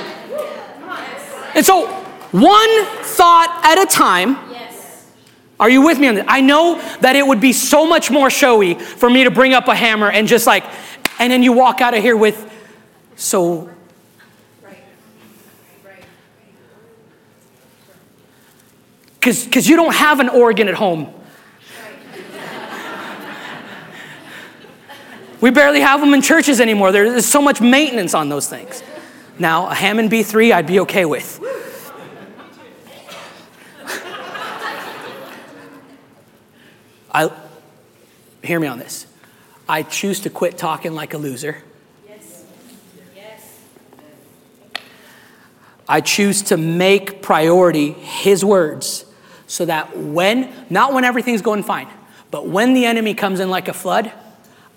And 1.54 1.62
so, 1.62 1.86
one 2.34 2.72
thought 3.14 3.62
at 3.62 3.78
a 3.78 3.86
time. 3.86 4.49
Are 5.60 5.68
you 5.68 5.82
with 5.82 5.98
me 5.98 6.08
on 6.08 6.14
this? 6.14 6.24
I 6.26 6.40
know 6.40 6.80
that 7.02 7.16
it 7.16 7.26
would 7.26 7.40
be 7.40 7.52
so 7.52 7.86
much 7.86 8.10
more 8.10 8.30
showy 8.30 8.74
for 8.74 9.10
me 9.10 9.24
to 9.24 9.30
bring 9.30 9.52
up 9.52 9.68
a 9.68 9.74
hammer 9.74 10.10
and 10.10 10.26
just 10.26 10.46
like, 10.46 10.64
and 11.18 11.30
then 11.30 11.42
you 11.42 11.52
walk 11.52 11.82
out 11.82 11.92
of 11.92 12.02
here 12.02 12.16
with, 12.16 12.50
so. 13.14 13.68
Because 19.20 19.68
you 19.68 19.76
don't 19.76 19.94
have 19.94 20.18
an 20.18 20.30
organ 20.30 20.66
at 20.66 20.74
home. 20.74 21.12
We 25.42 25.50
barely 25.50 25.80
have 25.80 26.00
them 26.00 26.14
in 26.14 26.22
churches 26.22 26.58
anymore. 26.58 26.90
There's 26.90 27.26
so 27.26 27.42
much 27.42 27.60
maintenance 27.60 28.14
on 28.14 28.30
those 28.30 28.48
things. 28.48 28.82
Now, 29.38 29.68
a 29.68 29.74
Hammond 29.74 30.10
B3, 30.10 30.52
I'd 30.52 30.66
be 30.66 30.80
okay 30.80 31.04
with. 31.04 31.38
I, 37.12 37.30
hear 38.42 38.60
me 38.60 38.66
on 38.66 38.78
this. 38.78 39.06
I 39.68 39.82
choose 39.82 40.20
to 40.20 40.30
quit 40.30 40.58
talking 40.58 40.94
like 40.94 41.14
a 41.14 41.18
loser. 41.18 41.62
Yes. 42.08 42.44
Yes. 43.14 43.58
I 45.88 46.00
choose 46.00 46.42
to 46.42 46.56
make 46.56 47.22
priority 47.22 47.92
His 47.92 48.44
words 48.44 49.04
so 49.46 49.64
that 49.64 49.96
when, 49.96 50.52
not 50.70 50.92
when 50.92 51.04
everything's 51.04 51.42
going 51.42 51.62
fine, 51.62 51.88
but 52.30 52.46
when 52.46 52.74
the 52.74 52.84
enemy 52.86 53.14
comes 53.14 53.40
in 53.40 53.50
like 53.50 53.68
a 53.68 53.72
flood, 53.72 54.12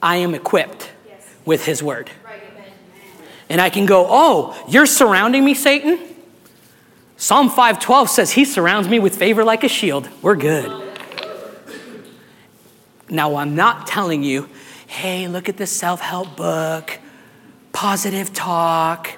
I 0.01 0.17
am 0.17 0.33
equipped 0.33 0.91
yes. 1.07 1.29
with 1.45 1.65
His 1.65 1.83
word. 1.83 2.09
Right, 2.25 2.41
and 3.49 3.61
I 3.61 3.69
can 3.69 3.85
go, 3.85 4.07
oh, 4.09 4.65
you're 4.67 4.85
surrounding 4.85 5.45
me, 5.45 5.53
Satan? 5.53 5.99
Psalm 7.17 7.49
512 7.49 8.09
says 8.09 8.31
he 8.31 8.45
surrounds 8.45 8.87
me 8.87 8.99
with 8.99 9.15
favor 9.15 9.43
like 9.43 9.63
a 9.63 9.67
shield. 9.67 10.09
We're 10.21 10.35
good. 10.35 10.92
Now, 13.13 13.35
I'm 13.35 13.55
not 13.55 13.85
telling 13.85 14.23
you, 14.23 14.49
hey, 14.87 15.27
look 15.27 15.47
at 15.47 15.55
this 15.55 15.71
self 15.71 16.01
help 16.01 16.35
book, 16.35 16.99
positive 17.71 18.33
talk. 18.33 19.11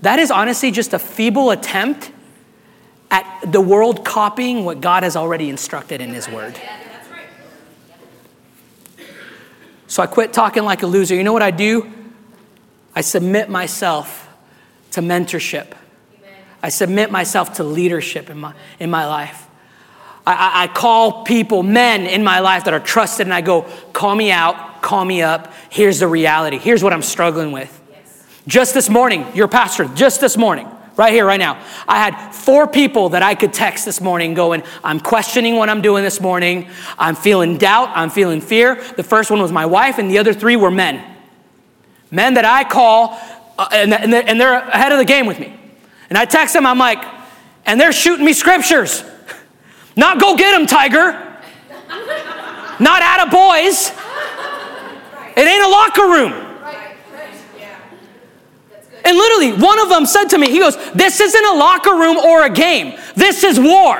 That 0.00 0.18
is 0.18 0.30
honestly 0.30 0.70
just 0.70 0.94
a 0.94 0.98
feeble 0.98 1.50
attempt 1.50 2.12
at 3.10 3.52
the 3.52 3.60
world 3.60 4.06
copying 4.06 4.64
what 4.64 4.80
God 4.80 5.02
has 5.02 5.16
already 5.16 5.50
instructed 5.50 6.00
in 6.00 6.14
His 6.14 6.30
Word. 6.30 6.58
So 9.86 10.02
I 10.02 10.06
quit 10.06 10.32
talking 10.32 10.62
like 10.62 10.82
a 10.82 10.86
loser. 10.86 11.14
You 11.14 11.22
know 11.22 11.34
what 11.34 11.42
I 11.42 11.50
do? 11.50 11.92
I 12.94 13.02
submit 13.02 13.50
myself 13.50 14.30
to 14.92 15.02
mentorship. 15.02 15.74
I 16.62 16.70
submit 16.70 17.10
myself 17.10 17.54
to 17.54 17.64
leadership 17.64 18.30
in 18.30 18.38
my, 18.38 18.54
in 18.78 18.88
my 18.88 19.06
life. 19.06 19.46
I, 20.26 20.64
I, 20.64 20.66
call 20.68 21.24
people, 21.24 21.62
men 21.62 22.06
in 22.06 22.22
my 22.22 22.40
life 22.40 22.64
that 22.64 22.74
are 22.74 22.80
trusted, 22.80 23.26
and 23.26 23.34
I 23.34 23.40
go, 23.40 23.62
call 23.92 24.14
me 24.14 24.30
out, 24.30 24.82
call 24.82 25.04
me 25.04 25.22
up. 25.22 25.52
Here's 25.70 25.98
the 25.98 26.06
reality. 26.06 26.58
Here's 26.58 26.82
what 26.84 26.92
I'm 26.92 27.02
struggling 27.02 27.52
with. 27.52 27.80
Yes. 27.90 28.26
Just 28.46 28.74
this 28.74 28.90
morning, 28.90 29.26
your 29.34 29.48
pastor, 29.48 29.86
just 29.94 30.20
this 30.20 30.36
morning, 30.36 30.68
right 30.96 31.12
here, 31.12 31.24
right 31.24 31.40
now, 31.40 31.62
I 31.88 31.98
had 31.98 32.32
four 32.32 32.66
people 32.66 33.10
that 33.10 33.22
I 33.22 33.34
could 33.34 33.54
text 33.54 33.84
this 33.86 34.00
morning 34.00 34.34
going, 34.34 34.62
I'm 34.84 35.00
questioning 35.00 35.56
what 35.56 35.70
I'm 35.70 35.80
doing 35.80 36.04
this 36.04 36.20
morning. 36.20 36.68
I'm 36.98 37.16
feeling 37.16 37.56
doubt. 37.56 37.90
I'm 37.94 38.10
feeling 38.10 38.40
fear. 38.42 38.74
The 38.96 39.02
first 39.02 39.30
one 39.30 39.40
was 39.40 39.50
my 39.50 39.66
wife, 39.66 39.98
and 39.98 40.10
the 40.10 40.18
other 40.18 40.34
three 40.34 40.56
were 40.56 40.70
men. 40.70 41.16
Men 42.10 42.34
that 42.34 42.44
I 42.44 42.64
call, 42.64 43.18
uh, 43.58 43.68
and, 43.72 43.94
and 43.94 44.40
they're 44.40 44.54
ahead 44.54 44.92
of 44.92 44.98
the 44.98 45.04
game 45.04 45.26
with 45.26 45.40
me. 45.40 45.56
And 46.08 46.18
I 46.18 46.24
text 46.24 46.54
them, 46.54 46.66
I'm 46.66 46.78
like, 46.78 47.02
and 47.64 47.80
they're 47.80 47.92
shooting 47.92 48.26
me 48.26 48.32
scriptures. 48.32 49.04
Not 49.96 50.20
go 50.20 50.36
get 50.36 50.58
him, 50.58 50.66
tiger. 50.66 51.12
Not 52.78 53.02
at 53.02 53.26
a 53.26 53.30
boys. 53.30 53.92
It 55.36 55.46
ain't 55.46 55.64
a 55.64 55.68
locker 55.68 56.02
room. 56.02 56.46
And 59.02 59.16
literally, 59.16 59.52
one 59.52 59.78
of 59.78 59.88
them 59.88 60.06
said 60.06 60.26
to 60.26 60.38
me, 60.38 60.50
he 60.50 60.58
goes, 60.58 60.76
This 60.92 61.20
isn't 61.20 61.44
a 61.44 61.54
locker 61.54 61.94
room 61.94 62.18
or 62.18 62.44
a 62.44 62.50
game. 62.50 62.98
This 63.16 63.44
is 63.44 63.58
war. 63.58 63.98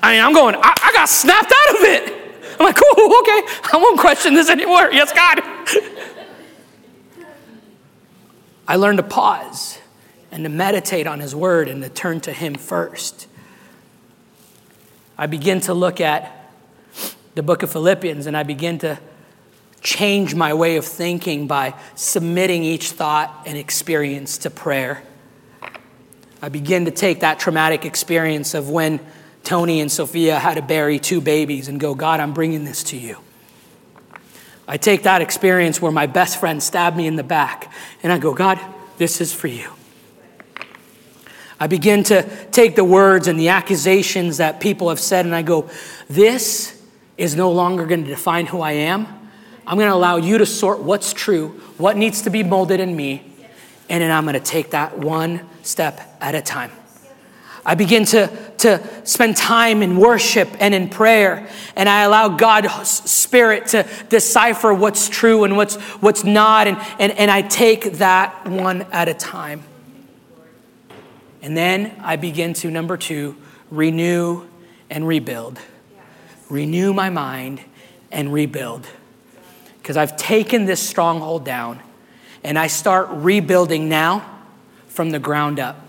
I 0.00 0.12
mean, 0.12 0.24
I'm 0.24 0.32
going, 0.32 0.54
I, 0.54 0.74
I 0.82 0.92
got 0.94 1.08
snapped 1.08 1.52
out 1.52 1.76
of 1.76 1.82
it. 1.82 2.14
I'm 2.58 2.66
like, 2.66 2.78
oh, 2.80 3.22
okay, 3.22 3.42
I 3.72 3.76
won't 3.76 3.98
question 3.98 4.34
this 4.34 4.48
anymore. 4.48 4.90
Yes, 4.92 5.12
God. 5.12 5.40
I 8.68 8.76
learned 8.76 8.98
to 8.98 9.02
pause 9.02 9.77
and 10.30 10.44
to 10.44 10.48
meditate 10.48 11.06
on 11.06 11.20
His 11.20 11.34
Word 11.34 11.68
and 11.68 11.82
to 11.82 11.88
turn 11.88 12.20
to 12.22 12.32
Him 12.32 12.54
first. 12.54 13.26
I 15.16 15.26
begin 15.26 15.60
to 15.62 15.74
look 15.74 16.00
at 16.00 16.52
the 17.34 17.42
book 17.42 17.62
of 17.62 17.70
Philippians 17.70 18.26
and 18.26 18.36
I 18.36 18.42
begin 18.42 18.78
to 18.80 18.98
change 19.80 20.34
my 20.34 20.54
way 20.54 20.76
of 20.76 20.84
thinking 20.84 21.46
by 21.46 21.74
submitting 21.94 22.64
each 22.64 22.90
thought 22.90 23.44
and 23.46 23.56
experience 23.56 24.38
to 24.38 24.50
prayer. 24.50 25.02
I 26.40 26.48
begin 26.48 26.84
to 26.84 26.90
take 26.90 27.20
that 27.20 27.38
traumatic 27.38 27.84
experience 27.84 28.54
of 28.54 28.70
when 28.70 29.00
Tony 29.44 29.80
and 29.80 29.90
Sophia 29.90 30.38
had 30.38 30.54
to 30.54 30.62
bury 30.62 30.98
two 30.98 31.20
babies 31.20 31.68
and 31.68 31.80
go, 31.80 31.94
God, 31.94 32.20
I'm 32.20 32.32
bringing 32.32 32.64
this 32.64 32.82
to 32.84 32.96
you. 32.96 33.18
I 34.66 34.76
take 34.76 35.04
that 35.04 35.22
experience 35.22 35.80
where 35.80 35.90
my 35.90 36.06
best 36.06 36.38
friend 36.38 36.62
stabbed 36.62 36.96
me 36.96 37.06
in 37.06 37.16
the 37.16 37.22
back 37.22 37.72
and 38.02 38.12
I 38.12 38.18
go, 38.18 38.34
God, 38.34 38.60
this 38.98 39.20
is 39.20 39.32
for 39.32 39.48
you. 39.48 39.70
I 41.60 41.66
begin 41.66 42.04
to 42.04 42.22
take 42.52 42.76
the 42.76 42.84
words 42.84 43.26
and 43.26 43.38
the 43.38 43.48
accusations 43.48 44.36
that 44.36 44.60
people 44.60 44.88
have 44.90 45.00
said, 45.00 45.24
and 45.24 45.34
I 45.34 45.42
go, 45.42 45.68
This 46.08 46.80
is 47.16 47.34
no 47.34 47.50
longer 47.50 47.84
going 47.86 48.04
to 48.04 48.10
define 48.10 48.46
who 48.46 48.60
I 48.60 48.72
am. 48.72 49.06
I'm 49.66 49.76
going 49.76 49.90
to 49.90 49.94
allow 49.94 50.16
you 50.16 50.38
to 50.38 50.46
sort 50.46 50.80
what's 50.80 51.12
true, 51.12 51.48
what 51.76 51.96
needs 51.96 52.22
to 52.22 52.30
be 52.30 52.42
molded 52.42 52.80
in 52.80 52.94
me, 52.94 53.22
and 53.88 54.02
then 54.02 54.10
I'm 54.10 54.24
going 54.24 54.34
to 54.34 54.40
take 54.40 54.70
that 54.70 54.98
one 54.98 55.40
step 55.62 56.00
at 56.20 56.34
a 56.34 56.40
time. 56.40 56.70
I 57.66 57.74
begin 57.74 58.06
to, 58.06 58.30
to 58.58 59.06
spend 59.06 59.36
time 59.36 59.82
in 59.82 59.98
worship 59.98 60.48
and 60.58 60.74
in 60.74 60.88
prayer, 60.88 61.50
and 61.76 61.86
I 61.86 62.04
allow 62.04 62.28
God's 62.28 62.88
Spirit 62.88 63.66
to 63.68 63.86
decipher 64.08 64.72
what's 64.72 65.08
true 65.10 65.44
and 65.44 65.54
what's, 65.54 65.74
what's 66.00 66.24
not, 66.24 66.66
and, 66.66 66.78
and, 66.98 67.12
and 67.12 67.30
I 67.30 67.42
take 67.42 67.98
that 67.98 68.48
one 68.48 68.82
at 68.90 69.08
a 69.08 69.14
time. 69.14 69.64
And 71.48 71.56
then 71.56 71.98
I 72.04 72.16
begin 72.16 72.52
to, 72.52 72.70
number 72.70 72.98
two, 72.98 73.34
renew 73.70 74.46
and 74.90 75.08
rebuild. 75.08 75.58
Renew 76.50 76.92
my 76.92 77.08
mind 77.08 77.62
and 78.12 78.34
rebuild. 78.34 78.86
Because 79.78 79.96
I've 79.96 80.14
taken 80.18 80.66
this 80.66 80.86
stronghold 80.86 81.46
down 81.46 81.80
and 82.44 82.58
I 82.58 82.66
start 82.66 83.08
rebuilding 83.08 83.88
now 83.88 84.42
from 84.88 85.08
the 85.08 85.18
ground 85.18 85.58
up. 85.58 85.80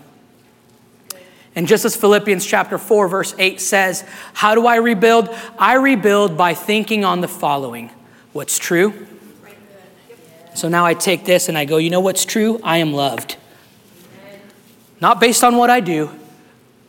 And 1.54 1.66
just 1.66 1.84
as 1.84 1.94
Philippians 1.94 2.46
chapter 2.46 2.78
4, 2.78 3.08
verse 3.08 3.34
8 3.38 3.60
says, 3.60 4.02
How 4.32 4.54
do 4.54 4.66
I 4.66 4.76
rebuild? 4.76 5.28
I 5.58 5.74
rebuild 5.74 6.38
by 6.38 6.54
thinking 6.54 7.04
on 7.04 7.20
the 7.20 7.28
following 7.28 7.90
what's 8.32 8.58
true. 8.58 9.06
So 10.54 10.70
now 10.70 10.86
I 10.86 10.94
take 10.94 11.26
this 11.26 11.50
and 11.50 11.58
I 11.58 11.66
go, 11.66 11.76
You 11.76 11.90
know 11.90 12.00
what's 12.00 12.24
true? 12.24 12.60
I 12.62 12.78
am 12.78 12.94
loved. 12.94 13.36
Not 15.00 15.20
based 15.20 15.42
on 15.42 15.56
what 15.56 15.70
I 15.70 15.80
do, 15.80 16.10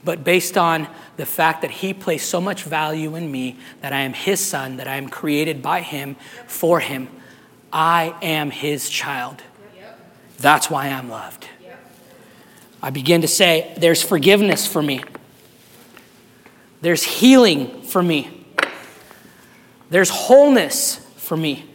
but 0.04 0.24
based 0.24 0.58
on 0.58 0.88
the 1.18 1.26
fact 1.26 1.62
that 1.62 1.72
He 1.72 1.94
placed 1.94 2.30
so 2.30 2.42
much 2.42 2.64
value 2.64 3.16
in 3.16 3.32
me 3.32 3.58
that 3.82 3.94
I 3.94 4.02
am 4.02 4.14
His 4.14 4.40
son, 4.40 4.78
that 4.78 4.88
I 4.88 4.98
am 4.98 5.08
created 5.08 5.62
by 5.62 5.82
Him 5.82 6.16
for 6.48 6.80
Him. 6.80 7.08
I 7.72 8.16
am 8.22 8.52
His 8.52 8.90
child. 8.90 9.42
That's 10.40 10.70
why 10.70 10.88
I'm 10.88 11.10
loved. 11.10 11.48
I 12.82 12.90
begin 12.90 13.22
to 13.22 13.28
say, 13.28 13.74
There's 13.78 14.02
forgiveness 14.02 14.66
for 14.66 14.82
me, 14.82 15.04
there's 16.82 17.04
healing 17.04 17.84
for 17.84 18.02
me, 18.02 18.46
there's 19.90 20.10
wholeness 20.10 20.98
for 21.18 21.38
me. 21.38 21.71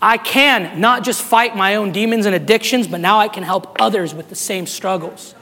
I 0.00 0.16
can 0.16 0.80
not 0.80 1.02
just 1.04 1.22
fight 1.22 1.56
my 1.56 1.74
own 1.74 1.92
demons 1.92 2.26
and 2.26 2.34
addictions, 2.34 2.86
but 2.86 3.00
now 3.00 3.18
I 3.18 3.28
can 3.28 3.42
help 3.42 3.80
others 3.80 4.14
with 4.14 4.28
the 4.28 4.36
same 4.36 4.66
struggles. 4.66 5.34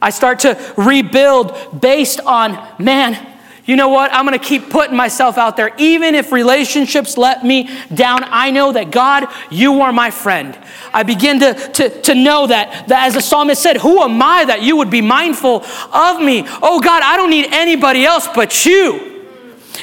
I 0.00 0.10
start 0.10 0.40
to 0.40 0.74
rebuild 0.76 1.80
based 1.80 2.20
on, 2.20 2.52
man, 2.78 3.26
you 3.66 3.76
know 3.76 3.88
what? 3.88 4.12
I'm 4.12 4.26
going 4.26 4.38
to 4.38 4.44
keep 4.44 4.70
putting 4.70 4.96
myself 4.96 5.36
out 5.36 5.56
there. 5.56 5.72
Even 5.78 6.14
if 6.14 6.32
relationships 6.32 7.18
let 7.18 7.44
me 7.44 7.68
down, 7.94 8.24
I 8.24 8.50
know 8.50 8.72
that 8.72 8.90
God, 8.90 9.26
you 9.50 9.82
are 9.82 9.92
my 9.92 10.10
friend. 10.10 10.58
I 10.92 11.02
begin 11.02 11.40
to, 11.40 11.54
to, 11.54 12.02
to 12.02 12.14
know 12.14 12.46
that, 12.46 12.88
that, 12.88 13.06
as 13.06 13.14
the 13.14 13.20
psalmist 13.20 13.62
said, 13.62 13.76
Who 13.76 14.00
am 14.00 14.20
I 14.20 14.44
that 14.46 14.62
you 14.62 14.76
would 14.76 14.90
be 14.90 15.02
mindful 15.02 15.64
of 15.92 16.20
me? 16.20 16.44
Oh 16.62 16.80
God, 16.80 17.02
I 17.02 17.16
don't 17.16 17.30
need 17.30 17.46
anybody 17.52 18.04
else 18.04 18.26
but 18.34 18.64
you. 18.64 19.19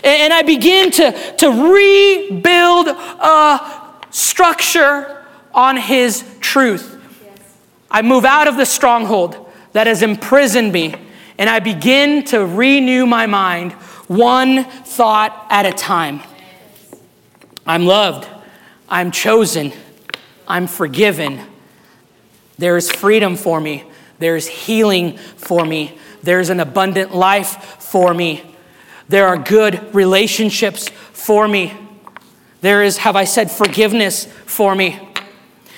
And, 0.03 0.33
I 0.33 0.41
begin 0.41 0.91
to, 0.91 1.35
to 1.37 1.73
rebuild 1.73 2.87
a 2.87 3.93
structure 4.11 5.25
on 5.53 5.77
His 5.77 6.23
truth. 6.39 6.95
I 7.89 8.01
move 8.01 8.25
out 8.25 8.47
of 8.47 8.57
the 8.57 8.65
stronghold 8.65 9.49
that 9.73 9.87
has 9.87 10.01
imprisoned 10.01 10.71
me 10.71 10.95
and 11.37 11.49
I 11.49 11.59
begin 11.59 12.23
to 12.25 12.45
renew 12.45 13.05
my 13.05 13.25
mind 13.27 13.73
one 14.07 14.63
thought 14.63 15.47
at 15.49 15.65
a 15.65 15.71
time. 15.71 16.21
I'm 17.65 17.85
loved, 17.85 18.27
I'm 18.89 19.11
chosen, 19.11 19.73
I'm 20.47 20.67
forgiven. 20.67 21.41
There 22.57 22.77
is 22.77 22.89
freedom 22.89 23.35
for 23.35 23.59
me, 23.61 23.83
there's 24.19 24.47
healing 24.47 25.17
for 25.17 25.65
me, 25.65 25.97
there's 26.23 26.49
an 26.49 26.59
abundant 26.59 27.13
life 27.13 27.63
for 27.79 28.13
me, 28.13 28.46
there 29.09 29.27
are 29.27 29.37
good 29.37 29.93
relationships 29.93 30.89
for 30.89 31.47
me. 31.47 31.73
There 32.61 32.83
is, 32.83 32.97
have 32.97 33.15
I 33.15 33.23
said, 33.23 33.51
forgiveness 33.51 34.25
for 34.45 34.75
me. 34.75 34.99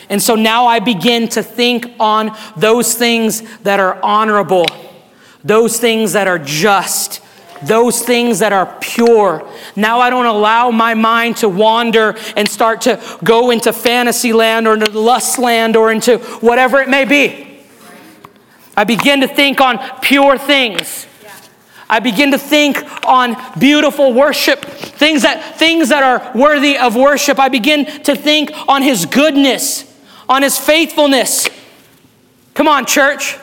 And 0.09 0.21
so 0.21 0.35
now 0.35 0.65
I 0.65 0.79
begin 0.79 1.27
to 1.29 1.43
think 1.43 1.85
on 1.99 2.35
those 2.57 2.95
things 2.95 3.41
that 3.59 3.79
are 3.79 4.01
honorable 4.03 4.65
those 5.43 5.79
things 5.79 6.13
that 6.13 6.27
are 6.27 6.39
just, 6.39 7.21
those 7.63 8.01
things 8.01 8.39
that 8.39 8.53
are 8.53 8.77
pure. 8.81 9.49
Now 9.75 9.99
I 9.99 10.09
don't 10.09 10.25
allow 10.25 10.71
my 10.71 10.93
mind 10.93 11.37
to 11.37 11.49
wander 11.49 12.17
and 12.35 12.47
start 12.47 12.81
to 12.81 13.01
go 13.23 13.51
into 13.51 13.73
fantasy 13.73 14.33
land 14.33 14.67
or 14.67 14.73
into 14.73 14.91
lust 14.91 15.39
land 15.39 15.75
or 15.75 15.91
into 15.91 16.17
whatever 16.41 16.81
it 16.81 16.89
may 16.89 17.05
be. 17.05 17.61
I 18.75 18.83
begin 18.83 19.21
to 19.21 19.27
think 19.27 19.59
on 19.59 19.79
pure 20.01 20.37
things. 20.37 21.05
I 21.89 21.99
begin 21.99 22.31
to 22.31 22.37
think 22.37 22.77
on 23.03 23.35
beautiful 23.57 24.13
worship, 24.13 24.63
things 24.63 25.23
that, 25.23 25.57
things 25.57 25.89
that 25.89 26.03
are 26.03 26.31
worthy 26.37 26.77
of 26.77 26.95
worship. 26.95 27.39
I 27.39 27.49
begin 27.49 27.85
to 28.03 28.15
think 28.15 28.51
on 28.67 28.83
His 28.83 29.07
goodness, 29.07 29.85
on 30.27 30.43
His 30.43 30.57
faithfulness. 30.57 31.49
Come 32.53 32.67
on, 32.67 32.85
church. 32.85 33.37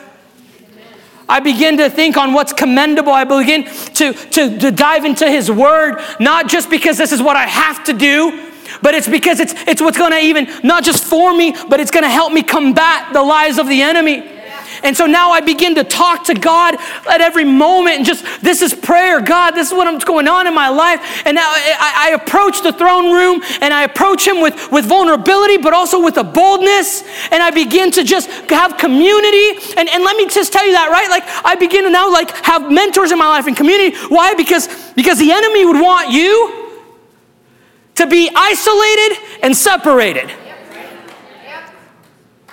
I 1.27 1.41
begin 1.41 1.75
to 1.77 1.89
think 1.89 2.15
on 2.15 2.31
what's 2.31 2.53
commendable. 2.53 3.11
I 3.11 3.25
begin 3.25 3.65
to, 3.65 4.13
to, 4.13 4.59
to 4.59 4.71
dive 4.71 5.03
into 5.03 5.29
His 5.29 5.51
Word, 5.51 6.01
not 6.21 6.47
just 6.47 6.69
because 6.69 6.97
this 6.97 7.11
is 7.11 7.21
what 7.21 7.35
I 7.35 7.47
have 7.47 7.83
to 7.83 7.93
do, 7.93 8.49
but 8.81 8.93
it's 8.93 9.09
because 9.09 9.41
it's, 9.41 9.53
it's 9.67 9.81
what's 9.81 9.97
going 9.97 10.11
to 10.11 10.19
even, 10.19 10.47
not 10.63 10.85
just 10.85 11.03
for 11.03 11.35
me, 11.35 11.53
but 11.67 11.81
it's 11.81 11.91
going 11.91 12.03
to 12.03 12.09
help 12.09 12.31
me 12.31 12.43
combat 12.43 13.11
the 13.11 13.21
lies 13.21 13.57
of 13.57 13.67
the 13.67 13.81
enemy. 13.81 14.36
And 14.83 14.95
so 14.95 15.05
now 15.05 15.31
I 15.31 15.41
begin 15.41 15.75
to 15.75 15.83
talk 15.83 16.25
to 16.25 16.33
God 16.33 16.75
at 17.09 17.21
every 17.21 17.45
moment 17.45 17.97
and 17.97 18.05
just, 18.05 18.25
this 18.41 18.61
is 18.61 18.73
prayer. 18.73 19.21
God, 19.21 19.51
this 19.51 19.67
is 19.67 19.73
what's 19.73 20.05
going 20.05 20.27
on 20.27 20.47
in 20.47 20.53
my 20.53 20.69
life. 20.69 21.25
And 21.25 21.35
now 21.35 21.47
I, 21.47 22.09
I 22.09 22.09
approach 22.11 22.61
the 22.61 22.73
throne 22.73 23.13
room 23.13 23.41
and 23.61 23.73
I 23.73 23.83
approach 23.83 24.27
Him 24.27 24.41
with, 24.41 24.71
with 24.71 24.85
vulnerability, 24.85 25.57
but 25.57 25.73
also 25.73 26.03
with 26.03 26.17
a 26.17 26.23
boldness. 26.23 27.03
And 27.31 27.41
I 27.43 27.51
begin 27.51 27.91
to 27.91 28.03
just 28.03 28.29
have 28.49 28.77
community. 28.77 29.49
And, 29.77 29.89
and 29.89 30.03
let 30.03 30.15
me 30.17 30.27
just 30.29 30.53
tell 30.53 30.65
you 30.65 30.73
that, 30.73 30.89
right? 30.89 31.09
Like 31.09 31.23
I 31.45 31.55
begin 31.55 31.83
to 31.83 31.89
now 31.89 32.11
like 32.11 32.31
have 32.45 32.71
mentors 32.71 33.11
in 33.11 33.17
my 33.17 33.27
life 33.27 33.47
and 33.47 33.55
community. 33.55 33.97
Why? 34.09 34.33
Because, 34.35 34.67
because 34.93 35.19
the 35.19 35.31
enemy 35.31 35.65
would 35.65 35.81
want 35.81 36.11
you 36.11 36.65
to 37.95 38.07
be 38.07 38.29
isolated 38.35 39.17
and 39.41 39.55
separated. 39.55 40.31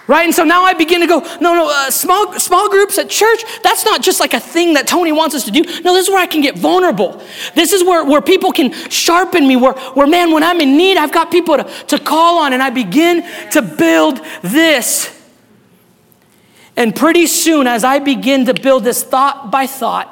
Right? 0.07 0.25
And 0.25 0.35
so 0.35 0.45
now 0.45 0.65
I 0.65 0.75
begin 0.75 1.01
to 1.01 1.07
go, 1.07 1.21
no, 1.41 1.55
no, 1.55 1.71
uh, 1.71 1.91
small, 1.91 2.39
small 2.39 2.69
groups 2.69 2.99
at 2.99 3.09
church, 3.09 3.43
that's 3.63 3.87
not 3.87 4.03
just 4.03 4.21
like 4.21 4.35
a 4.35 4.41
thing 4.41 4.75
that 4.75 4.87
Tony 4.87 5.13
wants 5.13 5.35
us 5.35 5.45
to 5.45 5.51
do. 5.51 5.63
No, 5.81 5.95
this 5.95 6.09
is 6.09 6.11
where 6.11 6.21
I 6.21 6.27
can 6.27 6.43
get 6.43 6.59
vulnerable. 6.59 7.23
This 7.55 7.73
is 7.73 7.83
where, 7.83 8.05
where 8.05 8.21
people 8.21 8.53
can 8.53 8.73
sharpen 8.91 9.49
me, 9.49 9.57
where, 9.57 9.73
where, 9.73 10.07
man, 10.07 10.31
when 10.31 10.43
I'm 10.43 10.61
in 10.61 10.77
need, 10.77 10.99
I've 10.99 11.13
got 11.13 11.31
people 11.31 11.57
to, 11.57 11.65
to 11.65 11.99
call 11.99 12.39
on, 12.39 12.53
and 12.53 12.63
I 12.63 12.69
begin 12.69 13.25
to 13.53 13.63
build 13.63 14.21
this. 14.43 15.11
And 16.77 16.95
pretty 16.95 17.27
soon, 17.27 17.67
as 17.67 17.83
I 17.83 17.99
begin 17.99 18.45
to 18.45 18.53
build 18.53 18.85
this 18.85 19.03
thought 19.03 19.51
by 19.51 19.67
thought, 19.67 20.11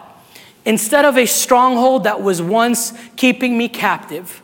instead 0.64 1.04
of 1.04 1.18
a 1.18 1.26
stronghold 1.26 2.04
that 2.04 2.22
was 2.22 2.40
once 2.40 2.94
keeping 3.16 3.58
me 3.58 3.68
captive, 3.68 4.40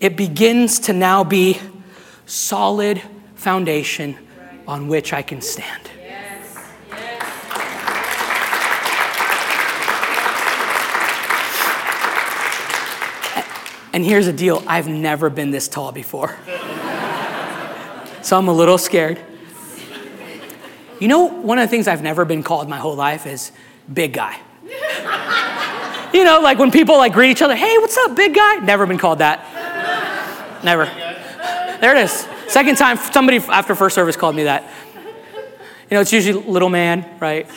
it 0.00 0.16
begins 0.16 0.80
to 0.80 0.92
now 0.92 1.22
be 1.22 1.60
solid 2.26 3.00
foundation 3.44 4.16
on 4.66 4.88
which 4.88 5.12
I 5.12 5.20
can 5.20 5.42
stand. 5.42 5.90
And 13.92 14.04
here's 14.04 14.26
the 14.26 14.32
deal 14.32 14.64
I've 14.66 14.88
never 14.88 15.30
been 15.30 15.50
this 15.50 15.68
tall 15.68 15.92
before. 15.92 16.34
so 18.22 18.38
I'm 18.38 18.48
a 18.48 18.52
little 18.52 18.78
scared. 18.78 19.20
You 20.98 21.08
know, 21.08 21.24
one 21.26 21.58
of 21.58 21.68
the 21.68 21.70
things 21.70 21.86
I've 21.86 22.02
never 22.02 22.24
been 22.24 22.42
called 22.42 22.68
my 22.68 22.78
whole 22.78 22.96
life 22.96 23.26
is 23.26 23.52
big 23.92 24.14
guy. 24.14 24.38
you 26.14 26.24
know, 26.24 26.40
like 26.40 26.58
when 26.58 26.70
people 26.70 26.96
like 26.96 27.12
greet 27.12 27.30
each 27.30 27.42
other, 27.42 27.54
hey, 27.54 27.76
what's 27.76 27.96
up, 27.98 28.16
big 28.16 28.34
guy? 28.34 28.56
Never 28.56 28.86
been 28.86 28.98
called 28.98 29.18
that. 29.18 30.64
Never. 30.64 30.86
There 31.80 31.94
it 31.94 32.04
is. 32.04 32.26
Second 32.48 32.76
time, 32.76 32.96
somebody 32.96 33.38
after 33.38 33.74
first 33.74 33.94
service 33.94 34.16
called 34.16 34.36
me 34.36 34.44
that. 34.44 34.70
You 35.90 35.96
know, 35.96 36.00
it's 36.00 36.12
usually 36.12 36.42
little 36.44 36.68
man, 36.68 37.18
right? 37.20 37.48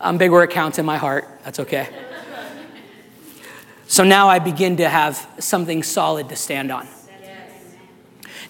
I'm 0.00 0.18
big 0.18 0.30
where 0.30 0.44
it 0.44 0.50
counts 0.50 0.78
in 0.78 0.86
my 0.86 0.98
heart. 0.98 1.28
That's 1.44 1.60
okay. 1.60 1.88
So 3.86 4.04
now 4.04 4.28
I 4.28 4.38
begin 4.38 4.78
to 4.78 4.88
have 4.88 5.28
something 5.38 5.82
solid 5.82 6.28
to 6.30 6.36
stand 6.36 6.70
on. 6.70 6.86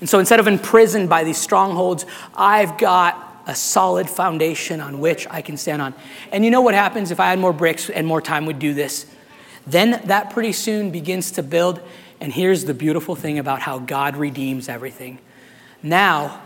And 0.00 0.08
so 0.08 0.18
instead 0.18 0.40
of 0.40 0.46
imprisoned 0.46 1.08
by 1.08 1.24
these 1.24 1.38
strongholds, 1.38 2.06
I've 2.34 2.76
got 2.78 3.42
a 3.46 3.54
solid 3.54 4.08
foundation 4.08 4.80
on 4.80 5.00
which 5.00 5.26
I 5.30 5.42
can 5.42 5.56
stand 5.56 5.82
on. 5.82 5.94
And 6.32 6.44
you 6.44 6.50
know 6.50 6.60
what 6.62 6.74
happens 6.74 7.10
if 7.10 7.20
I 7.20 7.30
had 7.30 7.38
more 7.38 7.52
bricks 7.52 7.90
and 7.90 8.06
more 8.06 8.20
time 8.20 8.46
would 8.46 8.58
do 8.58 8.74
this? 8.74 9.06
Then 9.66 10.02
that 10.06 10.30
pretty 10.30 10.52
soon 10.52 10.90
begins 10.90 11.30
to 11.32 11.42
build. 11.42 11.80
And 12.20 12.32
here's 12.32 12.64
the 12.64 12.74
beautiful 12.74 13.14
thing 13.14 13.38
about 13.38 13.60
how 13.60 13.78
God 13.78 14.16
redeems 14.16 14.68
everything 14.68 15.18
now, 15.84 16.40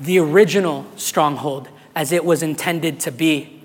the 0.00 0.18
original 0.18 0.84
stronghold, 0.96 1.68
as 1.94 2.10
it 2.10 2.24
was 2.24 2.42
intended 2.42 2.98
to 3.00 3.12
be, 3.12 3.62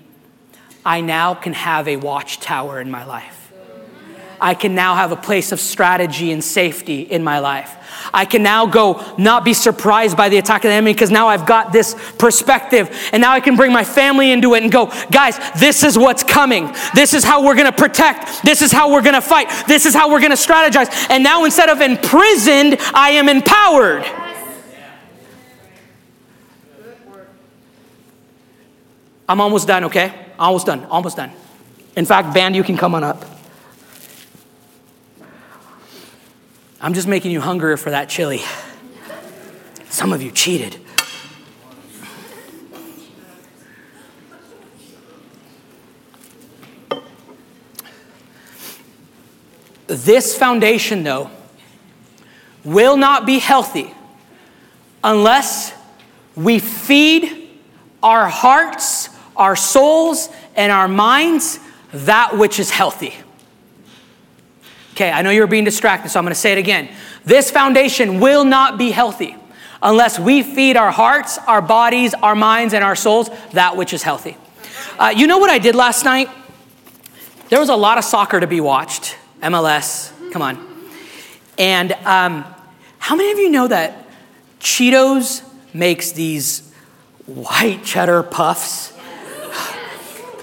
I 0.86 1.00
now 1.00 1.34
can 1.34 1.54
have 1.54 1.88
a 1.88 1.96
watchtower 1.96 2.80
in 2.80 2.88
my 2.88 3.04
life. 3.04 3.52
I 4.40 4.54
can 4.54 4.76
now 4.76 4.94
have 4.94 5.10
a 5.10 5.16
place 5.16 5.50
of 5.50 5.58
strategy 5.58 6.30
and 6.30 6.42
safety 6.42 7.00
in 7.00 7.24
my 7.24 7.40
life. 7.40 7.74
I 8.14 8.24
can 8.24 8.44
now 8.44 8.66
go 8.66 9.04
not 9.18 9.44
be 9.44 9.52
surprised 9.52 10.16
by 10.16 10.28
the 10.28 10.38
attack 10.38 10.64
of 10.64 10.68
the 10.68 10.74
enemy 10.74 10.92
because 10.92 11.10
now 11.10 11.26
I've 11.26 11.46
got 11.46 11.72
this 11.72 11.96
perspective. 12.18 12.96
And 13.12 13.20
now 13.20 13.32
I 13.32 13.40
can 13.40 13.56
bring 13.56 13.72
my 13.72 13.82
family 13.82 14.30
into 14.30 14.54
it 14.54 14.62
and 14.62 14.70
go, 14.70 14.92
guys, 15.10 15.36
this 15.58 15.82
is 15.82 15.98
what's 15.98 16.22
coming. 16.22 16.72
This 16.94 17.12
is 17.12 17.24
how 17.24 17.44
we're 17.44 17.56
going 17.56 17.66
to 17.66 17.76
protect. 17.76 18.44
This 18.44 18.62
is 18.62 18.70
how 18.70 18.92
we're 18.92 19.02
going 19.02 19.14
to 19.14 19.20
fight. 19.20 19.50
This 19.66 19.84
is 19.84 19.94
how 19.94 20.08
we're 20.10 20.20
going 20.20 20.30
to 20.30 20.36
strategize. 20.36 21.10
And 21.10 21.24
now 21.24 21.44
instead 21.44 21.68
of 21.68 21.80
imprisoned, 21.80 22.76
I 22.94 23.10
am 23.10 23.28
empowered. 23.28 24.04
I'm 29.28 29.40
almost 29.40 29.68
done, 29.68 29.84
okay? 29.84 30.14
Almost 30.38 30.66
done, 30.66 30.84
almost 30.86 31.16
done. 31.16 31.30
In 31.96 32.06
fact, 32.06 32.32
band, 32.32 32.56
you 32.56 32.64
can 32.64 32.76
come 32.76 32.94
on 32.94 33.04
up. 33.04 33.24
I'm 36.80 36.94
just 36.94 37.08
making 37.08 37.32
you 37.32 37.40
hungrier 37.40 37.76
for 37.76 37.90
that 37.90 38.08
chili. 38.08 38.40
Some 39.90 40.12
of 40.12 40.22
you 40.22 40.30
cheated. 40.30 40.78
This 49.88 50.36
foundation, 50.36 51.02
though, 51.02 51.30
will 52.64 52.96
not 52.96 53.26
be 53.26 53.38
healthy 53.38 53.92
unless 55.02 55.72
we 56.36 56.58
feed 56.58 57.48
our 58.02 58.28
hearts 58.28 59.08
our 59.38 59.56
souls 59.56 60.28
and 60.54 60.70
our 60.70 60.88
minds 60.88 61.58
that 61.92 62.36
which 62.36 62.58
is 62.58 62.70
healthy. 62.70 63.14
Okay, 64.92 65.10
I 65.10 65.22
know 65.22 65.30
you're 65.30 65.46
being 65.46 65.64
distracted, 65.64 66.10
so 66.10 66.18
I'm 66.18 66.24
going 66.24 66.34
to 66.34 66.40
say 66.40 66.52
it 66.52 66.58
again. 66.58 66.88
This 67.24 67.50
foundation 67.50 68.20
will 68.20 68.44
not 68.44 68.76
be 68.76 68.90
healthy 68.90 69.36
unless 69.80 70.18
we 70.18 70.42
feed 70.42 70.76
our 70.76 70.90
hearts, 70.90 71.38
our 71.46 71.62
bodies, 71.62 72.14
our 72.14 72.34
minds, 72.34 72.74
and 72.74 72.82
our 72.82 72.96
souls 72.96 73.30
that 73.52 73.76
which 73.76 73.92
is 73.92 74.02
healthy. 74.02 74.36
Uh, 74.98 75.14
you 75.16 75.28
know 75.28 75.38
what 75.38 75.50
I 75.50 75.58
did 75.58 75.76
last 75.76 76.04
night? 76.04 76.28
There 77.48 77.60
was 77.60 77.68
a 77.68 77.76
lot 77.76 77.96
of 77.96 78.04
soccer 78.04 78.40
to 78.40 78.46
be 78.48 78.60
watched, 78.60 79.16
MLS, 79.40 80.12
come 80.32 80.42
on. 80.42 80.66
And 81.56 81.92
um, 81.92 82.44
how 82.98 83.14
many 83.14 83.30
of 83.30 83.38
you 83.38 83.50
know 83.50 83.68
that 83.68 84.04
Cheetos 84.58 85.48
makes 85.72 86.12
these 86.12 86.72
white 87.26 87.84
cheddar 87.84 88.24
puffs? 88.24 88.97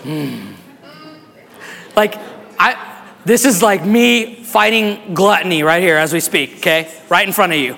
Mm. 0.03 0.53
Like, 1.95 2.15
I, 2.59 3.05
this 3.23 3.45
is 3.45 3.63
like 3.63 3.85
me 3.85 4.43
fighting 4.43 5.13
gluttony 5.13 5.63
right 5.63 5.81
here 5.81 5.95
as 5.95 6.11
we 6.11 6.19
speak, 6.19 6.57
okay? 6.57 6.93
Right 7.07 7.25
in 7.25 7.33
front 7.33 7.53
of 7.53 7.59
you. 7.59 7.77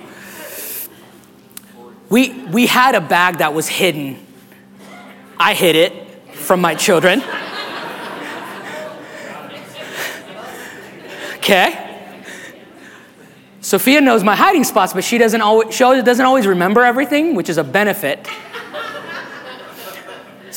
We, 2.10 2.32
we 2.46 2.66
had 2.66 2.96
a 2.96 3.02
bag 3.02 3.38
that 3.38 3.54
was 3.54 3.68
hidden. 3.68 4.18
I 5.38 5.54
hid 5.54 5.76
it 5.76 5.94
from 6.34 6.62
my 6.62 6.74
children. 6.74 7.24
Okay? 11.48 12.12
Sophia 13.62 14.02
knows 14.02 14.22
my 14.22 14.36
hiding 14.36 14.66
spots, 14.66 14.92
but 14.92 15.06
she 15.06 15.18
doesn't 15.18 15.40
always, 15.40 15.74
she 15.74 15.84
doesn't 15.84 16.26
always 16.26 16.46
remember 16.46 16.84
everything, 16.84 17.36
which 17.36 17.48
is 17.48 17.58
a 17.58 17.64
benefit. 17.64 18.28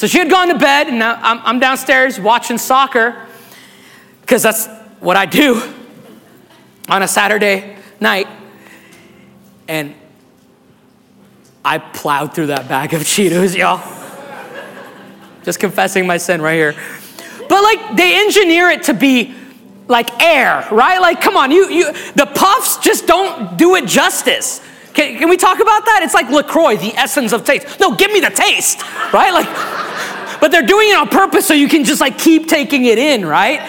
So 0.00 0.06
she 0.06 0.16
had 0.16 0.30
gone 0.30 0.48
to 0.48 0.58
bed, 0.58 0.86
and 0.86 0.98
now 0.98 1.18
I'm, 1.20 1.40
I'm 1.44 1.58
downstairs 1.58 2.18
watching 2.18 2.56
soccer 2.56 3.26
because 4.22 4.42
that's 4.42 4.66
what 4.98 5.18
I 5.18 5.26
do 5.26 5.60
on 6.88 7.02
a 7.02 7.06
Saturday 7.06 7.76
night. 8.00 8.26
And 9.68 9.94
I 11.62 11.76
plowed 11.76 12.34
through 12.34 12.46
that 12.46 12.66
bag 12.66 12.94
of 12.94 13.02
Cheetos, 13.02 13.54
y'all. 13.54 13.76
Just 15.42 15.60
confessing 15.60 16.06
my 16.06 16.16
sin 16.16 16.40
right 16.40 16.54
here. 16.54 16.74
But 17.50 17.62
like 17.62 17.94
they 17.94 18.24
engineer 18.24 18.70
it 18.70 18.84
to 18.84 18.94
be 18.94 19.34
like 19.86 20.22
air, 20.22 20.66
right? 20.72 20.98
Like, 20.98 21.20
come 21.20 21.36
on, 21.36 21.50
you, 21.50 21.68
you 21.68 21.92
the 22.14 22.24
puffs 22.24 22.78
just 22.78 23.06
don't 23.06 23.58
do 23.58 23.74
it 23.74 23.84
justice. 23.84 24.62
Can, 25.00 25.16
can 25.16 25.30
we 25.30 25.38
talk 25.38 25.60
about 25.60 25.86
that? 25.86 26.00
It's 26.02 26.12
like 26.12 26.28
LaCroix, 26.28 26.76
the 26.76 26.94
essence 26.94 27.32
of 27.32 27.42
taste. 27.42 27.80
No, 27.80 27.96
give 27.96 28.12
me 28.12 28.20
the 28.20 28.28
taste, 28.28 28.82
right? 29.14 29.32
Like, 29.32 29.48
but 30.42 30.50
they're 30.50 30.66
doing 30.66 30.90
it 30.90 30.96
on 30.98 31.08
purpose 31.08 31.46
so 31.46 31.54
you 31.54 31.68
can 31.68 31.84
just 31.84 32.02
like 32.02 32.18
keep 32.18 32.48
taking 32.48 32.84
it 32.84 32.98
in, 32.98 33.24
right? 33.24 33.60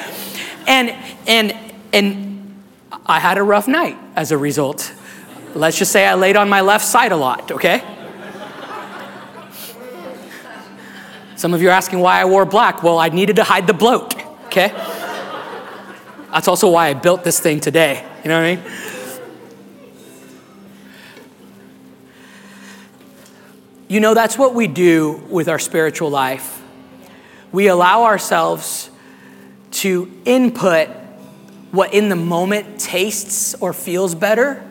And 0.67 0.89
and 1.27 1.55
and 1.93 2.61
I 3.05 3.21
had 3.21 3.38
a 3.38 3.43
rough 3.43 3.69
night 3.69 3.97
as 4.13 4.34
a 4.34 4.38
result. 4.38 4.93
Let's 5.55 5.77
just 5.77 5.93
say 5.93 6.05
I 6.05 6.15
laid 6.15 6.36
on 6.36 6.49
my 6.49 6.59
left 6.59 6.84
side 6.84 7.13
a 7.13 7.15
lot, 7.17 7.49
okay? 7.49 7.82
Some 11.38 11.53
of 11.53 11.61
you 11.61 11.69
are 11.69 11.71
asking 11.71 11.99
why 11.99 12.19
I 12.19 12.25
wore 12.25 12.43
black. 12.43 12.84
Well, 12.84 12.99
I 12.99 13.07
needed 13.07 13.38
to 13.38 13.45
hide 13.45 13.67
the 13.67 13.73
bloat, 13.73 14.21
okay? 14.47 14.67
That's 16.34 16.49
also 16.49 16.69
why 16.69 16.89
I 16.89 16.93
built 16.93 17.23
this 17.23 17.39
thing 17.39 17.61
today. 17.61 18.05
You 18.25 18.29
know 18.29 18.38
what 18.38 18.47
I 18.47 18.55
mean? 18.57 18.90
You 23.91 23.99
know, 23.99 24.13
that's 24.13 24.37
what 24.37 24.55
we 24.55 24.67
do 24.67 25.21
with 25.29 25.49
our 25.49 25.59
spiritual 25.59 26.09
life. 26.09 26.63
We 27.51 27.67
allow 27.67 28.03
ourselves 28.03 28.89
to 29.71 30.09
input 30.23 30.87
what 31.71 31.93
in 31.93 32.07
the 32.07 32.15
moment 32.15 32.79
tastes 32.79 33.53
or 33.55 33.73
feels 33.73 34.15
better, 34.15 34.63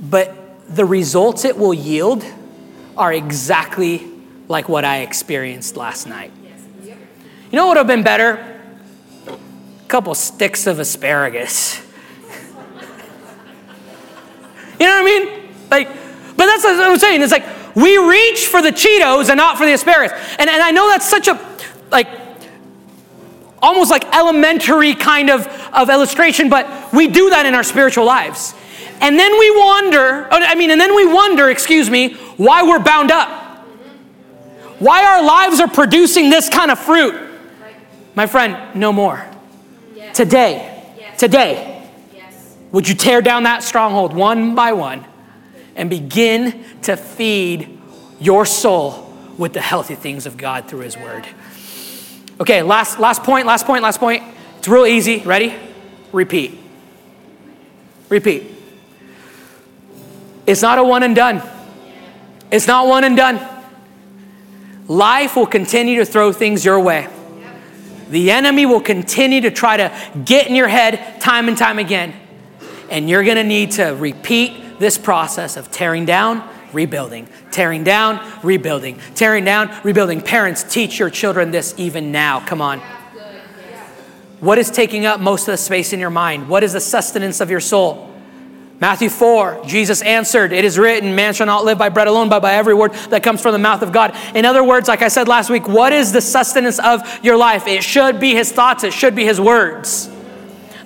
but 0.00 0.34
the 0.74 0.86
results 0.86 1.44
it 1.44 1.58
will 1.58 1.74
yield 1.74 2.24
are 2.96 3.12
exactly 3.12 4.10
like 4.48 4.70
what 4.70 4.86
I 4.86 5.00
experienced 5.00 5.76
last 5.76 6.06
night. 6.06 6.32
You 6.82 6.96
know 7.52 7.66
what 7.66 7.72
would 7.72 7.76
have 7.76 7.86
been 7.86 8.04
better? 8.04 8.58
A 9.26 9.36
couple 9.88 10.14
sticks 10.14 10.66
of 10.66 10.78
asparagus. 10.78 11.76
you 14.80 14.86
know 14.86 15.02
what 15.02 15.02
I 15.02 15.04
mean? 15.04 15.43
But 16.44 16.60
that's 16.60 16.64
what 16.64 16.90
I'm 16.90 16.98
saying. 16.98 17.22
It's 17.22 17.32
like 17.32 17.46
we 17.74 17.96
reach 17.96 18.48
for 18.48 18.60
the 18.60 18.68
Cheetos 18.68 19.30
and 19.30 19.38
not 19.38 19.56
for 19.56 19.64
the 19.64 19.72
asparagus. 19.72 20.12
And, 20.38 20.50
and 20.50 20.62
I 20.62 20.72
know 20.72 20.90
that's 20.90 21.08
such 21.08 21.26
a, 21.26 21.40
like, 21.90 22.06
almost 23.62 23.90
like 23.90 24.04
elementary 24.14 24.94
kind 24.94 25.30
of, 25.30 25.46
of 25.72 25.88
illustration, 25.88 26.50
but 26.50 26.92
we 26.92 27.08
do 27.08 27.30
that 27.30 27.46
in 27.46 27.54
our 27.54 27.62
spiritual 27.62 28.04
lives. 28.04 28.52
And 29.00 29.18
then 29.18 29.38
we 29.38 29.50
wonder, 29.56 30.28
oh, 30.30 30.38
I 30.38 30.54
mean, 30.54 30.70
and 30.70 30.78
then 30.78 30.94
we 30.94 31.06
wonder, 31.06 31.48
excuse 31.48 31.88
me, 31.88 32.12
why 32.36 32.62
we're 32.62 32.78
bound 32.78 33.10
up. 33.10 33.30
Why 34.80 35.02
our 35.02 35.24
lives 35.24 35.60
are 35.60 35.68
producing 35.68 36.28
this 36.28 36.50
kind 36.50 36.70
of 36.70 36.78
fruit. 36.78 37.14
My 38.14 38.26
friend, 38.26 38.76
no 38.78 38.92
more. 38.92 39.26
Today, 40.12 40.92
today, 41.16 41.88
would 42.70 42.86
you 42.86 42.94
tear 42.94 43.22
down 43.22 43.44
that 43.44 43.62
stronghold 43.62 44.12
one 44.12 44.54
by 44.54 44.74
one 44.74 45.06
and 45.76 45.90
begin 45.90 46.64
to 46.82 46.96
feed 46.96 47.78
your 48.20 48.46
soul 48.46 49.12
with 49.36 49.52
the 49.52 49.60
healthy 49.60 49.94
things 49.94 50.26
of 50.26 50.36
God 50.36 50.68
through 50.68 50.80
His 50.80 50.96
Word? 50.96 51.26
Okay, 52.40 52.62
last, 52.62 52.98
last 52.98 53.22
point, 53.22 53.46
last 53.46 53.66
point, 53.66 53.82
last 53.82 54.00
point. 54.00 54.22
It's 54.58 54.68
real 54.68 54.86
easy. 54.86 55.20
Ready? 55.20 55.54
Repeat. 56.12 56.58
Repeat. 58.08 58.50
It's 60.46 60.62
not 60.62 60.78
a 60.78 60.84
one 60.84 61.02
and 61.02 61.14
done. 61.14 61.42
It's 62.50 62.66
not 62.66 62.86
one 62.86 63.04
and 63.04 63.16
done. 63.16 63.40
Life 64.86 65.36
will 65.36 65.46
continue 65.46 65.96
to 65.96 66.04
throw 66.04 66.32
things 66.32 66.64
your 66.64 66.78
way. 66.80 67.08
The 68.10 68.30
enemy 68.30 68.66
will 68.66 68.80
continue 68.80 69.40
to 69.42 69.50
try 69.50 69.76
to 69.78 69.92
get 70.24 70.46
in 70.46 70.54
your 70.54 70.68
head 70.68 71.20
time 71.20 71.48
and 71.48 71.56
time 71.56 71.78
again. 71.78 72.14
And 72.90 73.08
you're 73.08 73.24
going 73.24 73.38
to 73.38 73.44
need 73.44 73.72
to 73.72 73.94
repeat 73.94 74.63
this 74.84 74.98
process 74.98 75.56
of 75.56 75.70
tearing 75.70 76.04
down, 76.04 76.46
rebuilding, 76.74 77.26
tearing 77.50 77.84
down, 77.84 78.20
rebuilding, 78.42 78.98
tearing 79.14 79.42
down, 79.42 79.74
rebuilding. 79.82 80.20
Parents, 80.20 80.62
teach 80.62 80.98
your 80.98 81.08
children 81.08 81.50
this 81.50 81.72
even 81.78 82.12
now. 82.12 82.44
Come 82.44 82.60
on. 82.60 82.80
What 84.40 84.58
is 84.58 84.70
taking 84.70 85.06
up 85.06 85.20
most 85.20 85.48
of 85.48 85.52
the 85.52 85.56
space 85.56 85.94
in 85.94 86.00
your 86.00 86.10
mind? 86.10 86.50
What 86.50 86.62
is 86.62 86.74
the 86.74 86.80
sustenance 86.80 87.40
of 87.40 87.50
your 87.50 87.60
soul? 87.60 88.10
Matthew 88.78 89.08
4, 89.08 89.62
Jesus 89.64 90.02
answered, 90.02 90.52
It 90.52 90.66
is 90.66 90.78
written, 90.78 91.14
man 91.14 91.32
shall 91.32 91.46
not 91.46 91.64
live 91.64 91.78
by 91.78 91.88
bread 91.88 92.06
alone, 92.06 92.28
but 92.28 92.40
by 92.40 92.52
every 92.52 92.74
word 92.74 92.92
that 93.08 93.22
comes 93.22 93.40
from 93.40 93.52
the 93.52 93.58
mouth 93.58 93.80
of 93.80 93.90
God. 93.90 94.14
In 94.34 94.44
other 94.44 94.62
words, 94.62 94.86
like 94.86 95.00
I 95.00 95.08
said 95.08 95.28
last 95.28 95.48
week, 95.48 95.66
what 95.66 95.94
is 95.94 96.12
the 96.12 96.20
sustenance 96.20 96.78
of 96.78 97.24
your 97.24 97.38
life? 97.38 97.66
It 97.66 97.82
should 97.82 98.20
be 98.20 98.34
his 98.34 98.52
thoughts, 98.52 98.84
it 98.84 98.92
should 98.92 99.14
be 99.14 99.24
his 99.24 99.40
words. 99.40 100.10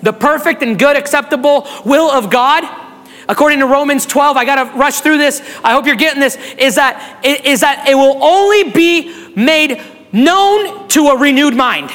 The 0.03 0.13
perfect 0.13 0.63
and 0.63 0.79
good, 0.79 0.97
acceptable 0.97 1.67
will 1.85 2.09
of 2.09 2.31
God, 2.31 2.63
according 3.29 3.61
to 3.61 3.67
Romans 3.67 4.07
12, 4.07 4.37
I 4.37 4.45
gotta 4.45 4.77
rush 4.77 5.01
through 5.01 5.19
this. 5.19 5.41
I 5.63 5.73
hope 5.73 5.87
you're 5.87 5.97
getting 5.97 6.21
this, 6.21 6.37
is 6.57 6.77
that, 6.77 7.25
is 7.25 7.61
that 7.61 7.89
it 7.89 7.95
will 7.95 8.23
only 8.23 8.71
be 8.71 9.35
made 9.35 9.83
known 10.13 10.89
to 10.89 11.09
a 11.09 11.19
renewed 11.19 11.55
mind. 11.55 11.91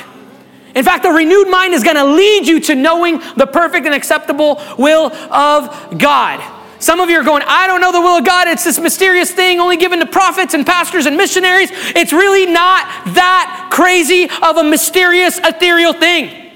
In 0.75 0.83
fact, 0.83 1.03
the 1.03 1.11
renewed 1.11 1.49
mind 1.49 1.73
is 1.73 1.83
going 1.83 1.97
to 1.97 2.05
lead 2.05 2.47
you 2.47 2.59
to 2.61 2.75
knowing 2.75 3.19
the 3.37 3.45
perfect 3.45 3.85
and 3.85 3.93
acceptable 3.93 4.61
will 4.77 5.13
of 5.13 5.99
God. 5.99 6.41
Some 6.79 6.99
of 6.99 7.09
you 7.09 7.19
are 7.19 7.23
going, 7.23 7.43
I 7.45 7.67
don't 7.67 7.79
know 7.79 7.91
the 7.91 8.01
will 8.01 8.17
of 8.17 8.25
God. 8.25 8.47
It's 8.47 8.63
this 8.63 8.79
mysterious 8.79 9.31
thing 9.31 9.59
only 9.59 9.77
given 9.77 9.99
to 9.99 10.05
prophets 10.05 10.53
and 10.53 10.65
pastors 10.65 11.05
and 11.05 11.15
missionaries. 11.15 11.69
It's 11.71 12.11
really 12.11 12.45
not 12.45 12.85
that 13.13 13.69
crazy 13.71 14.29
of 14.41 14.57
a 14.57 14.63
mysterious, 14.63 15.39
ethereal 15.39 15.93
thing. 15.93 16.51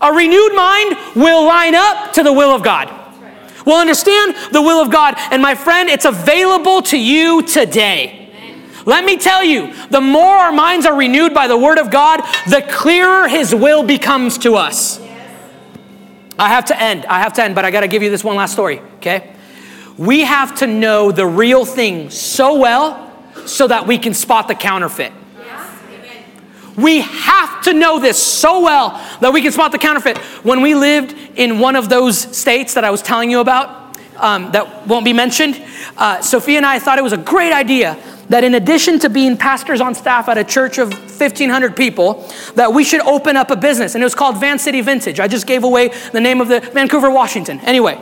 A 0.00 0.12
renewed 0.12 0.54
mind 0.54 0.96
will 1.14 1.44
line 1.44 1.74
up 1.74 2.12
to 2.14 2.22
the 2.22 2.32
will 2.32 2.54
of 2.54 2.62
God. 2.62 2.88
Will 3.66 3.76
understand 3.76 4.34
the 4.52 4.62
will 4.62 4.80
of 4.80 4.90
God. 4.90 5.14
And 5.30 5.42
my 5.42 5.54
friend, 5.54 5.90
it's 5.90 6.06
available 6.06 6.80
to 6.82 6.98
you 6.98 7.42
today. 7.42 8.22
Let 8.86 9.04
me 9.04 9.16
tell 9.16 9.42
you, 9.42 9.74
the 9.88 10.00
more 10.00 10.36
our 10.36 10.52
minds 10.52 10.86
are 10.86 10.96
renewed 10.96 11.34
by 11.34 11.48
the 11.48 11.58
Word 11.58 11.78
of 11.78 11.90
God, 11.90 12.20
the 12.48 12.62
clearer 12.70 13.26
His 13.26 13.52
will 13.52 13.82
becomes 13.82 14.38
to 14.38 14.54
us. 14.54 15.00
I 16.38 16.48
have 16.48 16.66
to 16.66 16.80
end. 16.80 17.04
I 17.06 17.18
have 17.18 17.32
to 17.34 17.42
end, 17.42 17.54
but 17.56 17.64
I 17.64 17.70
got 17.70 17.80
to 17.80 17.88
give 17.88 18.02
you 18.02 18.10
this 18.10 18.22
one 18.22 18.36
last 18.36 18.52
story, 18.52 18.78
okay? 18.98 19.34
We 19.98 20.20
have 20.20 20.56
to 20.58 20.66
know 20.66 21.10
the 21.10 21.26
real 21.26 21.64
thing 21.64 22.10
so 22.10 22.54
well 22.58 23.02
so 23.46 23.66
that 23.66 23.86
we 23.86 23.98
can 23.98 24.14
spot 24.14 24.46
the 24.46 24.54
counterfeit. 24.54 25.12
We 26.76 27.00
have 27.00 27.62
to 27.62 27.72
know 27.72 27.98
this 27.98 28.22
so 28.22 28.60
well 28.60 28.90
that 29.20 29.32
we 29.32 29.40
can 29.40 29.52
spot 29.52 29.72
the 29.72 29.78
counterfeit. 29.78 30.18
When 30.44 30.60
we 30.60 30.74
lived 30.74 31.14
in 31.36 31.58
one 31.58 31.74
of 31.74 31.88
those 31.88 32.18
states 32.36 32.74
that 32.74 32.84
I 32.84 32.90
was 32.90 33.02
telling 33.02 33.30
you 33.30 33.40
about, 33.40 33.98
um, 34.16 34.52
that 34.52 34.86
won't 34.86 35.04
be 35.04 35.12
mentioned, 35.12 35.62
uh, 35.96 36.20
Sophia 36.20 36.58
and 36.58 36.66
I 36.66 36.78
thought 36.78 36.98
it 36.98 37.02
was 37.02 37.12
a 37.12 37.18
great 37.18 37.52
idea 37.52 37.98
that 38.28 38.44
in 38.44 38.54
addition 38.54 38.98
to 39.00 39.08
being 39.08 39.36
pastors 39.36 39.80
on 39.80 39.94
staff 39.94 40.28
at 40.28 40.36
a 40.36 40.44
church 40.44 40.78
of 40.78 40.92
1500 40.92 41.76
people 41.76 42.28
that 42.54 42.72
we 42.72 42.82
should 42.82 43.00
open 43.02 43.36
up 43.36 43.50
a 43.50 43.56
business. 43.56 43.94
And 43.94 44.02
it 44.02 44.06
was 44.06 44.14
called 44.14 44.40
van 44.40 44.58
city 44.58 44.80
vintage. 44.80 45.20
I 45.20 45.28
just 45.28 45.46
gave 45.46 45.64
away 45.64 45.88
the 46.12 46.20
name 46.20 46.40
of 46.40 46.48
the 46.48 46.60
vancouver 46.60 47.10
washington. 47.10 47.60
Anyway. 47.60 47.98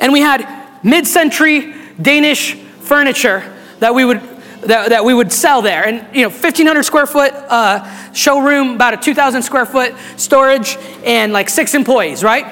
And 0.00 0.12
we 0.12 0.20
had 0.20 0.68
mid-century 0.82 1.74
danish 2.00 2.54
furniture 2.54 3.56
that 3.80 3.94
we 3.94 4.04
would 4.04 4.29
that, 4.62 4.90
that 4.90 5.04
we 5.04 5.14
would 5.14 5.32
sell 5.32 5.62
there. 5.62 5.86
And, 5.86 6.14
you 6.14 6.22
know, 6.22 6.28
1,500 6.28 6.82
square 6.82 7.06
foot 7.06 7.32
uh, 7.32 8.12
showroom, 8.12 8.74
about 8.74 8.94
a 8.94 8.96
2,000 8.96 9.42
square 9.42 9.66
foot 9.66 9.94
storage, 10.16 10.76
and 11.04 11.32
like 11.32 11.48
six 11.48 11.74
employees, 11.74 12.22
right? 12.22 12.46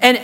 And 0.00 0.16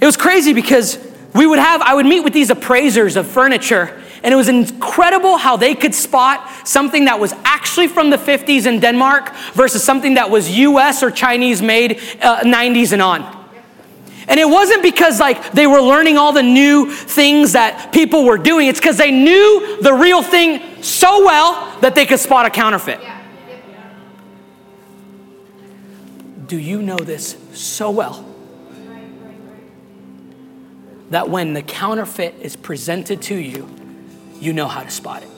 it 0.00 0.06
was 0.06 0.16
crazy 0.16 0.52
because 0.52 0.98
we 1.34 1.46
would 1.46 1.58
have, 1.58 1.80
I 1.80 1.94
would 1.94 2.06
meet 2.06 2.20
with 2.20 2.32
these 2.32 2.50
appraisers 2.50 3.16
of 3.16 3.26
furniture, 3.26 4.00
and 4.22 4.32
it 4.32 4.36
was 4.36 4.48
incredible 4.48 5.36
how 5.36 5.56
they 5.56 5.74
could 5.74 5.94
spot 5.94 6.48
something 6.66 7.06
that 7.06 7.18
was 7.18 7.32
actually 7.44 7.88
from 7.88 8.10
the 8.10 8.16
50s 8.16 8.66
in 8.66 8.80
Denmark 8.80 9.34
versus 9.54 9.82
something 9.82 10.14
that 10.14 10.30
was 10.30 10.50
US 10.50 11.02
or 11.02 11.10
Chinese 11.10 11.62
made 11.62 12.00
uh, 12.20 12.40
90s 12.40 12.92
and 12.92 13.02
on. 13.02 13.41
And 14.28 14.38
it 14.38 14.48
wasn't 14.48 14.82
because 14.82 15.18
like 15.20 15.52
they 15.52 15.66
were 15.66 15.80
learning 15.80 16.16
all 16.18 16.32
the 16.32 16.42
new 16.42 16.90
things 16.90 17.52
that 17.52 17.92
people 17.92 18.24
were 18.24 18.38
doing. 18.38 18.68
It's 18.68 18.78
because 18.78 18.98
they 18.98 19.10
knew 19.10 19.78
the 19.82 19.92
real 19.92 20.22
thing 20.22 20.82
so 20.82 21.24
well 21.24 21.80
that 21.80 21.94
they 21.94 22.06
could 22.06 22.20
spot 22.20 22.46
a 22.46 22.50
counterfeit. 22.50 23.00
Do 26.46 26.58
you 26.58 26.82
know 26.82 26.98
this 26.98 27.36
so 27.52 27.90
well? 27.90 28.24
That 31.10 31.28
when 31.28 31.52
the 31.52 31.62
counterfeit 31.62 32.36
is 32.40 32.56
presented 32.56 33.22
to 33.22 33.34
you, 33.34 33.68
you 34.40 34.52
know 34.52 34.66
how 34.66 34.82
to 34.82 34.90
spot 34.90 35.22
it. 35.22 35.28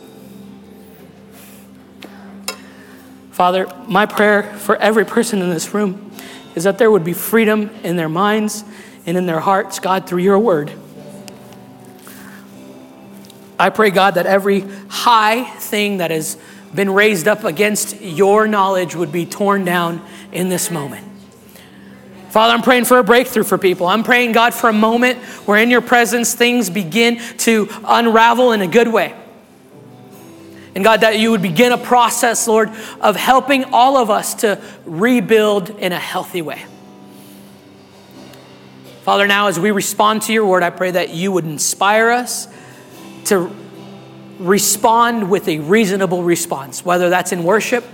Father, 3.30 3.66
my 3.88 4.06
prayer 4.06 4.44
for 4.44 4.76
every 4.76 5.04
person 5.04 5.42
in 5.42 5.50
this 5.50 5.74
room 5.74 6.12
is 6.54 6.64
that 6.64 6.78
there 6.78 6.90
would 6.90 7.04
be 7.04 7.12
freedom 7.12 7.70
in 7.82 7.96
their 7.96 8.08
minds 8.08 8.64
and 9.06 9.16
in 9.16 9.26
their 9.26 9.40
hearts, 9.40 9.78
God, 9.78 10.06
through 10.06 10.22
your 10.22 10.38
word. 10.38 10.72
I 13.58 13.70
pray, 13.70 13.90
God, 13.90 14.14
that 14.14 14.26
every 14.26 14.60
high 14.88 15.44
thing 15.44 15.98
that 15.98 16.10
has 16.10 16.36
been 16.74 16.90
raised 16.90 17.28
up 17.28 17.44
against 17.44 18.00
your 18.00 18.48
knowledge 18.48 18.94
would 18.96 19.12
be 19.12 19.26
torn 19.26 19.64
down 19.64 20.04
in 20.32 20.48
this 20.48 20.70
moment. 20.70 21.06
Father, 22.30 22.52
I'm 22.52 22.62
praying 22.62 22.86
for 22.86 22.98
a 22.98 23.04
breakthrough 23.04 23.44
for 23.44 23.58
people. 23.58 23.86
I'm 23.86 24.02
praying, 24.02 24.32
God, 24.32 24.54
for 24.54 24.68
a 24.68 24.72
moment 24.72 25.18
where 25.46 25.56
in 25.56 25.70
your 25.70 25.80
presence 25.80 26.34
things 26.34 26.68
begin 26.68 27.18
to 27.38 27.68
unravel 27.84 28.50
in 28.50 28.60
a 28.60 28.66
good 28.66 28.88
way. 28.88 29.14
And 30.74 30.82
God, 30.82 31.02
that 31.02 31.18
you 31.18 31.30
would 31.30 31.42
begin 31.42 31.72
a 31.72 31.78
process, 31.78 32.48
Lord, 32.48 32.70
of 33.00 33.14
helping 33.14 33.64
all 33.72 33.96
of 33.96 34.10
us 34.10 34.34
to 34.36 34.60
rebuild 34.84 35.70
in 35.70 35.92
a 35.92 35.98
healthy 35.98 36.42
way. 36.42 36.64
Father, 39.02 39.26
now 39.26 39.48
as 39.48 39.60
we 39.60 39.70
respond 39.70 40.22
to 40.22 40.32
your 40.32 40.46
word, 40.46 40.62
I 40.62 40.70
pray 40.70 40.90
that 40.90 41.10
you 41.10 41.30
would 41.30 41.44
inspire 41.44 42.10
us 42.10 42.48
to 43.26 43.54
respond 44.38 45.30
with 45.30 45.46
a 45.46 45.58
reasonable 45.60 46.22
response, 46.22 46.84
whether 46.84 47.08
that's 47.08 47.30
in 47.30 47.44
worship, 47.44 47.84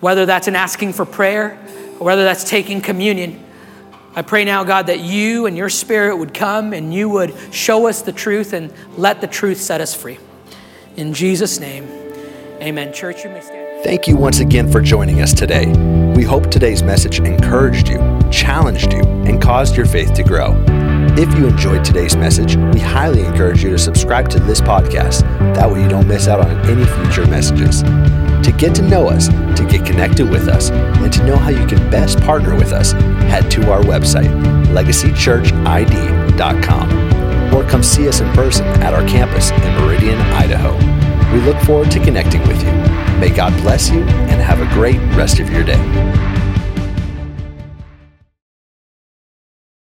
whether 0.00 0.24
that's 0.24 0.48
in 0.48 0.56
asking 0.56 0.94
for 0.94 1.04
prayer, 1.04 1.58
or 1.98 2.06
whether 2.06 2.24
that's 2.24 2.48
taking 2.48 2.80
communion. 2.80 3.44
I 4.14 4.22
pray 4.22 4.44
now, 4.44 4.64
God, 4.64 4.86
that 4.86 5.00
you 5.00 5.46
and 5.46 5.56
your 5.56 5.68
spirit 5.68 6.16
would 6.16 6.32
come 6.32 6.72
and 6.72 6.94
you 6.94 7.08
would 7.08 7.34
show 7.50 7.88
us 7.88 8.02
the 8.02 8.12
truth 8.12 8.52
and 8.52 8.72
let 8.96 9.20
the 9.20 9.26
truth 9.26 9.58
set 9.58 9.80
us 9.80 9.94
free. 9.94 10.18
In 10.96 11.14
Jesus' 11.14 11.58
name, 11.58 12.01
amen. 12.62 12.92
Church, 12.92 13.24
you 13.24 13.30
may 13.30 13.40
stand. 13.40 13.82
Thank 13.84 14.06
you 14.06 14.16
once 14.16 14.38
again 14.38 14.70
for 14.70 14.80
joining 14.80 15.20
us 15.20 15.34
today. 15.34 15.66
We 16.14 16.22
hope 16.22 16.48
today's 16.50 16.84
message 16.84 17.18
encouraged 17.18 17.88
you, 17.88 17.98
challenged 18.30 18.92
you, 18.92 19.00
and 19.00 19.42
caused 19.42 19.74
your 19.76 19.86
faith 19.86 20.14
to 20.14 20.22
grow. 20.22 20.54
If 21.14 21.36
you 21.36 21.48
enjoyed 21.48 21.84
today's 21.84 22.16
message, 22.16 22.54
we 22.56 22.78
highly 22.78 23.24
encourage 23.24 23.64
you 23.64 23.70
to 23.70 23.78
subscribe 23.78 24.28
to 24.30 24.38
this 24.38 24.60
podcast. 24.60 25.22
That 25.54 25.68
way, 25.70 25.82
you 25.82 25.88
don't 25.88 26.06
miss 26.06 26.28
out 26.28 26.38
on 26.40 26.50
any 26.70 26.84
future 26.84 27.26
messages. 27.26 27.82
To 27.82 28.52
get 28.56 28.74
to 28.76 28.82
know 28.82 29.08
us, 29.08 29.26
to 29.28 29.66
get 29.68 29.84
connected 29.84 30.30
with 30.30 30.46
us, 30.48 30.70
and 30.70 31.12
to 31.12 31.26
know 31.26 31.36
how 31.36 31.50
you 31.50 31.66
can 31.66 31.90
best 31.90 32.20
partner 32.20 32.54
with 32.54 32.72
us, 32.72 32.92
head 32.92 33.50
to 33.50 33.68
our 33.70 33.82
website, 33.82 34.30
legacychurchid.com, 34.66 37.54
or 37.54 37.64
come 37.68 37.82
see 37.82 38.08
us 38.08 38.20
in 38.20 38.32
person 38.32 38.64
at 38.80 38.94
our 38.94 39.04
campus 39.08 39.50
in 39.50 39.74
Meridian, 39.74 40.20
Idaho. 40.20 41.01
We 41.32 41.40
look 41.40 41.58
forward 41.62 41.90
to 41.92 41.98
connecting 41.98 42.46
with 42.46 42.62
you. 42.62 42.72
May 43.18 43.30
God 43.30 43.58
bless 43.62 43.88
you 43.88 44.02
and 44.02 44.40
have 44.42 44.60
a 44.60 44.66
great 44.74 44.98
rest 45.16 45.40
of 45.40 45.50
your 45.50 45.64
day. 45.64 46.31